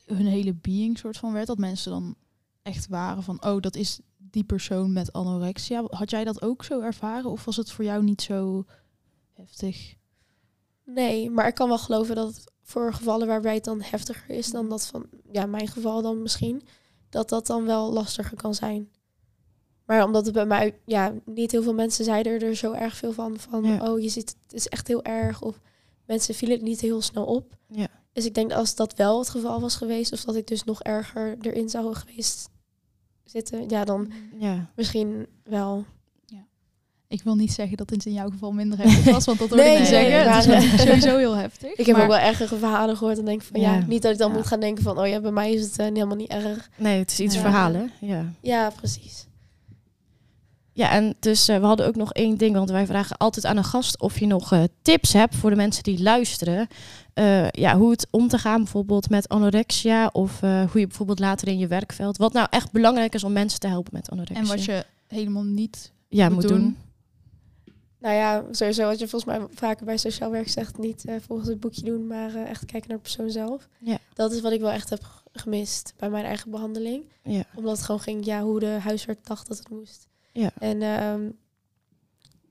hun 0.06 0.26
hele 0.26 0.54
being 0.54 0.98
soort 0.98 1.18
van 1.18 1.34
werd. 1.34 1.48
Dat 1.48 1.58
mensen 1.58 1.92
dan 1.92 2.16
echt 2.62 2.88
waren 2.88 3.24
van, 3.24 3.46
oh, 3.46 3.62
dat 3.62 3.76
is 3.76 4.00
die 4.18 4.44
persoon 4.44 4.94
met 4.94 5.14
anorexia. 5.14 5.84
Had 5.88 6.10
jij 6.10 6.24
dat 6.24 6.42
ook 6.42 6.64
zo 6.64 6.82
ervaren 6.82 7.32
of 7.32 7.46
was 7.46 7.56
het 7.56 7.72
voor 7.72 7.86
jou 7.86 8.04
niet 8.04 8.22
zo 8.22 8.66
heftig? 9.34 9.96
Nee, 10.86 11.30
maar 11.30 11.48
ik 11.48 11.56
kan 11.56 11.68
wel 11.68 11.78
geloven 11.78 12.16
dat 12.16 12.36
het 12.36 12.52
voor 12.62 12.94
gevallen 12.94 13.28
waarbij 13.28 13.54
het 13.54 13.64
dan 13.64 13.82
heftiger 13.82 14.30
is 14.30 14.52
dan 14.52 14.70
dat 14.70 14.88
van, 14.88 15.06
ja, 15.32 15.46
mijn 15.46 15.68
geval 15.68 16.02
dan 16.02 16.22
misschien, 16.22 16.62
dat 17.10 17.30
dat 17.30 17.48
dan 17.48 17.66
wel 17.66 17.94
lastiger 17.94 18.38
kan 18.38 18.54
zijn. 18.54 18.90
Maar 19.86 20.04
omdat 20.06 20.26
het 20.26 20.34
bij 20.34 20.46
mij, 20.46 20.76
ja, 20.86 21.14
niet 21.26 21.52
heel 21.52 21.64
veel 21.64 21.74
mensen 21.74 22.06
zeiden 22.06 22.42
er 22.42 22.56
zo 22.56 22.72
erg 22.72 22.96
veel 22.96 23.12
van, 23.14 23.36
van, 23.40 23.64
Ja. 23.64 23.92
oh, 23.92 24.00
je 24.02 24.10
ziet, 24.10 24.36
het 24.44 24.54
is 24.54 24.68
echt 24.68 24.88
heel 24.88 25.04
erg, 25.04 25.42
of 25.42 25.60
mensen 26.06 26.36
vielen 26.36 26.56
het 26.58 26.66
niet 26.66 26.82
heel 26.82 27.02
snel 27.02 27.26
op. 27.26 27.58
Ja. 27.68 27.88
Dus 28.14 28.26
ik 28.26 28.34
denk 28.34 28.50
dat 28.50 28.60
als 28.60 28.76
dat 28.76 28.94
wel 28.96 29.20
het 29.20 29.30
geval 29.30 29.62
was 29.62 29.76
geweest, 29.76 30.14
of 30.14 30.24
dat 30.24 30.36
ik 30.36 30.48
dus 30.48 30.64
nog 30.64 30.82
erger 30.82 31.38
erin 31.42 31.70
zou 31.70 31.96
geweest 31.96 32.50
zitten, 33.24 33.70
ja, 33.70 33.84
dan 33.86 34.12
ja. 34.40 34.72
misschien 34.76 35.28
wel. 35.44 35.86
Ik 37.08 37.22
wil 37.24 37.36
niet 37.36 37.54
zeggen 37.54 37.78
dat 37.78 37.90
het 37.90 38.06
in 38.06 38.14
jouw 38.14 38.30
geval 38.30 38.52
minder 38.52 38.78
heftig 38.80 39.14
was, 39.14 39.26
want 39.26 39.40
dat 39.40 39.50
hoor 39.50 39.58
Nee, 39.58 39.74
ik 39.74 39.80
niet 39.80 39.90
nee, 39.90 40.10
zeggen. 40.42 40.64
is 40.74 40.82
sowieso 40.82 41.18
heel 41.18 41.34
heftig. 41.36 41.72
Ik 41.74 41.86
heb 41.86 41.96
maar- 41.96 42.06
ook 42.06 42.12
wel 42.12 42.20
ergere 42.20 42.56
verhalen 42.58 42.98
gehoord 42.98 43.18
en 43.18 43.26
denk 43.26 43.42
van, 43.42 43.62
ja, 43.62 43.74
Ja. 43.76 43.86
niet 43.86 44.02
dat 44.02 44.12
ik 44.12 44.18
dan 44.18 44.30
Ja. 44.32 44.36
moet 44.38 44.48
gaan 44.48 44.60
denken 44.60 44.84
van, 44.84 45.00
oh 45.00 45.08
ja, 45.08 45.20
bij 45.20 45.32
mij 45.32 45.54
is 45.54 45.62
het 45.64 45.78
eh, 45.80 45.86
helemaal 45.86 46.16
niet 46.16 46.30
erg. 46.30 46.70
Nee, 46.78 47.00
het 47.00 47.12
is 47.12 47.20
iets 47.20 47.36
Ja. 47.36 47.42
verhalen. 47.42 47.92
Ja. 48.00 48.34
Ja, 48.42 48.70
precies. 48.70 49.28
Ja, 50.74 50.92
en 50.92 51.16
dus 51.20 51.48
eh, 51.48 51.60
we 51.60 51.66
hadden 51.66 51.88
ook 51.88 51.96
nog 51.96 52.14
één 52.14 52.38
ding, 52.38 52.56
want 52.56 52.70
wij 52.70 52.86
vragen 52.86 53.18
altijd 53.18 53.46
aan 53.46 53.58
een 53.58 53.64
gast 53.64 54.00
of 54.00 54.20
je 54.20 54.28
nog 54.28 54.52
eh, 54.52 54.64
tips 54.82 55.14
hebt 55.14 55.36
voor 55.36 55.50
de 55.50 55.56
mensen 55.56 55.84
die 55.84 56.04
luisteren. 56.04 56.68
Eh, 57.14 57.50
ja, 57.50 57.78
hoe 57.78 57.92
het 57.92 58.08
om 58.10 58.28
te 58.28 58.38
gaan 58.38 58.58
bijvoorbeeld 58.58 59.10
met 59.10 59.30
anorexia 59.30 60.10
of 60.12 60.42
eh, 60.42 60.72
hoe 60.72 60.80
je 60.80 60.88
bijvoorbeeld 60.88 61.20
later 61.20 61.48
in 61.48 61.58
je 61.58 61.68
werkveld, 61.68 62.18
wat 62.18 62.34
nou 62.34 62.48
echt 62.50 62.72
belangrijk 62.72 63.14
is 63.14 63.24
om 63.24 63.32
mensen 63.32 63.60
te 63.60 63.68
helpen 63.68 63.94
met 63.94 64.10
anorexia. 64.10 64.42
En 64.42 64.48
wat 64.48 64.64
je 64.66 64.86
helemaal 65.08 65.44
niet 65.44 65.92
ja, 66.08 66.26
moet 66.26 66.34
moet 66.34 66.48
doen. 66.48 66.58
doen. 66.58 66.78
Nou 68.00 68.16
ja, 68.16 68.44
sowieso 68.52 68.88
wat 68.88 69.00
je 69.00 69.08
volgens 69.08 69.38
mij 69.38 69.48
vaker 69.54 69.86
bij 69.86 69.98
sociaal 69.98 70.32
werk 70.32 70.50
zegt, 70.50 70.78
niet 70.78 71.06
volgens 71.28 71.50
het 71.50 71.60
boekje 71.60 71.82
doen, 71.82 72.08
maar 72.08 72.36
eh, 72.36 72.50
echt 72.50 72.66
kijken 72.66 72.90
naar 72.90 72.98
de 72.98 73.04
persoon 73.04 73.30
zelf. 73.30 73.68
Ja. 73.80 73.98
Dat 74.14 74.32
is 74.32 74.42
wat 74.42 74.52
ik 74.52 74.62
wel 74.62 74.72
echt 74.72 74.90
heb 74.90 75.24
gemist 75.32 75.94
bij 75.98 76.10
mijn 76.10 76.26
eigen 76.26 76.52
behandeling. 76.52 77.04
Ja. 77.24 77.44
Omdat 77.56 77.76
het 77.78 77.86
gewoon 77.86 78.02
ging, 78.02 78.26
ja, 78.26 78.42
hoe 78.42 78.60
de 78.60 78.78
huisarts 78.82 79.28
dacht 79.28 79.48
dat 79.48 79.58
het 79.58 79.70
moest. 79.70 80.08
Ja. 80.34 80.52
En 80.60 80.82
ehm, 80.82 81.30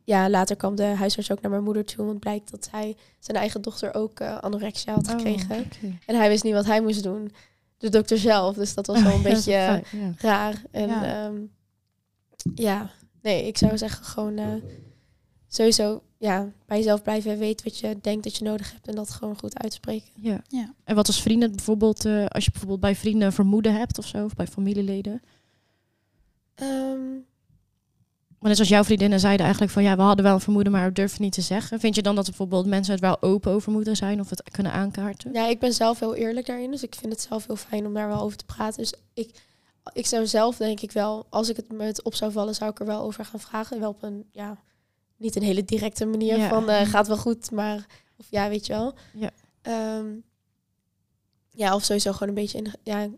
ja, 0.04 0.30
later 0.30 0.56
kwam 0.56 0.76
de 0.76 0.84
huisarts 0.84 1.32
ook 1.32 1.40
naar 1.40 1.50
mijn 1.50 1.62
moeder 1.62 1.84
toe, 1.84 2.06
want 2.06 2.20
blijkt 2.20 2.50
dat 2.50 2.68
hij 2.70 2.96
zijn 3.18 3.36
eigen 3.36 3.62
dochter 3.62 3.94
ook 3.94 4.20
eh, 4.20 4.38
anorexia 4.38 4.94
had 4.94 5.08
gekregen. 5.08 5.50
Oh, 5.50 5.58
oké. 5.58 5.98
En 6.06 6.16
hij 6.16 6.28
wist 6.28 6.44
niet 6.44 6.52
wat 6.52 6.66
hij 6.66 6.80
moest 6.80 7.02
doen. 7.02 7.32
De 7.78 7.88
dokter 7.88 8.18
zelf, 8.18 8.56
dus 8.56 8.74
dat 8.74 8.86
was 8.86 9.02
wel 9.02 9.12
een 9.12 9.22
Ja, 9.28 9.28
beetje... 9.28 9.52
fijn, 9.52 9.84
ja. 9.90 10.14
raar. 10.18 10.62
En 10.70 10.88
Ja. 10.88 11.04
ja, 11.04 11.32
ja 12.54 12.90
nee, 13.22 13.46
ik 13.46 13.58
zou 13.58 13.78
zeggen 13.78 14.04
gewoon 14.04 14.38
eh, 14.38 14.54
sowieso 15.48 16.02
ja, 16.18 16.52
bij 16.66 16.76
jezelf 16.76 17.02
blijven 17.02 17.38
weten 17.38 17.64
wat 17.64 17.78
je 17.78 17.98
denkt 18.00 18.24
dat 18.24 18.36
je 18.36 18.44
nodig 18.44 18.72
hebt 18.72 18.88
en 18.88 18.94
dat 18.94 19.10
gewoon 19.10 19.38
goed 19.38 19.58
uitspreken. 19.58 20.10
Ja. 20.14 20.42
Ja. 20.48 20.74
En 20.84 20.94
wat 20.94 21.06
als 21.06 21.22
vrienden 21.22 21.50
bijvoorbeeld, 21.50 22.04
eh, 22.04 22.26
als 22.26 22.44
je 22.44 22.50
bijvoorbeeld 22.50 22.80
bij 22.80 22.94
vrienden 22.94 23.32
vermoeden 23.32 23.74
hebt 23.74 23.98
of 23.98 24.06
zo, 24.06 24.24
of 24.24 24.34
bij 24.34 24.46
familieleden. 24.46 25.22
Maar 28.42 28.50
net 28.50 28.60
als 28.60 28.68
jouw 28.68 28.84
vriendinnen 28.84 29.20
zeiden 29.20 29.42
eigenlijk 29.42 29.72
van 29.72 29.82
ja, 29.82 29.96
we 29.96 30.02
hadden 30.02 30.24
wel 30.24 30.34
een 30.34 30.40
vermoeden, 30.40 30.72
maar 30.72 30.86
we 30.86 30.92
durven 30.92 31.22
niet 31.22 31.32
te 31.32 31.40
zeggen. 31.40 31.80
Vind 31.80 31.94
je 31.94 32.02
dan 32.02 32.14
dat 32.14 32.24
er 32.24 32.30
bijvoorbeeld 32.30 32.66
mensen 32.66 32.92
het 32.92 33.02
wel 33.02 33.22
open 33.22 33.52
over 33.52 33.72
moeten 33.72 33.96
zijn 33.96 34.20
of 34.20 34.30
het 34.30 34.42
kunnen 34.50 34.72
aankaarten? 34.72 35.32
ja, 35.32 35.46
ik 35.48 35.58
ben 35.58 35.72
zelf 35.72 35.98
heel 36.00 36.14
eerlijk 36.14 36.46
daarin, 36.46 36.70
dus 36.70 36.82
ik 36.82 36.94
vind 36.94 37.12
het 37.12 37.20
zelf 37.22 37.46
heel 37.46 37.56
fijn 37.56 37.86
om 37.86 37.94
daar 37.94 38.08
wel 38.08 38.20
over 38.20 38.36
te 38.36 38.44
praten. 38.44 38.78
Dus 38.82 38.92
ik, 39.14 39.40
ik 39.92 40.06
zou 40.06 40.26
zelf 40.26 40.56
denk 40.56 40.80
ik 40.80 40.92
wel, 40.92 41.26
als 41.30 41.48
ik 41.48 41.56
het 41.56 41.72
me 41.72 41.84
het 41.84 42.02
op 42.02 42.14
zou 42.14 42.32
vallen, 42.32 42.54
zou 42.54 42.70
ik 42.70 42.80
er 42.80 42.86
wel 42.86 43.00
over 43.02 43.24
gaan 43.24 43.40
vragen. 43.40 43.80
Wel 43.80 43.90
op 43.90 44.02
een, 44.02 44.24
ja, 44.30 44.56
niet 45.16 45.36
een 45.36 45.42
hele 45.42 45.64
directe 45.64 46.04
manier 46.06 46.36
Ja. 46.38 46.48
van 46.48 46.68
eh, 46.68 46.86
gaat 46.86 47.06
wel 47.06 47.16
goed, 47.16 47.50
maar 47.50 47.86
of 48.16 48.26
ja, 48.30 48.48
weet 48.48 48.66
je 48.66 48.72
wel. 48.72 48.94
Ja. 49.14 49.30
Ehm, 49.62 50.06
ja, 51.50 51.74
of 51.74 51.84
sowieso 51.84 52.12
gewoon 52.12 52.28
een 52.28 52.34
beetje 52.34 52.58
in, 52.58 52.72
ja, 52.82 53.08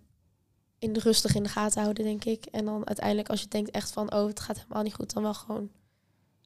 in 0.85 0.93
de 0.93 1.01
rustig 1.01 1.35
in 1.35 1.43
de 1.43 1.49
gaten 1.49 1.83
houden, 1.83 2.05
denk 2.05 2.25
ik. 2.25 2.45
En 2.45 2.65
dan 2.65 2.87
uiteindelijk 2.87 3.29
als 3.29 3.41
je 3.41 3.49
denkt 3.49 3.71
echt 3.71 3.91
van, 3.93 4.13
oh, 4.15 4.27
het 4.27 4.41
gaat 4.41 4.57
helemaal 4.61 4.83
niet 4.83 4.95
goed, 4.95 5.13
dan 5.13 5.23
wel 5.23 5.35
gewoon 5.35 5.69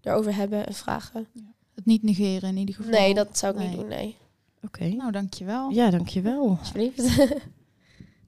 erover 0.02 0.34
hebben 0.34 0.66
en 0.66 0.74
vragen. 0.74 1.26
het 1.74 1.86
niet 1.86 2.02
negeren 2.02 2.48
in 2.48 2.56
ieder 2.56 2.74
geval. 2.74 2.90
Nee, 2.90 3.14
dat 3.14 3.38
zou 3.38 3.52
ik 3.52 3.58
Nee. 3.58 3.68
niet 3.68 3.76
doen, 3.78 3.88
nee. 3.88 4.16
Oké. 4.62 4.84
Nou, 4.84 5.12
dankjewel. 5.12 5.70
Ja, 5.70 5.90
dankjewel. 5.90 6.56
Alsjeblieft. 6.60 7.16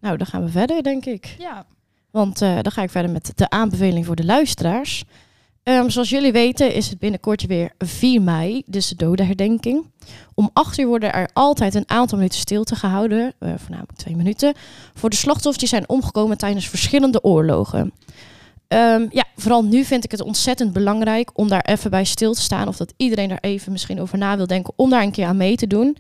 Nou, 0.01 0.16
dan 0.16 0.27
gaan 0.27 0.44
we 0.44 0.51
verder, 0.51 0.83
denk 0.83 1.05
ik. 1.05 1.35
Ja. 1.38 1.66
Want 2.11 2.42
eh, 2.42 2.55
dan 2.62 2.73
ga 2.73 2.83
ik 2.83 2.90
verder 2.90 3.11
met 3.11 3.33
de 3.35 3.51
aanbeveling 3.51 4.07
voor 4.07 4.16
de 4.16 4.25
luisteraars. 4.25 5.05
Ehm, 5.62 5.88
zoals 5.88 6.09
jullie 6.09 6.33
weten 6.33 6.75
is 6.75 6.88
het 6.88 6.99
binnenkort 6.99 7.46
weer 7.46 7.73
4 7.79 8.23
mei, 8.23 8.62
dus 8.66 8.88
de 8.88 8.96
dodenherdenking. 8.96 9.90
Om 10.35 10.51
8 10.53 10.79
uur 10.79 10.87
worden 10.87 11.12
er 11.12 11.29
altijd 11.33 11.75
een 11.75 11.88
aantal 11.88 12.18
minuten 12.18 12.38
stilte 12.38 12.75
gehouden, 12.75 13.33
eh, 13.38 13.53
voornamelijk 13.57 13.99
twee 13.99 14.16
minuten, 14.16 14.55
voor 14.94 15.11
de 15.11 15.16
slachtoffers 15.16 15.59
die 15.59 15.68
zijn 15.68 15.88
omgekomen 15.88 16.38
tijdens 16.38 16.68
verschillende 16.68 17.25
oorlogen. 17.25 17.92
Ehm, 18.68 19.07
ja, 19.11 19.25
vooral 19.37 19.64
nu 19.64 19.85
vind 19.85 20.05
ik 20.05 20.11
het 20.11 20.23
ontzettend 20.23 20.73
belangrijk 20.73 21.31
om 21.38 21.49
daar 21.49 21.64
even 21.64 21.90
bij 21.90 22.05
stil 22.05 22.33
te 22.33 22.40
staan. 22.40 22.68
Of 22.68 22.77
dat 22.77 22.94
iedereen 22.96 23.29
daar 23.29 23.38
even 23.40 23.73
misschien 23.73 24.01
over 24.01 24.18
na 24.18 24.37
wil 24.37 24.46
denken 24.46 24.73
om 24.77 24.90
daar 24.90 25.03
een 25.03 25.12
keer 25.12 25.27
aan 25.27 25.37
mee 25.37 25.57
te 25.57 25.66
doen. 25.66 25.96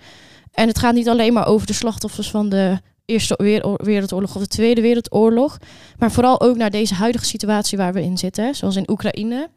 En 0.52 0.68
het 0.68 0.78
gaat 0.78 0.94
niet 0.94 1.08
alleen 1.08 1.32
maar 1.32 1.46
over 1.46 1.66
de 1.66 1.72
slachtoffers 1.72 2.30
van 2.30 2.48
de 2.48 2.80
Eerste 3.10 3.34
Wereld- 3.36 3.82
Wereldoorlog 3.82 4.34
of 4.34 4.42
de 4.42 4.48
Tweede 4.48 4.80
Wereldoorlog. 4.80 5.58
Maar 5.98 6.12
vooral 6.12 6.40
ook 6.40 6.56
naar 6.56 6.70
deze 6.70 6.94
huidige 6.94 7.24
situatie 7.24 7.78
waar 7.78 7.92
we 7.92 8.02
in 8.02 8.18
zitten, 8.18 8.54
zoals 8.54 8.76
in 8.76 8.90
Oekraïne. 8.90 9.48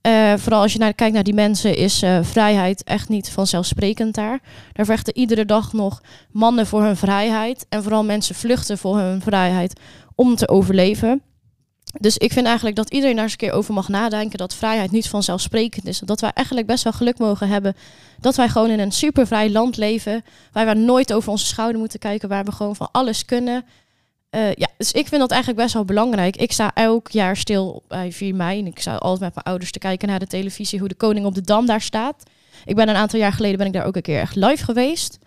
Eh, 0.00 0.32
vooral 0.36 0.62
als 0.62 0.72
je 0.72 0.78
naar, 0.78 0.94
kijkt 0.94 1.14
naar 1.14 1.22
die 1.22 1.34
mensen, 1.34 1.76
is 1.76 2.02
eh, 2.02 2.18
vrijheid 2.22 2.84
echt 2.84 3.08
niet 3.08 3.30
vanzelfsprekend 3.30 4.14
daar. 4.14 4.40
Daar 4.72 4.86
vechten 4.86 5.16
iedere 5.16 5.44
dag 5.44 5.72
nog 5.72 6.02
mannen 6.30 6.66
voor 6.66 6.82
hun 6.82 6.96
vrijheid. 6.96 7.66
En 7.68 7.82
vooral 7.82 8.04
mensen 8.04 8.34
vluchten 8.34 8.78
voor 8.78 8.98
hun 8.98 9.20
vrijheid 9.20 9.80
om 10.14 10.36
te 10.36 10.48
overleven. 10.48 11.22
Dus 12.00 12.18
ik 12.18 12.32
vind 12.32 12.46
eigenlijk 12.46 12.76
dat 12.76 12.90
iedereen 12.90 13.14
daar 13.14 13.24
eens 13.24 13.32
een 13.32 13.38
keer 13.38 13.52
over 13.52 13.74
mag 13.74 13.88
nadenken. 13.88 14.38
Dat 14.38 14.54
vrijheid 14.54 14.90
niet 14.90 15.08
vanzelfsprekend 15.08 15.86
is. 15.86 15.98
Dat 15.98 16.20
wij 16.20 16.30
eigenlijk 16.34 16.66
best 16.66 16.84
wel 16.84 16.92
geluk 16.92 17.18
mogen 17.18 17.48
hebben. 17.48 17.76
Dat 18.20 18.36
wij 18.36 18.48
gewoon 18.48 18.70
in 18.70 18.80
een 18.80 18.92
supervrij 18.92 19.50
land 19.50 19.76
leven. 19.76 20.24
Waar 20.52 20.66
we 20.66 20.74
nooit 20.74 21.12
over 21.12 21.30
onze 21.30 21.46
schouder 21.46 21.78
moeten 21.78 21.98
kijken. 21.98 22.28
Waar 22.28 22.44
we 22.44 22.52
gewoon 22.52 22.76
van 22.76 22.88
alles 22.92 23.24
kunnen. 23.24 23.64
Eh, 24.30 24.52
ja, 24.52 24.68
dus 24.76 24.92
ik 24.92 25.08
vind 25.08 25.20
dat 25.20 25.30
eigenlijk 25.30 25.62
best 25.62 25.74
wel 25.74 25.84
belangrijk. 25.84 26.36
Ik 26.36 26.52
sta 26.52 26.70
elk 26.74 27.10
jaar 27.10 27.36
stil 27.36 27.82
bij 27.88 28.12
4 28.12 28.34
mei. 28.34 28.58
En 28.60 28.66
ik 28.66 28.80
sta 28.80 28.94
altijd 28.94 29.20
met 29.20 29.34
mijn 29.34 29.46
ouders 29.46 29.70
te 29.70 29.78
kijken 29.78 30.08
naar 30.08 30.18
de 30.18 30.26
televisie. 30.26 30.78
Hoe 30.78 30.88
de 30.88 30.94
koning 30.94 31.26
op 31.26 31.34
de 31.34 31.40
Dam 31.40 31.66
daar 31.66 31.80
staat. 31.80 32.22
Ik 32.64 32.74
ben 32.74 32.88
een 32.88 32.96
aantal 32.96 33.18
jaar 33.18 33.32
geleden 33.32 33.58
ben 33.58 33.66
ik 33.66 33.72
daar 33.72 33.86
ook 33.86 33.96
een 33.96 34.02
keer 34.02 34.20
echt 34.20 34.36
live 34.36 34.64
geweest. 34.64 35.18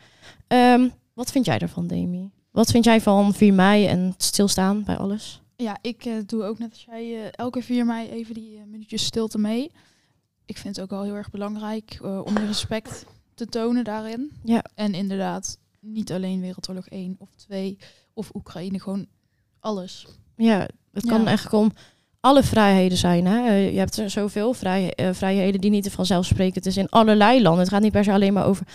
Ehm, 0.47 0.87
wat 1.13 1.31
vind 1.31 1.45
jij 1.45 1.59
ervan, 1.59 1.87
Demi? 1.87 2.31
Wat 2.51 2.71
vind 2.71 2.83
jij 2.83 3.01
van 3.01 3.33
4 3.33 3.53
mei 3.53 3.87
en 3.87 4.13
stilstaan 4.17 4.83
bij 4.83 4.97
alles? 4.97 5.41
Ja, 5.57 5.77
ik 5.81 6.05
eh, 6.05 6.13
doe 6.25 6.43
ook 6.43 6.59
net 6.59 6.69
als 6.69 6.85
jij 6.89 7.23
eh, 7.23 7.29
elke 7.31 7.61
4 7.61 7.85
mei 7.85 8.09
even 8.09 8.33
die 8.33 8.57
eh, 8.57 8.63
minuutjes 8.65 9.05
stilte 9.05 9.37
mee. 9.37 9.71
Ik 10.45 10.57
vind 10.57 10.75
het 10.75 10.83
ook 10.83 10.89
wel 10.91 11.03
heel 11.03 11.15
erg 11.15 11.29
belangrijk 11.29 11.99
om 12.01 12.37
je 12.37 12.45
respect 12.45 13.05
te 13.33 13.45
tonen 13.45 13.83
daarin. 13.83 14.31
Ja. 14.43 14.63
En 14.75 14.93
inderdaad, 14.93 15.57
niet 15.79 16.11
alleen 16.11 16.41
Wereldoorlog 16.41 16.87
1 16.87 17.15
of 17.19 17.29
2 17.35 17.77
of 18.13 18.29
Oekraïne, 18.33 18.79
gewoon 18.79 19.05
alles. 19.59 20.07
Ja, 20.35 20.67
het 20.91 21.05
kan 21.05 21.19
Ja. 21.21 21.25
eigenlijk 21.25 21.55
om 21.55 21.71
alle 22.19 22.43
vrijheden 22.43 22.97
zijn. 22.97 23.25
Hè? 23.25 23.55
Je 23.55 23.77
hebt 23.77 23.97
er 23.97 24.09
zoveel 24.09 24.53
vrij, 24.53 24.93
eh, 24.93 25.13
vrijheden 25.13 25.61
die 25.61 25.69
niet 25.69 25.91
vanzelfsprekend 25.91 26.65
is 26.65 26.77
in 26.77 26.89
allerlei 26.89 27.41
landen. 27.41 27.61
Het 27.61 27.69
gaat 27.69 27.81
niet 27.81 27.91
per 27.91 28.03
se 28.03 28.11
alleen 28.11 28.33
maar 28.33 28.45
over 28.45 28.67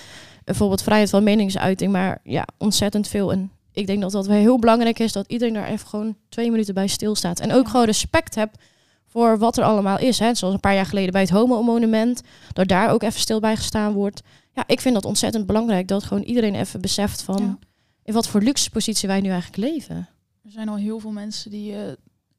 bijvoorbeeld 0.44 0.82
vrijheid 0.82 1.10
van 1.10 1.22
meningsuiting, 1.24 1.92
maar 1.92 2.20
ja, 2.24 2.46
ontzettend 2.58 3.08
veel. 3.08 3.32
En 3.32 3.50
ik 3.72 3.86
denk 3.86 4.00
dat 4.00 4.12
dat 4.12 4.26
wel 4.26 4.36
heel 4.36 4.58
belangrijk 4.58 4.98
is 4.98 5.12
dat 5.12 5.26
iedereen 5.28 5.54
daar 5.54 5.66
even 5.68 5.86
gewoon 5.88 6.16
twee 6.28 6.50
minuten 6.50 6.74
bij 6.74 6.86
stilstaat. 6.86 7.40
En 7.40 7.52
ook 7.52 7.64
Ja. 7.64 7.70
gewoon 7.70 7.86
respect 7.86 8.34
hebt 8.34 8.58
voor 9.06 9.38
wat 9.38 9.56
er 9.56 9.64
allemaal 9.64 9.98
is. 9.98 10.18
Hè? 10.18 10.34
Zoals 10.34 10.54
een 10.54 10.60
paar 10.60 10.74
jaar 10.74 10.86
geleden 10.86 11.12
bij 11.12 11.20
het 11.20 11.30
Homo-monument, 11.30 12.20
dat 12.52 12.68
daar 12.68 12.90
ook 12.90 13.02
even 13.02 13.20
stil 13.20 13.40
bij 13.40 13.56
gestaan 13.56 13.92
wordt. 13.92 14.22
Ja, 14.54 14.64
ik 14.66 14.80
vind 14.80 14.94
dat 14.94 15.04
ontzettend 15.04 15.46
belangrijk 15.46 15.88
dat 15.88 16.02
gewoon 16.04 16.22
iedereen 16.22 16.54
even 16.54 16.80
beseft 16.80 17.22
van 17.22 17.36
Ja. 17.42 17.58
in 18.02 18.14
wat 18.14 18.28
voor 18.28 18.42
luxe 18.42 18.70
positie 18.70 19.08
wij 19.08 19.20
nu 19.20 19.28
eigenlijk 19.28 19.56
leven. 19.72 20.08
Er 20.44 20.50
zijn 20.50 20.68
al 20.68 20.76
heel 20.76 20.98
veel 20.98 21.10
mensen 21.10 21.50
die 21.50 21.74
eh, 21.74 21.92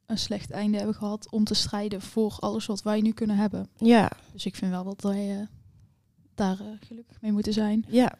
een 0.05 0.17
slecht 0.17 0.51
einde 0.51 0.77
hebben 0.77 0.95
gehad 0.95 1.31
om 1.31 1.43
te 1.43 1.53
strijden 1.53 2.01
voor 2.01 2.35
alles 2.39 2.65
wat 2.65 2.81
wij 2.81 3.01
nu 3.01 3.11
kunnen 3.11 3.35
hebben. 3.37 3.67
Ja, 3.77 4.11
Dus 4.33 4.45
ik 4.45 4.55
vind 4.55 4.71
wel 4.71 4.83
dat 4.83 5.01
wij 5.01 5.31
eh, 5.39 5.47
daar 6.35 6.59
eh, 6.59 6.65
gelukkig 6.87 7.21
mee 7.21 7.31
moeten 7.31 7.53
zijn. 7.53 7.85
Ja, 7.87 8.11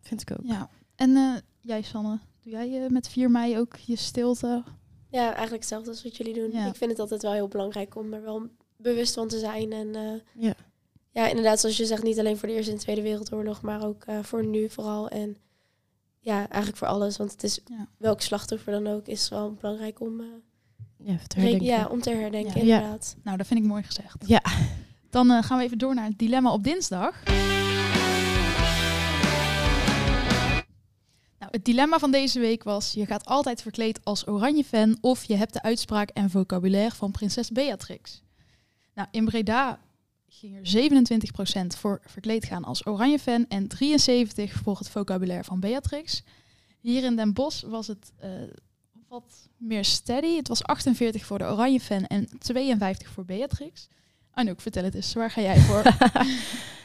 vind 0.00 0.20
ik 0.20 0.30
ook. 0.32 0.44
Ja. 0.46 0.68
En 0.96 1.42
jij, 1.60 1.82
Sanne, 1.82 2.18
doe 2.42 2.52
jij 2.52 2.84
eh, 2.84 2.90
met 2.90 3.08
4 3.08 3.30
mei 3.30 3.58
ook 3.58 3.76
je 3.76 3.96
stilte? 3.96 4.62
Ja, 5.08 5.22
eigenlijk 5.24 5.52
hetzelfde 5.54 5.90
als 5.90 6.02
wat 6.02 6.16
jullie 6.16 6.34
doen. 6.34 6.50
Ja. 6.52 6.66
Ik 6.66 6.76
vind 6.76 6.90
het 6.90 7.00
altijd 7.00 7.22
wel 7.22 7.32
heel 7.32 7.48
belangrijk 7.48 7.96
om 7.96 8.12
er 8.12 8.22
wel 8.22 8.46
bewust 8.76 9.14
van 9.14 9.28
te 9.28 9.38
zijn. 9.38 9.72
En 9.72 9.94
eh, 9.94 10.42
Ja. 10.44 10.54
ja, 11.10 11.26
inderdaad, 11.28 11.60
zoals 11.60 11.76
je 11.76 11.86
zegt, 11.86 12.02
niet 12.02 12.18
alleen 12.18 12.36
voor 12.36 12.48
de 12.48 12.54
Eerste 12.54 12.72
en 12.72 12.78
Tweede 12.78 13.02
Wereldoorlog, 13.02 13.62
maar 13.62 13.84
ook 13.86 14.04
eh, 14.04 14.18
voor 14.22 14.44
nu 14.46 14.68
vooral. 14.70 15.08
En 15.08 15.36
ja, 16.18 16.38
eigenlijk 16.38 16.76
voor 16.76 16.88
alles. 16.88 17.16
Want 17.16 17.32
het 17.32 17.42
is 17.42 17.60
Ja. 17.64 17.86
welk 17.98 18.20
slachtoffer 18.20 18.72
dan 18.72 18.86
ook, 18.86 19.06
is 19.06 19.28
wel 19.28 19.52
belangrijk 19.52 20.00
om, 20.00 20.20
eh, 20.20 20.26
Ja, 20.98 21.16
te 21.26 21.40
herdenken. 21.40 21.66
ja, 21.66 21.86
om 21.86 22.00
te 22.00 22.10
herdenken. 22.10 22.66
Ja. 22.66 22.74
Inderdaad. 22.76 23.16
Nou, 23.22 23.36
dat 23.36 23.46
vind 23.46 23.60
ik 23.60 23.66
mooi 23.66 23.82
gezegd. 23.82 24.16
Ja. 24.26 24.42
Dan 25.10 25.42
gaan 25.42 25.58
we 25.58 25.64
even 25.64 25.78
door 25.78 25.94
naar 25.94 26.06
het 26.08 26.18
dilemma 26.18 26.52
op 26.52 26.64
dinsdag. 26.64 27.22
Het 31.52 31.64
dilemma 31.64 31.98
van 31.98 32.10
deze 32.10 32.40
week 32.40 32.62
was: 32.62 32.92
je 32.92 33.06
gaat 33.06 33.24
altijd 33.24 33.62
verkleed 33.62 34.04
als 34.04 34.26
oranje 34.26 34.64
fan 34.64 34.98
of 35.00 35.24
je 35.24 35.36
hebt 35.36 35.52
de 35.52 35.62
uitspraak 35.62 36.10
en 36.10 36.30
vocabulaire 36.30 36.94
van 36.94 37.10
prinses 37.10 37.50
Beatrix. 37.50 38.22
Nou, 38.94 39.08
in 39.10 39.24
Breda 39.24 39.80
ging 40.28 40.56
er 40.56 41.74
27% 41.74 41.78
voor 41.78 42.00
verkleed 42.04 42.44
gaan 42.44 42.64
als 42.64 42.86
oranje 42.86 43.18
fan 43.18 43.46
en 43.48 43.66
73% 43.66 44.52
voor 44.62 44.78
het 44.78 44.88
vocabulaire 44.88 45.44
van 45.44 45.60
Beatrix. 45.60 46.22
Hier 46.80 47.04
in 47.04 47.16
Den 47.16 47.32
Bosch 47.32 47.62
was 47.62 47.86
het 47.86 48.12
eh, 48.18 48.30
wat 49.08 49.48
meer 49.56 49.84
steady. 49.84 50.36
Het 50.36 50.48
was 50.48 50.62
48 50.64 51.24
voor 51.24 51.38
de 51.38 51.44
oranje 51.44 51.80
fan 51.80 52.06
en 52.06 52.28
52 52.38 53.08
voor 53.08 53.24
Beatrix. 53.24 53.88
Anouk, 54.34 54.60
vertel 54.60 54.84
het 54.84 54.94
eens. 54.94 55.12
Waar 55.14 55.30
ga 55.30 55.40
jij 55.40 55.56
voor? 55.58 55.82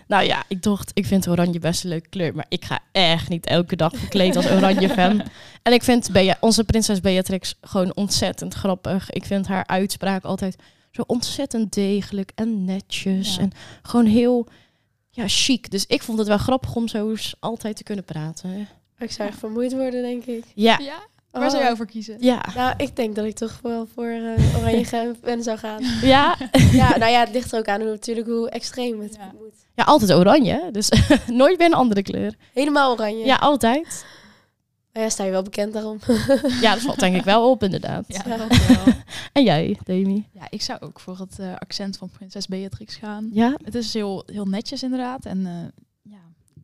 Nou 0.08 0.24
ja, 0.26 0.44
ik 0.48 0.62
dacht, 0.62 0.92
ik 0.94 1.06
vind 1.06 1.28
oranje 1.28 1.60
best 1.60 1.84
een 1.84 1.90
leuke 1.90 2.10
kleur. 2.10 2.36
Maar 2.36 2.46
ik 2.50 2.66
ga 2.66 2.80
echt 2.92 3.30
niet 3.30 3.46
elke 3.46 3.76
dag 3.76 3.96
verkleed 3.96 4.36
als 4.36 4.46
oranje 4.50 4.90
fan. 4.90 5.22
En 5.64 5.74
ik 5.74 5.84
vind 5.84 6.12
Bea- 6.12 6.38
onze 6.40 6.64
prinses 6.64 7.02
Beatrix 7.02 7.56
gewoon 7.62 7.96
ontzettend 7.96 8.54
grappig. 8.54 9.10
Ik 9.10 9.26
vind 9.26 9.48
haar 9.48 9.66
uitspraak 9.68 10.24
altijd 10.24 10.56
zo 10.92 11.04
ontzettend 11.08 11.74
degelijk 11.74 12.32
en 12.36 12.66
netjes. 12.66 13.36
Ja. 13.36 13.42
En 13.42 13.52
gewoon 13.82 14.06
heel 14.06 14.48
ja, 15.12 15.24
chic. 15.28 15.72
Dus 15.72 15.86
ik 15.86 16.04
vond 16.04 16.18
het 16.18 16.28
wel 16.28 16.38
grappig 16.38 16.76
om 16.76 16.88
zo 16.88 17.10
eens 17.10 17.36
altijd 17.40 17.76
te 17.76 17.84
kunnen 17.84 18.06
praten. 18.06 18.68
Ik 19.00 19.12
zou 19.12 19.30
echt 19.30 19.40
vermoeid 19.40 19.74
worden, 19.74 20.02
denk 20.02 20.26
ik. 20.26 20.44
Ja, 20.56 20.78
ja? 20.80 21.00
Waar 21.40 21.50
zou 21.52 21.64
jij 21.64 21.76
voor 21.76 21.86
kiezen? 21.86 22.18
ja, 22.20 22.46
Nou, 22.56 22.74
ik 22.78 22.96
denk 22.96 23.16
dat 23.16 23.26
ik 23.26 23.36
toch 23.36 23.60
wel 23.62 23.88
voor 23.96 24.06
eh, 24.08 24.56
oranje 24.58 24.86
fan 25.24 25.44
zou 25.44 25.58
gaan. 25.58 25.84
ja. 26.02 26.36
ja, 26.72 26.98
nou 26.98 27.12
ja, 27.12 27.20
het 27.20 27.34
ligt 27.34 27.52
er 27.52 27.60
ook 27.60 27.68
aan 27.68 27.82
hoe, 27.82 27.90
natuurlijk 27.90 28.28
hoe 28.28 28.50
extreem 28.50 29.02
het 29.02 29.16
Ja. 29.16 29.32
moet. 29.40 29.56
Ja, 29.76 29.84
altijd 29.84 30.14
oranje. 30.14 30.70
Dus 30.72 30.90
nooit 31.28 31.58
weer 31.58 31.68
een 31.68 31.74
andere 31.74 32.02
kleur. 32.02 32.34
Helemaal 32.54 32.92
oranje. 32.92 33.26
Ja, 33.26 33.36
altijd. 33.36 34.06
Maar 34.94 35.04
ja, 35.06 35.10
sta 35.12 35.24
je 35.24 35.32
wel 35.32 35.42
bekend 35.44 35.74
daarom. 35.74 36.00
Ja, 36.62 36.74
dat 36.74 36.82
valt 36.84 37.00
denk 37.00 37.16
ik 37.16 37.24
wel 37.24 37.50
op 37.50 37.64
inderdaad. 37.64 38.04
Ja, 38.08 38.22
Ja. 38.28 38.38
dat 38.38 38.66
wel. 38.68 38.94
En 39.34 39.44
jij, 39.44 39.78
Demi? 39.84 40.28
ja, 40.34 40.42
ik 40.50 40.62
zou 40.62 40.80
ook 40.82 41.00
voor 41.00 41.18
het 41.18 41.40
eh, 41.40 41.54
accent 41.56 41.98
van 41.98 42.10
prinses 42.10 42.48
Beatrix 42.48 42.96
gaan. 42.96 43.30
Ja? 43.34 43.56
Het 43.64 43.76
is 43.76 43.94
heel, 43.94 44.24
heel 44.26 44.46
netjes 44.46 44.84
inderdaad. 44.84 45.26
En 45.26 45.46
eh, 45.46 45.54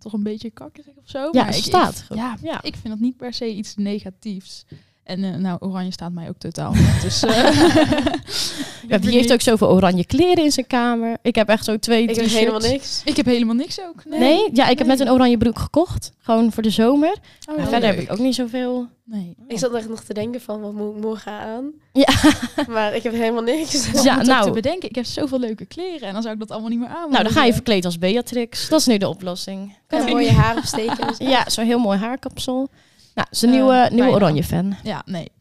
toch 0.04 0.14
een 0.14 0.24
beetje 0.24 0.50
kakkerig 0.50 0.96
of 0.96 1.10
zo. 1.10 1.20
Ja, 1.32 1.44
maar 1.44 1.56
ik, 1.58 1.64
staat. 1.64 2.06
Ik, 2.10 2.16
ja, 2.16 2.38
Ja. 2.42 2.62
ik 2.64 2.74
vind 2.76 2.88
dat 2.88 3.00
niet 3.00 3.18
per 3.18 3.34
se 3.34 3.54
iets 3.54 3.76
negatiefs. 3.76 4.66
En 5.04 5.24
eh, 5.24 5.36
nou, 5.36 5.58
oranje 5.60 5.92
staat 5.92 6.12
mij 6.12 6.30
ook 6.30 6.38
totaal. 6.38 6.74
Dus, 7.04 7.20
Ja, 8.88 9.00
wie 9.00 9.12
heeft 9.12 9.34
ook 9.34 9.42
zoveel 9.42 9.70
oranje 9.70 10.06
kleren 10.06 10.44
in 10.44 10.52
zijn 10.52 10.68
kamer? 10.68 11.18
Ik 11.22 11.36
heb 11.36 11.50
echt 11.50 11.66
zo 11.66 11.78
twee 11.78 12.08
Ik 12.08 12.16
heb 12.16 12.26
helemaal 12.26 12.60
niks. 12.60 13.02
Ik 13.06 13.16
heb 13.16 13.26
helemaal 13.26 13.56
niks 13.56 13.80
ook. 13.82 14.06
Nee. 14.06 14.20
Nee? 14.20 14.50
Ja, 14.54 14.68
ik 14.68 14.78
heb 14.78 14.88
net 14.88 15.00
een 15.00 15.12
oranje 15.12 15.38
broek 15.38 15.60
gekocht. 15.60 16.12
Gewoon 16.18 16.52
voor 16.52 16.64
de 16.64 16.70
zomer. 16.70 17.16
Oh, 17.50 17.56
heel 17.56 17.66
verder 17.66 17.90
heb 17.90 18.00
ik 18.00 18.12
ook 18.12 18.18
niet 18.20 18.36
zoveel. 18.36 18.88
Nee. 19.06 19.36
Ik 19.48 19.60
zat 19.60 19.74
echt 19.74 19.90
nog 19.90 20.04
te 20.04 20.14
denken 20.14 20.42
van, 20.42 20.62
wat 20.62 20.74
moet 20.74 20.96
ik 20.96 21.02
morgen 21.02 21.32
aan? 21.32 21.72
Ja. 21.94 22.08
Maar 22.74 22.96
ik 22.96 23.04
heb 23.04 23.14
helemaal 23.14 23.42
niks. 23.42 23.92
Ja, 23.92 24.02
Ja, 24.04 24.22
nou. 24.22 24.46
te 24.46 24.52
bedenken, 24.52 24.90
ik 24.90 24.96
heb 24.96 25.06
zoveel 25.06 25.40
leuke 25.40 25.66
kleren 25.66 26.08
en 26.08 26.14
dan 26.14 26.22
zou 26.22 26.34
ik 26.34 26.40
dat 26.40 26.52
allemaal 26.52 26.70
niet 26.70 26.80
meer 26.80 26.88
aan 26.88 27.12
Nou, 27.12 27.24
dan 27.24 27.32
ga 27.32 27.44
je 27.44 27.54
verkleed 27.54 27.86
als 27.86 28.00
Beatrix. 28.00 28.70
Dat 28.70 28.80
is 28.80 28.86
nu 28.86 28.98
de 28.98 29.08
oplossing. 29.08 29.78
Kan 29.88 30.06
mooie 30.06 30.32
haar 30.32 30.58
opsteken. 30.58 31.16
Ja, 31.18 31.50
zo'n 31.50 31.66
heel 31.66 31.80
mooi 31.80 32.00
haarkapsel. 32.00 32.70
Nou, 33.14 33.28
is 33.32 33.42
een 33.42 33.50
Eh, 33.50 33.56
nieuwe, 33.56 33.74
nieuwe 33.76 33.96
bijna. 33.98 34.16
oranje 34.16 34.44
fan. 34.44 34.76
Ja, 34.84 35.02
nee. 35.06 35.32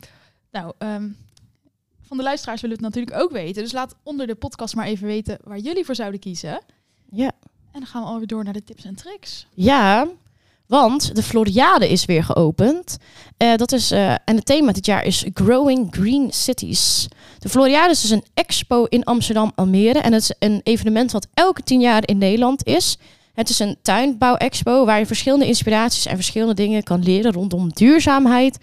Nou, 0.50 0.72
ehm, 0.78 1.08
van 2.06 2.16
de 2.16 2.22
luisteraars 2.22 2.60
willen 2.60 2.76
we 2.78 2.84
het 2.84 2.94
natuurlijk 2.94 3.22
ook 3.24 3.32
weten. 3.32 3.62
Dus 3.62 3.72
laat 3.72 3.94
onder 4.02 4.26
de 4.26 4.34
podcast 4.34 4.74
maar 4.74 4.86
even 4.86 5.06
weten 5.06 5.38
waar 5.44 5.58
jullie 5.58 5.84
voor 5.84 5.94
zouden 5.94 6.20
kiezen. 6.20 6.60
Ja. 7.10 7.32
En 7.72 7.80
dan 7.80 7.86
gaan 7.86 8.02
we 8.02 8.08
alweer 8.08 8.26
door 8.26 8.44
naar 8.44 8.52
de 8.52 8.64
tips 8.64 8.84
en 8.84 8.94
tricks. 8.94 9.46
Ja, 9.54 10.06
want 10.66 11.14
de 11.14 11.22
Floriade 11.22 11.88
is 11.88 12.04
weer 12.04 12.24
geopend. 12.24 12.96
Eh, 13.36 13.54
dat 13.56 13.72
is, 13.72 13.90
eh, 13.90 14.10
en 14.12 14.36
het 14.36 14.46
thema 14.46 14.72
dit 14.72 14.86
jaar 14.86 15.04
is 15.04 15.24
Growing 15.34 15.86
Green 15.90 16.32
Cities. 16.32 17.08
De 17.38 17.48
Floriade 17.48 17.90
is 17.90 18.00
dus 18.00 18.10
een 18.10 18.24
expo 18.34 18.84
in 18.84 19.04
Amsterdam-Almere. 19.04 19.98
En 19.98 20.12
het 20.12 20.22
is 20.22 20.34
een 20.38 20.60
evenement 20.62 21.12
wat 21.12 21.26
elke 21.34 21.62
tien 21.62 21.80
jaar 21.80 22.08
in 22.08 22.18
Nederland 22.18 22.66
is. 22.66 22.98
Het 23.32 23.48
is 23.48 23.58
een 23.58 23.76
tuinbouw-expo 23.82 24.84
waar 24.84 24.98
je 24.98 25.06
verschillende 25.06 25.46
inspiraties 25.46 26.06
en 26.06 26.14
verschillende 26.14 26.54
dingen 26.54 26.82
kan 26.82 27.02
leren 27.02 27.32
rondom 27.32 27.68
duurzaamheid 27.72 28.58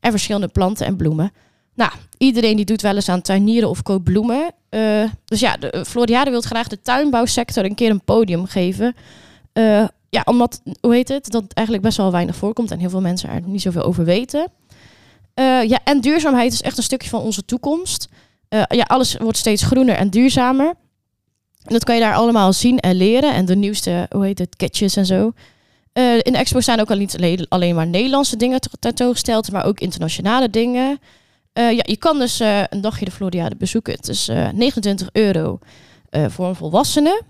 en 0.00 0.10
verschillende 0.10 0.48
planten 0.48 0.86
en 0.86 0.96
bloemen. 0.96 1.32
Nou, 1.74 1.90
iedereen 2.18 2.56
die 2.56 2.64
doet 2.64 2.82
wel 2.82 2.94
eens 2.94 3.08
aan 3.08 3.22
tuinieren 3.22 3.68
of 3.68 3.82
koopt 3.82 4.04
bloemen. 4.04 4.52
Eh, 4.68 5.04
dus 5.24 5.40
ja, 5.40 5.56
de 5.56 5.70
eh, 5.70 5.84
Floriade 5.84 6.30
wil 6.30 6.40
graag 6.40 6.68
de 6.68 6.82
tuinbouwsector 6.82 7.64
een 7.64 7.74
keer 7.74 7.90
een 7.90 8.04
podium 8.04 8.46
geven. 8.46 8.94
Eh, 9.52 9.86
ja, 10.10 10.22
omdat, 10.24 10.62
hoe 10.80 10.94
heet 10.94 11.08
het, 11.08 11.30
dat 11.30 11.44
eigenlijk 11.52 11.86
best 11.86 11.96
wel 11.96 12.12
weinig 12.12 12.36
voorkomt 12.36 12.70
en 12.70 12.78
heel 12.78 12.90
veel 12.90 13.00
mensen 13.00 13.28
er 13.28 13.42
niet 13.44 13.62
zoveel 13.62 13.82
over 13.82 14.04
weten. 14.04 14.48
Ja, 15.66 15.78
en 15.84 16.00
duurzaamheid 16.00 16.52
is 16.52 16.62
echt 16.62 16.76
een 16.76 16.82
stukje 16.82 17.08
van 17.08 17.20
onze 17.20 17.44
toekomst. 17.44 18.08
Ja, 18.68 18.84
alles 18.86 19.16
wordt 19.16 19.38
steeds 19.38 19.62
groener 19.62 19.96
en 19.96 20.10
duurzamer. 20.10 20.74
Dat 21.64 21.84
kan 21.84 21.94
je 21.94 22.00
daar 22.00 22.14
allemaal 22.14 22.52
zien 22.52 22.78
en 22.78 22.94
leren. 22.96 23.34
En 23.34 23.44
de 23.44 23.56
nieuwste, 23.56 24.06
hoe 24.10 24.24
heet 24.24 24.38
het, 24.38 24.54
gadgets 24.56 24.96
en 24.96 25.06
zo. 25.06 25.32
Eh, 25.92 26.14
in 26.14 26.32
de 26.32 26.38
expo 26.38 26.60
staan 26.60 26.80
ook 26.80 26.90
al 26.90 26.96
niet 26.96 27.46
alleen, 27.48 27.74
maar 27.74 27.86
Nederlandse 27.86 28.36
dingen 28.36 28.60
te- 28.60 28.68
tentoongesteld, 28.78 29.52
maar 29.52 29.64
ook 29.64 29.80
internationale 29.80 30.50
dingen. 30.50 30.98
Eh, 31.52 31.70
ja, 31.70 31.82
je 31.86 31.96
kan 31.96 32.18
dus 32.18 32.40
eh, 32.40 32.62
een 32.68 32.80
dagje 32.80 33.04
de 33.04 33.10
Floriade 33.10 33.56
bezoeken. 33.56 33.94
Het 33.94 34.08
is 34.08 34.28
eh, 34.28 34.48
29 34.52 35.08
euro 35.12 35.58
voor 36.28 36.46
een 36.46 36.54
volwassene. 36.54 37.22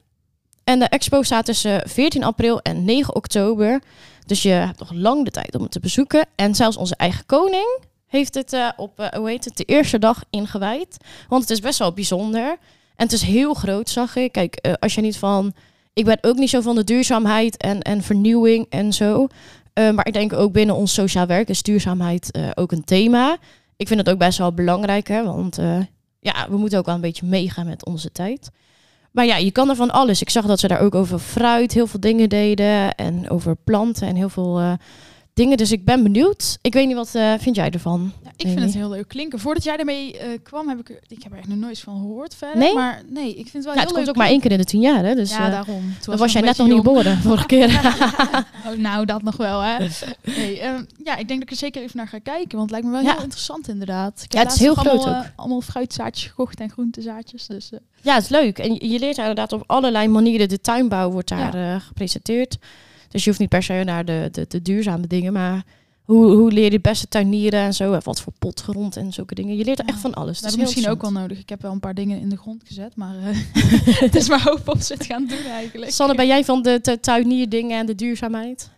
En 0.64 0.79
de 0.79 0.85
expo 0.85 1.23
staat 1.23 1.44
tussen 1.44 1.88
14 1.88 2.25
april 2.25 2.61
en 2.61 2.85
9 2.85 3.14
oktober. 3.14 3.83
Dus 4.27 4.42
je 4.42 4.49
hebt 4.49 4.79
nog 4.79 4.92
lang 4.92 5.25
de 5.25 5.31
tijd 5.31 5.55
om 5.55 5.62
het 5.62 5.70
te 5.70 5.81
bezoeken. 5.81 6.27
En 6.35 6.55
zelfs 6.55 6.77
onze 6.77 6.97
eigen 6.97 7.27
koning 7.27 7.79
heeft 8.07 8.35
het 8.35 8.57
op, 8.77 9.11
hoe 9.16 9.29
heet 9.29 9.44
het, 9.44 9.57
de 9.57 9.64
eerste 9.64 9.99
dag 9.99 10.25
ingewijd. 10.31 10.97
Want 11.29 11.42
het 11.42 11.51
is 11.51 11.61
best 11.61 11.79
wel 11.79 11.92
bijzonder. 11.92 12.57
En 12.97 13.05
het 13.05 13.13
is 13.13 13.23
heel 13.23 13.55
groot, 13.55 13.91
zag 13.91 14.17
ik. 14.17 14.33
Kijk, 14.33 14.55
eh, 14.55 14.73
als 14.79 14.95
je 14.95 15.01
niet 15.01 15.17
van... 15.17 15.53
Ik 15.93 16.05
ben 16.05 16.19
ook 16.21 16.37
niet 16.37 16.51
zo 16.51 16.61
van 16.61 16.75
de 16.75 16.85
duurzaamheid 16.85 17.57
en, 17.57 17.83
en 17.83 18.03
vernieuwing 18.03 18.67
en 18.69 18.93
zo. 18.93 19.27
Eh, 19.73 19.91
maar 19.91 20.07
ik 20.07 20.13
denk 20.13 20.33
ook 20.33 20.53
binnen 20.53 20.75
ons 20.75 20.95
sociaal 20.95 21.27
werk 21.27 21.49
is 21.49 21.63
duurzaamheid 21.63 22.31
eh, 22.31 22.51
ook 22.55 22.73
een 22.73 22.85
thema. 22.85 23.37
Ik 23.77 23.87
vind 23.87 24.01
het 24.01 24.11
ook 24.11 24.19
best 24.19 24.39
wel 24.39 24.53
belangrijk, 24.53 25.09
hè, 25.09 25.25
want 25.25 25.59
ja, 26.21 26.47
we 26.49 26.57
moeten 26.57 26.79
ook 26.79 26.87
wel 26.87 26.95
een 26.95 27.01
beetje 27.01 27.27
meegaan 27.27 27.67
met 27.67 27.85
onze 27.85 28.13
tijd. 28.13 28.51
Maar 29.11 29.27
ja, 29.27 29.37
je 29.37 29.51
kan 29.51 29.69
er 29.69 29.77
van 29.77 29.91
alles. 29.91 30.21
Ik 30.21 30.31
zag 30.31 30.47
dat 30.47 30.61
ze 30.61 30.69
daar 30.69 30.81
ook 30.81 30.95
over 30.95 31.19
fruit 31.19 31.73
heel 31.73 31.87
veel 31.87 32.01
dingen 32.01 32.29
deden 32.29 32.95
en 32.95 33.31
over 33.31 33.57
planten 33.57 34.09
en 34.09 34.17
heel 34.17 34.29
veel 34.29 34.77
dingen. 35.35 35.57
Dus 35.57 35.73
ik 35.73 35.85
ben 35.85 36.03
benieuwd. 36.03 36.59
Ik 36.62 36.73
weet 36.73 36.87
niet, 36.87 36.97
wat 36.97 37.14
eh, 37.14 37.33
vind 37.38 37.57
jij 37.57 37.70
ervan? 37.70 38.12
Ja, 38.23 38.31
ik 38.37 38.47
vind 38.47 38.61
het 38.61 38.75
heel 38.75 38.88
leuk 38.88 39.09
klinken. 39.09 39.38
Voordat 39.38 39.64
jij 39.64 39.77
ermee 39.77 40.18
eh, 40.18 40.29
kwam, 40.42 40.68
heb 40.68 40.79
ik 40.79 40.88
er, 40.88 40.99
ik 41.09 41.23
heb 41.23 41.33
er 41.33 41.38
echt 41.38 41.49
nog 41.49 41.59
nooit 41.59 41.79
van 41.79 41.97
gehoord 41.97 42.35
verder. 42.35 42.59
Nee? 42.59 42.75
Maar 42.75 43.03
nee, 43.09 43.29
ik 43.29 43.35
vind 43.35 43.53
het 43.53 43.64
wel 43.64 43.73
heel 43.73 43.83
het 43.83 43.92
komt 43.92 43.99
leuk. 44.07 44.09
ook 44.09 44.16
maar 44.16 44.29
één 44.29 44.40
keer 44.40 44.51
in 44.51 44.59
de 44.59 44.64
tien 44.64 44.81
jaar, 44.81 45.05
hè? 45.05 45.14
Dus 45.14 45.31
ja, 45.31 45.44
eh, 45.44 45.51
daarom. 45.51 45.81
Toen 45.81 45.94
dan 46.05 46.16
was 46.16 46.33
jij 46.33 46.42
net 46.42 46.57
nog 46.57 46.66
niet 46.66 46.77
geboren 46.77 47.19
vorige 47.19 47.46
keer. 47.46 47.69
Oh, 48.67 48.79
nou, 48.79 49.04
dat 49.04 49.23
nog 49.23 49.37
wel, 49.37 49.61
hè. 49.61 49.87
Nee, 50.25 50.61
ehm, 50.61 50.85
ja, 51.04 51.17
ik 51.17 51.29
denk 51.29 51.40
dat 51.40 51.42
ik 51.42 51.50
er 51.50 51.56
zeker 51.56 51.83
even 51.83 51.96
naar 51.96 52.09
ga 52.09 52.19
kijken. 52.19 52.59
Want 52.59 52.71
het 52.71 52.71
lijkt 52.71 52.87
me 52.87 52.92
wel 52.92 53.02
Ja. 53.02 53.13
heel 53.13 53.23
interessant, 53.23 53.69
inderdaad. 53.69 54.23
Ik 54.25 54.33
Ja, 54.33 54.40
het 54.40 54.52
is 54.52 54.59
heel 54.59 54.75
groot 54.75 55.04
allemaal, 55.04 55.23
eh, 55.23 55.29
allemaal 55.37 55.61
fruitzaadjes 55.61 56.27
gekocht 56.29 56.61
en 56.61 56.71
groentezaadjes. 56.71 57.46
Dus 57.46 57.71
Ja, 58.02 58.15
het 58.15 58.23
is 58.23 58.29
leuk. 58.29 58.59
En 58.59 58.75
je 58.88 58.98
leert 58.98 59.19
inderdaad 59.19 59.52
op 59.52 59.63
allerlei 59.67 60.09
manieren. 60.09 60.48
De 60.48 60.61
tuinbouw 60.61 61.11
wordt 61.11 61.29
daar 61.29 61.81
gepresenteerd. 61.81 62.59
Dus 63.15 63.23
je 63.25 63.29
hoeft 63.29 63.40
niet 63.40 63.48
per 63.48 63.62
se 63.62 63.83
naar 63.85 64.04
de, 64.04 64.29
de, 64.33 64.44
de 64.48 64.62
duurzame 64.62 65.06
dingen, 65.06 65.33
maar 65.33 65.65
hoe, 66.02 66.27
hoe 66.27 66.52
leer 66.52 66.65
je 66.65 66.71
het 66.71 66.83
beste 66.83 67.08
tuinieren 67.08 67.60
en 67.60 67.75
zo. 67.75 67.92
En 67.92 68.00
wat 68.04 68.21
voor 68.21 68.33
potgrond 68.38 68.96
en 68.96 69.12
zulke 69.12 69.35
dingen. 69.35 69.56
Je 69.56 69.65
leert 69.65 69.79
er 69.79 69.85
Ja. 69.87 69.92
echt 69.92 70.00
van 70.00 70.15
alles. 70.15 70.40
dat 70.40 70.50
is 70.50 70.56
ik 70.56 70.62
misschien 70.62 70.88
ook 70.88 71.02
wel 71.02 71.12
nodig. 71.12 71.38
Ik 71.38 71.48
heb 71.48 71.62
wel 71.62 71.73
een 71.73 71.81
paar 71.81 71.94
dingen 71.94 72.21
in 72.21 72.29
de 72.29 72.37
grond 72.37 72.62
gezet, 72.67 72.96
maar 72.96 73.17
eh, 73.17 73.37
het 74.06 74.15
is 74.15 74.29
maar 74.29 74.42
hoop 74.42 74.69
op 74.69 74.81
ze 74.81 74.92
het 74.92 75.04
gaan 75.04 75.27
doen 75.27 75.44
eigenlijk. 75.44 75.92
Sanne, 75.92 76.15
ben 76.15 76.27
jij 76.27 76.44
van 76.44 76.62
de, 76.62 76.79
de 76.83 77.00
tuinierdingen 77.00 77.79
en 77.79 77.87
de 77.87 77.94
duurzaamheid? 77.94 78.71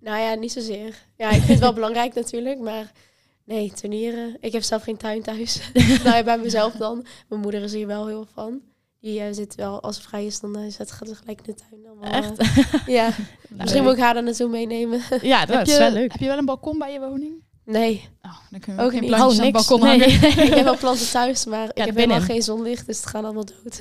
Nou 0.00 0.20
ja, 0.20 0.34
niet 0.34 0.52
zozeer. 0.52 0.94
Ja, 1.16 1.28
ik 1.28 1.36
vind 1.36 1.48
het 1.48 1.58
wel 1.58 1.72
belangrijk 1.80 2.14
natuurlijk, 2.14 2.58
maar 2.60 2.92
nee, 3.44 3.72
turnieren. 3.72 4.36
Ik 4.40 4.52
heb 4.52 4.62
zelf 4.62 4.82
geen 4.82 4.96
tuin 4.96 5.22
thuis. 5.22 5.70
nou 6.04 6.16
ja, 6.16 6.22
bij 6.22 6.38
mezelf 6.38 6.72
dan. 6.72 7.06
Mijn 7.28 7.40
moeder 7.40 7.62
is 7.62 7.72
hier 7.72 7.86
wel 7.86 8.06
heel 8.06 8.26
van. 8.32 8.60
Die 9.00 9.34
zit 9.34 9.54
wel, 9.54 9.82
als 9.82 9.96
ze 9.96 10.02
vrij 10.02 10.26
is, 10.26 10.40
dan 10.40 10.58
uh, 10.58 10.70
zet 10.72 10.92
gaat 10.92 11.08
ze 11.08 11.14
gelijk 11.14 11.40
in 11.44 11.54
de 11.54 11.60
tuin. 11.70 11.86
Allemaal, 11.86 12.22
Echt? 12.22 12.38
eh, 12.38 12.86
ja, 12.96 13.10
misschien 13.48 13.82
moet 13.82 13.92
ik 13.92 13.98
haar 13.98 14.14
daar 14.14 14.22
naartoe 14.22 14.48
meenemen. 14.48 15.00
Ja, 15.22 15.44
dat 15.46 15.56
heb, 15.56 15.66
is 15.66 15.72
je, 15.72 15.78
wel 15.78 15.90
leuk. 15.90 16.12
heb 16.12 16.20
je 16.20 16.26
wel 16.26 16.38
een 16.38 16.44
balkon 16.44 16.78
bij 16.78 16.92
je 16.92 16.98
woning? 16.98 17.32
nee, 17.64 18.08
Oh, 18.22 18.36
dan 18.50 18.60
kunnen 18.60 18.76
we 18.76 18.80
Ook 18.80 18.86
ook 18.86 18.90
geen 18.92 19.00
niet. 19.00 19.10
plantjes 19.10 19.38
Oh, 19.38 19.44
aan 19.46 19.52
het 19.54 19.66
balkon 19.68 19.86
Nee. 19.86 20.00
hangen. 20.20 20.28
ik 20.46 20.54
heb 20.54 20.64
wel 20.64 20.76
planten 20.76 21.10
thuis, 21.10 21.44
maar 21.44 21.64
ik 21.64 21.70
heb 21.74 21.84
binnen. 21.86 22.00
helemaal 22.02 22.20
geen 22.20 22.42
zonlicht, 22.42 22.86
dus 22.86 22.96
het 22.96 23.06
gaat 23.06 23.24
allemaal 23.24 23.44
dood. 23.44 23.78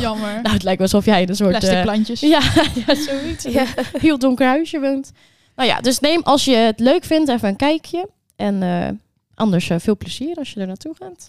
Jammer. 0.00 0.42
Nou, 0.42 0.54
het 0.54 0.62
lijkt 0.62 0.78
wel 0.78 0.88
alsof 0.92 1.04
jij 1.04 1.28
een 1.28 1.36
soort... 1.36 1.50
Plastic 1.50 1.72
eh, 1.72 1.82
plantjes. 1.82 2.20
ja, 2.20 2.40
ja, 2.86 2.94
zoiets. 2.94 3.44
ja. 3.44 3.66
Heel 3.92 4.18
donker 4.18 4.46
huisje 4.46 4.80
woont. 4.80 5.12
Nou 5.56 5.68
ja, 5.68 5.80
dus 5.80 5.98
neem 5.98 6.20
als 6.22 6.44
je 6.44 6.54
het 6.54 6.80
leuk 6.80 7.04
vindt 7.04 7.28
even 7.30 7.48
een 7.48 7.56
kijkje. 7.56 8.08
En 8.36 8.62
eh, 8.62 8.88
anders 9.34 9.70
eh, 9.70 9.78
veel 9.78 9.96
plezier 9.96 10.36
als 10.36 10.52
je 10.52 10.60
er 10.60 10.66
naartoe 10.66 10.94
gaat. 10.98 11.26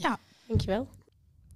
Dankjewel. 0.47 0.87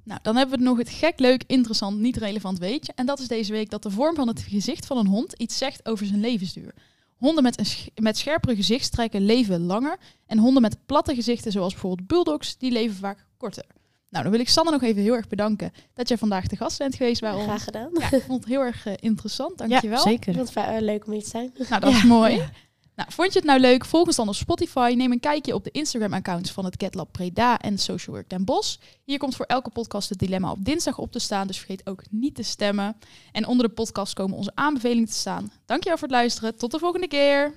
Nou, 0.03 0.19
dan 0.23 0.35
hebben 0.35 0.57
we 0.57 0.63
nog 0.63 0.77
het 0.77 0.89
gek, 0.89 1.19
leuk, 1.19 1.43
interessant, 1.47 1.99
niet 1.99 2.17
relevant 2.17 2.59
weetje. 2.59 2.91
En 2.95 3.05
dat 3.05 3.19
is 3.19 3.27
deze 3.27 3.51
week 3.51 3.69
dat 3.69 3.83
de 3.83 3.89
vorm 3.91 4.15
van 4.15 4.27
het 4.27 4.39
gezicht 4.41 4.85
van 4.85 4.97
een 4.97 5.07
hond 5.07 5.33
iets 5.33 5.57
zegt 5.57 5.85
over 5.85 6.05
zijn 6.05 6.19
levensduur. 6.19 6.73
Honden 7.17 7.43
met, 7.43 7.59
een 7.59 7.65
sch- 7.65 7.87
met 7.95 8.17
scherpere 8.17 8.55
gezichtstrekken 8.55 9.25
leven 9.25 9.61
langer. 9.65 9.97
En 10.25 10.37
honden 10.37 10.61
met 10.61 10.77
platte 10.85 11.15
gezichten, 11.15 11.51
zoals 11.51 11.71
bijvoorbeeld 11.73 12.07
bulldogs, 12.07 12.57
die 12.57 12.71
leven 12.71 12.95
vaak 12.95 13.25
korter. 13.37 13.65
Nou, 14.09 14.23
dan 14.23 14.31
wil 14.33 14.41
ik 14.41 14.49
Sanne 14.49 14.71
nog 14.71 14.81
even 14.81 15.01
heel 15.01 15.13
erg 15.13 15.27
bedanken 15.27 15.71
dat 15.93 16.07
jij 16.07 16.17
vandaag 16.17 16.47
de 16.47 16.55
gast 16.55 16.77
bent 16.77 16.95
geweest 16.95 17.21
bij 17.21 17.31
ons. 17.33 17.43
Graag 17.43 17.63
gedaan. 17.63 17.89
Ja, 17.93 18.11
ik 18.11 18.23
vond 18.27 18.39
het 18.43 18.49
heel 18.53 18.61
erg 18.61 18.85
eh, 18.85 18.93
interessant. 18.99 19.57
Dankjewel. 19.57 19.89
Ja, 19.89 20.11
Ik 20.13 20.23
zeker. 20.23 20.33
vond 20.33 20.53
het 20.53 20.65
eh, 20.65 20.75
leuk 20.79 21.05
om 21.05 21.11
hier 21.13 21.23
te 21.23 21.29
zijn. 21.29 21.53
Nou, 21.69 21.81
dat 21.81 21.91
is 21.93 22.03
mooi. 22.03 22.35
ja. 22.35 22.49
Nou, 22.95 23.11
vond 23.11 23.33
je 23.33 23.39
het 23.39 23.47
nou 23.47 23.59
leuk? 23.59 23.85
Volg 23.85 24.05
ons 24.05 24.15
dan 24.15 24.27
op 24.27 24.35
Spotify. 24.35 24.93
Neem 24.97 25.11
een 25.11 25.19
kijkje 25.19 25.53
op 25.53 25.63
de 25.63 25.71
Instagram-accounts 25.71 26.51
van 26.51 26.65
het 26.65 26.77
CatLab 26.77 27.11
Preda 27.11 27.59
en 27.59 27.77
Social 27.77 28.15
Work 28.15 28.29
Den 28.29 28.45
Bosch. 28.45 28.77
Hier 29.03 29.17
komt 29.17 29.35
voor 29.35 29.45
elke 29.45 29.69
podcast 29.69 30.09
het 30.09 30.19
dilemma 30.19 30.51
op 30.51 30.65
dinsdag 30.65 30.97
op 30.97 31.11
te 31.11 31.19
staan, 31.19 31.47
dus 31.47 31.57
vergeet 31.57 31.87
ook 31.87 32.03
niet 32.09 32.35
te 32.35 32.43
stemmen. 32.43 32.95
En 33.31 33.47
onder 33.47 33.67
de 33.67 33.73
podcast 33.73 34.13
komen 34.13 34.37
onze 34.37 34.51
aanbevelingen 34.53 35.07
te 35.07 35.13
staan. 35.13 35.51
Dankjewel 35.65 35.97
voor 35.97 36.07
het 36.07 36.17
luisteren. 36.17 36.57
Tot 36.57 36.71
de 36.71 36.79
volgende 36.79 37.07
keer. 37.07 37.53